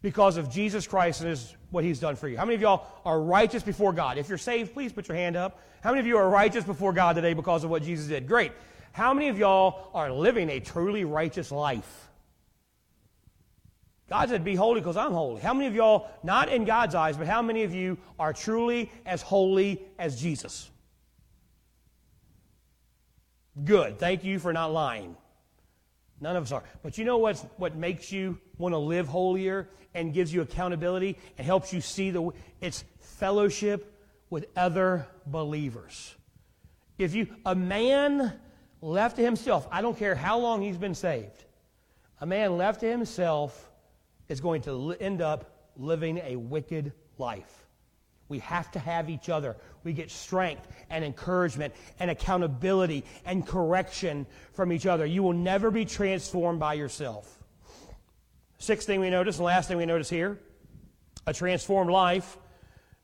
because 0.00 0.38
of 0.38 0.50
Jesus 0.50 0.86
Christ 0.86 1.20
and 1.20 1.28
his, 1.28 1.54
what 1.70 1.84
he's 1.84 2.00
done 2.00 2.16
for 2.16 2.28
you. 2.28 2.38
How 2.38 2.46
many 2.46 2.54
of 2.54 2.62
y'all 2.62 2.86
are 3.04 3.20
righteous 3.20 3.62
before 3.62 3.92
God? 3.92 4.16
If 4.16 4.30
you're 4.30 4.38
saved, 4.38 4.72
please 4.72 4.90
put 4.90 5.06
your 5.06 5.18
hand 5.18 5.36
up. 5.36 5.60
How 5.82 5.90
many 5.90 6.00
of 6.00 6.06
you 6.06 6.16
are 6.16 6.30
righteous 6.30 6.64
before 6.64 6.94
God 6.94 7.14
today 7.14 7.34
because 7.34 7.62
of 7.62 7.68
what 7.68 7.82
Jesus 7.82 8.06
did? 8.06 8.26
Great. 8.26 8.52
How 8.92 9.12
many 9.12 9.28
of 9.28 9.36
y'all 9.36 9.90
are 9.92 10.10
living 10.10 10.48
a 10.48 10.60
truly 10.60 11.04
righteous 11.04 11.52
life? 11.52 12.08
God 14.08 14.30
said, 14.30 14.44
Be 14.44 14.54
holy 14.54 14.80
because 14.80 14.96
I'm 14.96 15.12
holy. 15.12 15.42
How 15.42 15.52
many 15.52 15.66
of 15.66 15.74
y'all, 15.74 16.08
not 16.22 16.48
in 16.48 16.64
God's 16.64 16.94
eyes, 16.94 17.18
but 17.18 17.26
how 17.26 17.42
many 17.42 17.64
of 17.64 17.74
you 17.74 17.98
are 18.18 18.32
truly 18.32 18.90
as 19.04 19.20
holy 19.20 19.82
as 19.98 20.18
Jesus? 20.18 20.70
Good. 23.64 23.98
Thank 23.98 24.24
you 24.24 24.38
for 24.38 24.52
not 24.52 24.72
lying. 24.72 25.16
None 26.20 26.36
of 26.36 26.44
us 26.44 26.52
are. 26.52 26.64
But 26.82 26.98
you 26.98 27.04
know 27.04 27.18
what's, 27.18 27.42
what 27.56 27.76
makes 27.76 28.10
you 28.10 28.38
want 28.56 28.72
to 28.72 28.78
live 28.78 29.08
holier 29.08 29.68
and 29.94 30.12
gives 30.12 30.32
you 30.32 30.42
accountability 30.42 31.16
and 31.36 31.46
helps 31.46 31.72
you 31.72 31.80
see 31.80 32.10
the 32.10 32.30
it's 32.60 32.84
fellowship 33.00 33.94
with 34.30 34.46
other 34.56 35.06
believers. 35.26 36.14
If 36.98 37.14
you 37.14 37.28
a 37.46 37.54
man 37.54 38.32
left 38.80 39.16
to 39.16 39.22
himself, 39.22 39.66
I 39.70 39.80
don't 39.80 39.96
care 39.96 40.14
how 40.14 40.38
long 40.38 40.62
he's 40.62 40.76
been 40.76 40.94
saved, 40.94 41.44
a 42.20 42.26
man 42.26 42.56
left 42.56 42.80
to 42.80 42.90
himself 42.90 43.70
is 44.28 44.40
going 44.40 44.62
to 44.62 44.94
end 45.00 45.22
up 45.22 45.70
living 45.76 46.18
a 46.18 46.36
wicked 46.36 46.92
life. 47.16 47.67
We 48.28 48.40
have 48.40 48.70
to 48.72 48.78
have 48.78 49.08
each 49.08 49.28
other. 49.28 49.56
We 49.84 49.92
get 49.92 50.10
strength 50.10 50.68
and 50.90 51.04
encouragement 51.04 51.74
and 51.98 52.10
accountability 52.10 53.04
and 53.24 53.46
correction 53.46 54.26
from 54.52 54.72
each 54.72 54.86
other. 54.86 55.06
You 55.06 55.22
will 55.22 55.32
never 55.32 55.70
be 55.70 55.84
transformed 55.84 56.60
by 56.60 56.74
yourself. 56.74 57.38
Sixth 58.58 58.86
thing 58.86 59.00
we 59.00 59.10
notice, 59.10 59.36
and 59.36 59.46
last 59.46 59.68
thing 59.68 59.78
we 59.78 59.86
notice 59.86 60.10
here 60.10 60.38
a 61.26 61.32
transformed 61.32 61.90
life 61.90 62.38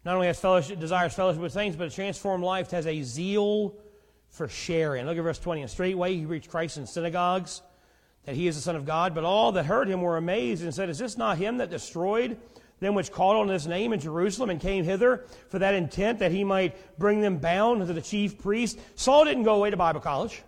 not 0.04 0.14
only 0.14 0.26
has 0.26 0.38
fellowship, 0.38 0.78
desires 0.78 1.14
fellowship 1.14 1.40
with 1.40 1.52
saints, 1.52 1.76
but 1.76 1.86
a 1.86 1.90
transformed 1.90 2.44
life 2.44 2.70
has 2.72 2.86
a 2.86 3.02
zeal 3.02 3.74
for 4.28 4.48
sharing. 4.48 5.06
Look 5.06 5.16
at 5.16 5.22
verse 5.22 5.38
20. 5.38 5.62
And 5.62 5.70
straightway 5.70 6.14
he 6.16 6.26
reached 6.26 6.50
Christ 6.50 6.76
in 6.76 6.86
synagogues 6.86 7.62
that 8.24 8.34
he 8.34 8.46
is 8.46 8.56
the 8.56 8.62
Son 8.62 8.76
of 8.76 8.84
God. 8.84 9.14
But 9.14 9.24
all 9.24 9.52
that 9.52 9.64
heard 9.64 9.88
him 9.88 10.02
were 10.02 10.16
amazed 10.16 10.62
and 10.62 10.74
said, 10.74 10.90
Is 10.90 10.98
this 10.98 11.16
not 11.16 11.38
him 11.38 11.58
that 11.58 11.70
destroyed 11.70 12.36
them 12.84 12.94
which 12.94 13.10
called 13.10 13.36
on 13.36 13.48
his 13.48 13.66
name 13.66 13.92
in 13.92 14.00
Jerusalem 14.00 14.50
and 14.50 14.60
came 14.60 14.84
hither 14.84 15.24
for 15.48 15.58
that 15.58 15.74
intent 15.74 16.20
that 16.20 16.30
he 16.30 16.44
might 16.44 16.98
bring 16.98 17.20
them 17.20 17.38
bound 17.38 17.86
to 17.86 17.92
the 17.92 18.02
chief 18.02 18.38
priest. 18.38 18.78
Saul 18.94 19.24
didn't 19.24 19.42
go 19.42 19.54
away 19.54 19.70
to 19.70 19.76
Bible 19.76 20.00
college. 20.00 20.42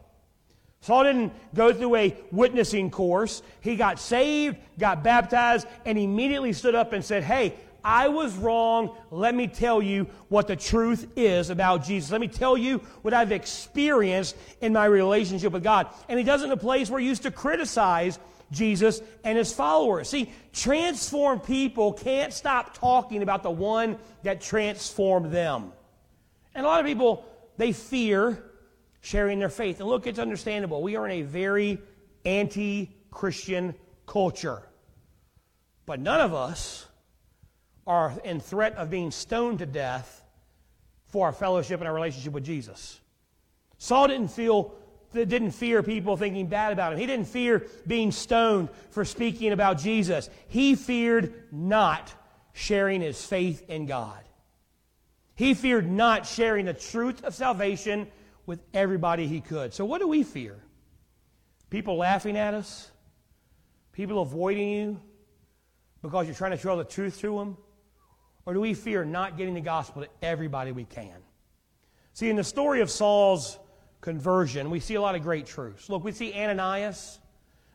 Saul 0.81 1.05
didn't 1.05 1.33
go 1.55 1.73
through 1.73 1.97
a 1.97 2.17
witnessing 2.31 2.91
course. 2.91 3.43
He 3.61 3.77
got 3.77 3.99
saved, 3.99 4.57
got 4.79 5.03
baptized, 5.03 5.67
and 5.85 5.99
immediately 5.99 6.53
stood 6.53 6.77
up 6.77 6.93
and 6.93 7.05
said, 7.05 7.25
Hey, 7.25 7.55
I 7.83 8.09
was 8.09 8.37
wrong. 8.37 8.97
Let 9.11 9.35
me 9.35 9.47
tell 9.47 9.81
you 9.81 10.09
what 10.29 10.49
the 10.49 10.57
truth 10.57 11.07
is 11.17 11.51
about 11.51 11.85
Jesus. 11.85 12.11
Let 12.11 12.21
me 12.21 12.29
tell 12.29 12.57
you 12.57 12.79
what 13.03 13.15
I've 13.15 13.33
experienced 13.33 14.37
in 14.61 14.73
my 14.73 14.87
relationship 14.87 15.53
with 15.53 15.63
God. 15.63 15.89
And 16.09 16.19
he 16.19 16.25
does 16.25 16.43
it 16.43 16.47
in 16.47 16.51
a 16.53 16.57
place 16.57 16.91
where 16.91 17.01
he 17.01 17.07
used 17.07 17.23
to 17.23 17.31
criticize 17.31 18.19
Jesus 18.51 19.01
and 19.25 19.37
his 19.37 19.53
followers. 19.53 20.09
See, 20.09 20.33
transformed 20.53 21.45
people 21.45 21.93
can't 21.93 22.33
stop 22.33 22.75
talking 22.79 23.23
about 23.23 23.43
the 23.43 23.51
one 23.51 23.99
that 24.23 24.41
transformed 24.41 25.33
them. 25.33 25.73
And 26.55 26.65
a 26.65 26.69
lot 26.69 26.81
of 26.81 26.87
people, 26.87 27.25
they 27.57 27.73
fear 27.73 28.43
sharing 29.01 29.39
their 29.39 29.49
faith. 29.49 29.81
And 29.81 29.89
look, 29.89 30.07
it's 30.07 30.19
understandable. 30.19 30.83
We 30.83 30.97
are 30.97 31.07
in 31.07 31.13
a 31.13 31.23
very 31.23 31.79
anti 32.25 32.91
Christian 33.11 33.75
culture. 34.07 34.63
But 35.87 36.01
none 36.01 36.21
of 36.21 36.35
us 36.35 36.87
are 37.87 38.13
in 38.25 38.41
threat 38.41 38.75
of 38.75 38.91
being 38.91 39.11
stoned 39.11 39.61
to 39.61 39.67
death 39.67 40.23
for 41.07 41.27
our 41.27 41.33
fellowship 41.33 41.81
and 41.81 41.89
our 41.89 41.95
relationship 41.95 42.33
with 42.33 42.45
Jesus. 42.45 43.01
Saul 43.79 44.09
didn't 44.09 44.29
feel 44.29 44.75
didn't 45.25 45.53
fear 45.53 45.83
people 45.83 46.17
thinking 46.17 46.47
bad 46.47 46.73
about 46.73 46.93
him. 46.93 46.99
He 46.99 47.07
didn't 47.07 47.27
fear 47.27 47.67
being 47.87 48.13
stoned 48.13 48.69
for 48.91 49.05
speaking 49.05 49.53
about 49.53 49.79
Jesus. 49.79 50.29
He 50.49 50.75
feared 50.75 51.33
not 51.51 52.13
sharing 52.53 53.01
his 53.01 53.25
faith 53.25 53.69
in 53.69 53.87
God. 53.87 54.23
He 55.35 55.55
feared 55.55 55.91
not 55.91 56.27
sharing 56.27 56.67
the 56.67 56.75
truth 56.75 57.25
of 57.25 57.35
salvation 57.35 58.09
with 58.47 58.61
everybody 58.73 59.27
he 59.27 59.41
could. 59.41 59.75
So, 59.75 59.85
what 59.85 60.01
do 60.01 60.09
we 60.09 60.23
fear? 60.23 60.57
People 61.69 61.97
laughing 61.97 62.37
at 62.37 62.55
us? 62.55 62.91
People 63.93 64.23
avoiding 64.23 64.69
you 64.69 65.01
because 66.03 66.27
you're 66.27 66.35
trying 66.35 66.53
to 66.53 66.59
show 66.59 66.77
the 66.77 66.85
truth 66.85 67.21
to 67.21 67.39
them? 67.39 67.57
Or 68.47 68.55
do 68.55 68.61
we 68.61 68.75
fear 68.75 69.05
not 69.05 69.37
getting 69.37 69.55
the 69.55 69.61
gospel 69.61 70.03
to 70.03 70.09
everybody 70.23 70.71
we 70.71 70.85
can? 70.85 71.17
See, 72.13 72.31
in 72.31 72.37
the 72.37 72.45
story 72.45 72.81
of 72.81 72.91
Saul's 72.91 73.59
conversion, 74.07 74.71
we 74.71 74.79
see 74.79 74.95
a 74.95 75.01
lot 75.01 75.17
of 75.17 75.23
great 75.23 75.47
truths. 75.47 75.91
Look, 75.91 76.05
we 76.05 76.13
see 76.13 76.33
Ananias 76.33 77.19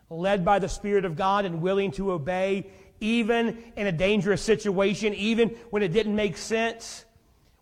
led 0.10 0.46
by 0.46 0.60
the 0.60 0.70
Spirit 0.70 1.04
of 1.04 1.18
God 1.18 1.44
and 1.44 1.62
willing 1.62 1.92
to 1.92 2.14
obey 2.14 2.68
even 3.02 3.62
in 3.76 3.86
a 3.86 3.92
dangerous 3.92 4.42
situation, 4.42 5.14
even 5.14 5.50
when 5.72 5.84
it 5.84 5.90
didn't 5.90 6.16
make 6.16 6.38
sense. 6.38 7.04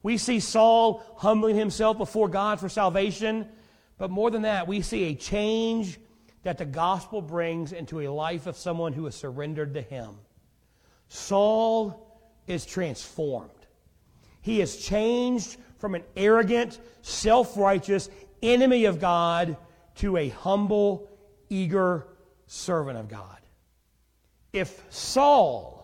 We 0.04 0.20
see 0.20 0.40
Saul 0.40 1.04
humbling 1.18 1.56
himself 1.56 1.98
before 1.98 2.30
God 2.30 2.60
for 2.60 2.70
salvation. 2.70 3.48
But 3.98 4.12
more 4.12 4.30
than 4.30 4.44
that, 4.44 4.68
we 4.68 4.82
see 4.82 5.06
a 5.06 5.16
change 5.16 6.00
that 6.44 6.60
the 6.60 6.66
gospel 6.66 7.24
brings 7.24 7.72
into 7.72 8.02
a 8.02 8.10
life 8.10 8.46
of 8.46 8.56
someone 8.56 8.94
who 8.94 9.06
has 9.06 9.16
surrendered 9.16 9.74
to 9.74 9.82
him. 9.82 10.12
Saul 11.08 12.22
is 12.46 12.68
transformed. 12.68 13.50
He 14.42 14.62
is 14.62 14.78
changed 14.78 15.58
from 15.80 15.96
an 15.96 16.04
arrogant, 16.16 16.80
self 17.02 17.58
righteous 17.58 18.10
enemy 18.42 18.86
of 18.86 19.00
God 19.00 19.58
to 19.96 20.18
a 20.18 20.30
humble, 20.30 21.10
eager 21.50 22.08
servant 22.48 22.98
of 22.98 23.08
God. 23.08 23.38
If 24.54 24.84
Saul 24.90 25.80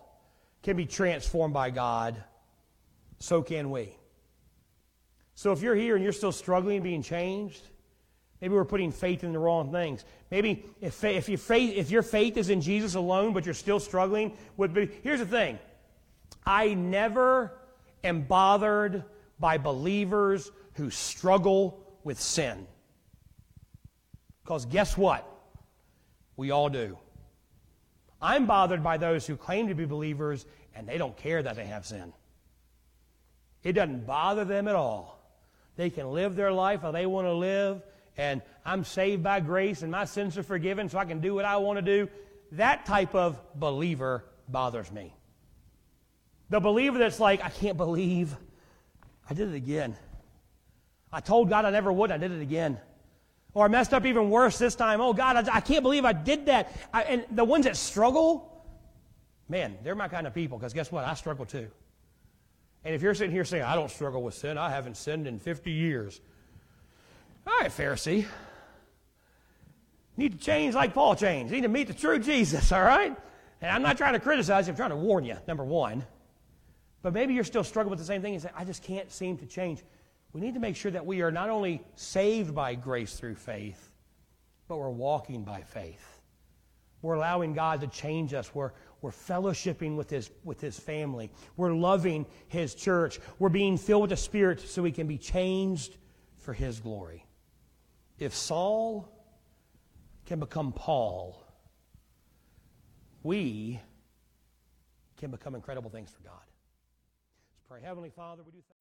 can 0.64 0.76
be 0.76 0.86
transformed 0.86 1.54
by 1.54 1.70
God, 1.70 2.22
so 3.20 3.42
can 3.42 3.70
we. 3.70 3.96
So 5.36 5.52
if 5.52 5.62
you're 5.62 5.76
here 5.76 5.96
and 5.96 6.04
you're 6.04 6.14
still 6.14 6.32
struggling 6.32 6.82
being 6.82 7.04
changed, 7.04 7.62
maybe 8.42 8.54
we're 8.54 8.66
putting 8.66 8.92
faith 8.92 9.24
in 9.24 9.34
the 9.34 9.40
wrong 9.40 9.72
things. 9.72 10.06
Maybe 10.32 10.66
if, 10.82 11.04
if, 11.04 11.30
your 11.30 11.38
faith, 11.38 11.76
if 11.76 11.92
your 11.92 12.02
faith 12.02 12.38
is 12.38 12.50
in 12.50 12.62
Jesus 12.62 12.96
alone, 12.96 13.34
but 13.34 13.46
you're 13.46 13.54
still 13.54 13.80
struggling 13.80 14.38
with. 14.58 14.76
Here's 15.04 15.20
the 15.20 15.26
thing 15.26 15.60
I 16.46 16.74
never 16.74 17.60
am 18.04 18.22
bothered 18.22 19.04
by 19.40 19.58
believers 19.58 20.52
who 20.74 20.90
struggle 20.90 21.85
with 22.06 22.22
sin. 22.22 22.66
Because 24.44 24.66
guess 24.66 24.96
what? 24.98 25.30
We 26.38 26.52
all 26.52 26.70
do. 26.70 26.98
I'm 28.22 28.46
bothered 28.46 28.84
by 28.84 28.98
those 28.98 29.28
who 29.28 29.36
claim 29.36 29.68
to 29.68 29.76
be 29.76 29.86
believers 29.86 30.46
and 30.74 30.88
they 30.88 30.98
don't 30.98 31.18
care 31.18 31.44
that 31.44 31.56
they 31.56 31.66
have 31.66 31.86
sin. 31.86 32.14
It 33.64 33.74
doesn't 33.74 34.06
bother 34.06 34.46
them 34.46 34.68
at 34.68 34.76
all. 34.76 35.20
They 35.76 35.90
can 35.90 36.12
live 36.12 36.36
their 36.36 36.52
life 36.52 36.82
how 36.82 36.92
they 36.92 37.06
want 37.06 37.28
to 37.28 37.34
live, 37.34 37.82
and 38.16 38.42
I'm 38.64 38.86
saved 38.86 39.24
by 39.24 39.42
grace 39.42 39.82
and 39.82 39.92
my 39.92 40.06
sins 40.06 40.38
are 40.38 40.44
forgiven 40.44 40.88
so 40.88 40.98
I 41.00 41.06
can 41.06 41.20
do 41.20 41.34
what 41.34 41.44
I 41.44 41.58
want 41.58 41.78
to 41.78 41.82
do. 41.82 42.08
That 42.54 42.86
type 42.86 43.16
of 43.16 43.40
believer 43.56 44.24
bothers 44.48 44.92
me. 44.92 45.14
The 46.50 46.60
believer 46.60 47.00
that's 47.00 47.20
like, 47.20 47.44
I 47.44 47.50
can't 47.50 47.78
believe 47.78 48.36
I 49.28 49.34
did 49.34 49.50
it 49.50 49.56
again. 49.56 49.98
I 51.12 51.20
told 51.20 51.50
God 51.50 51.66
I 51.66 51.70
never 51.70 51.92
would, 51.92 52.12
I 52.12 52.18
did 52.18 52.32
it 52.32 52.42
again. 52.42 52.80
Or 53.54 53.66
I 53.66 53.68
messed 53.70 53.94
up 53.94 54.06
even 54.06 54.30
worse 54.30 54.58
this 54.58 54.76
time. 54.76 55.00
Oh, 55.00 55.14
God, 55.14 55.48
I, 55.48 55.56
I 55.56 55.62
can't 55.62 55.82
believe 55.82 56.04
I 56.04 56.12
did 56.12 56.48
that. 56.48 56.72
I, 56.94 57.04
and 57.04 57.26
the 57.32 57.46
ones 57.46 57.66
that 57.66 57.78
struggle, 57.78 58.64
man, 59.48 59.78
they're 59.82 59.96
my 59.96 60.10
kind 60.10 60.28
of 60.28 60.34
people 60.34 60.58
because 60.58 60.74
guess 60.74 60.92
what? 60.92 61.06
I 61.06 61.14
struggle 61.14 61.46
too. 61.46 61.68
And 62.84 62.94
if 62.94 63.02
you're 63.02 63.16
sitting 63.16 63.32
here 63.32 63.46
saying, 63.46 63.64
I 63.64 63.76
don't 63.76 63.90
struggle 63.90 64.22
with 64.22 64.34
sin, 64.34 64.58
I 64.58 64.70
haven't 64.70 64.98
sinned 64.98 65.26
in 65.26 65.40
50 65.40 65.72
years. 65.72 66.22
All 67.48 67.54
right, 67.62 67.72
Pharisee. 67.72 68.26
Need 70.18 70.34
to 70.34 70.38
change 70.38 70.76
like 70.76 70.94
Paul 70.94 71.16
changed. 71.16 71.52
need 71.52 71.62
to 71.62 71.68
meet 71.68 71.88
the 71.88 71.94
true 71.94 72.20
Jesus, 72.20 72.72
all 72.72 72.84
right? 72.84 73.16
And 73.62 73.72
I'm 73.72 73.82
not 73.82 73.98
trying 73.98 74.14
to 74.14 74.20
criticize 74.20 74.68
you, 74.68 74.72
I'm 74.72 74.78
trying 74.78 74.92
to 74.92 74.96
warn 74.96 75.24
you, 75.24 75.38
number 75.48 75.64
one. 75.64 76.06
But 77.02 77.14
maybe 77.14 77.34
you're 77.34 77.44
still 77.44 77.64
struggling 77.64 77.92
with 77.92 78.00
the 78.00 78.06
same 78.06 78.22
thing 78.22 78.34
and 78.34 78.42
say, 78.42 78.50
I 78.56 78.66
just 78.66 78.84
can't 78.84 79.12
seem 79.12 79.38
to 79.38 79.46
change. 79.46 79.84
We 80.36 80.42
need 80.42 80.56
to 80.56 80.60
make 80.60 80.76
sure 80.76 80.92
that 80.92 81.06
we 81.06 81.22
are 81.22 81.32
not 81.32 81.50
only 81.50 81.82
saved 81.96 82.54
by 82.54 82.76
grace 82.76 83.18
through 83.18 83.36
faith, 83.36 83.90
but 84.68 84.76
we're 84.76 84.90
walking 84.90 85.46
by 85.46 85.62
faith. 85.62 86.20
We're 87.02 87.14
allowing 87.14 87.54
God 87.54 87.80
to 87.80 87.88
change 87.88 88.34
us. 88.34 88.54
We're, 88.54 88.72
we're 89.00 89.12
fellowshipping 89.12 89.96
with 89.96 90.10
his, 90.10 90.30
with 90.44 90.60
his 90.60 90.78
family. 90.78 91.32
We're 91.56 91.74
loving 91.74 92.26
His 92.50 92.76
church. 92.76 93.22
We're 93.40 93.48
being 93.48 93.78
filled 93.78 94.02
with 94.02 94.10
the 94.10 94.18
Spirit 94.18 94.60
so 94.60 94.82
we 94.82 94.92
can 94.92 95.08
be 95.08 95.18
changed 95.18 95.96
for 96.40 96.52
His 96.52 96.82
glory. 96.82 97.26
If 98.20 98.36
Saul 98.36 99.10
can 100.26 100.42
become 100.42 100.74
Paul, 100.74 101.42
we 103.24 103.80
can 105.16 105.32
become 105.32 105.56
incredible 105.56 105.90
things 105.90 106.10
for 106.10 106.24
God. 106.24 106.34
Let's 106.34 107.64
pray. 107.70 107.80
Heavenly 107.82 108.10
Father, 108.10 108.44
we 108.44 108.52
do. 108.52 108.75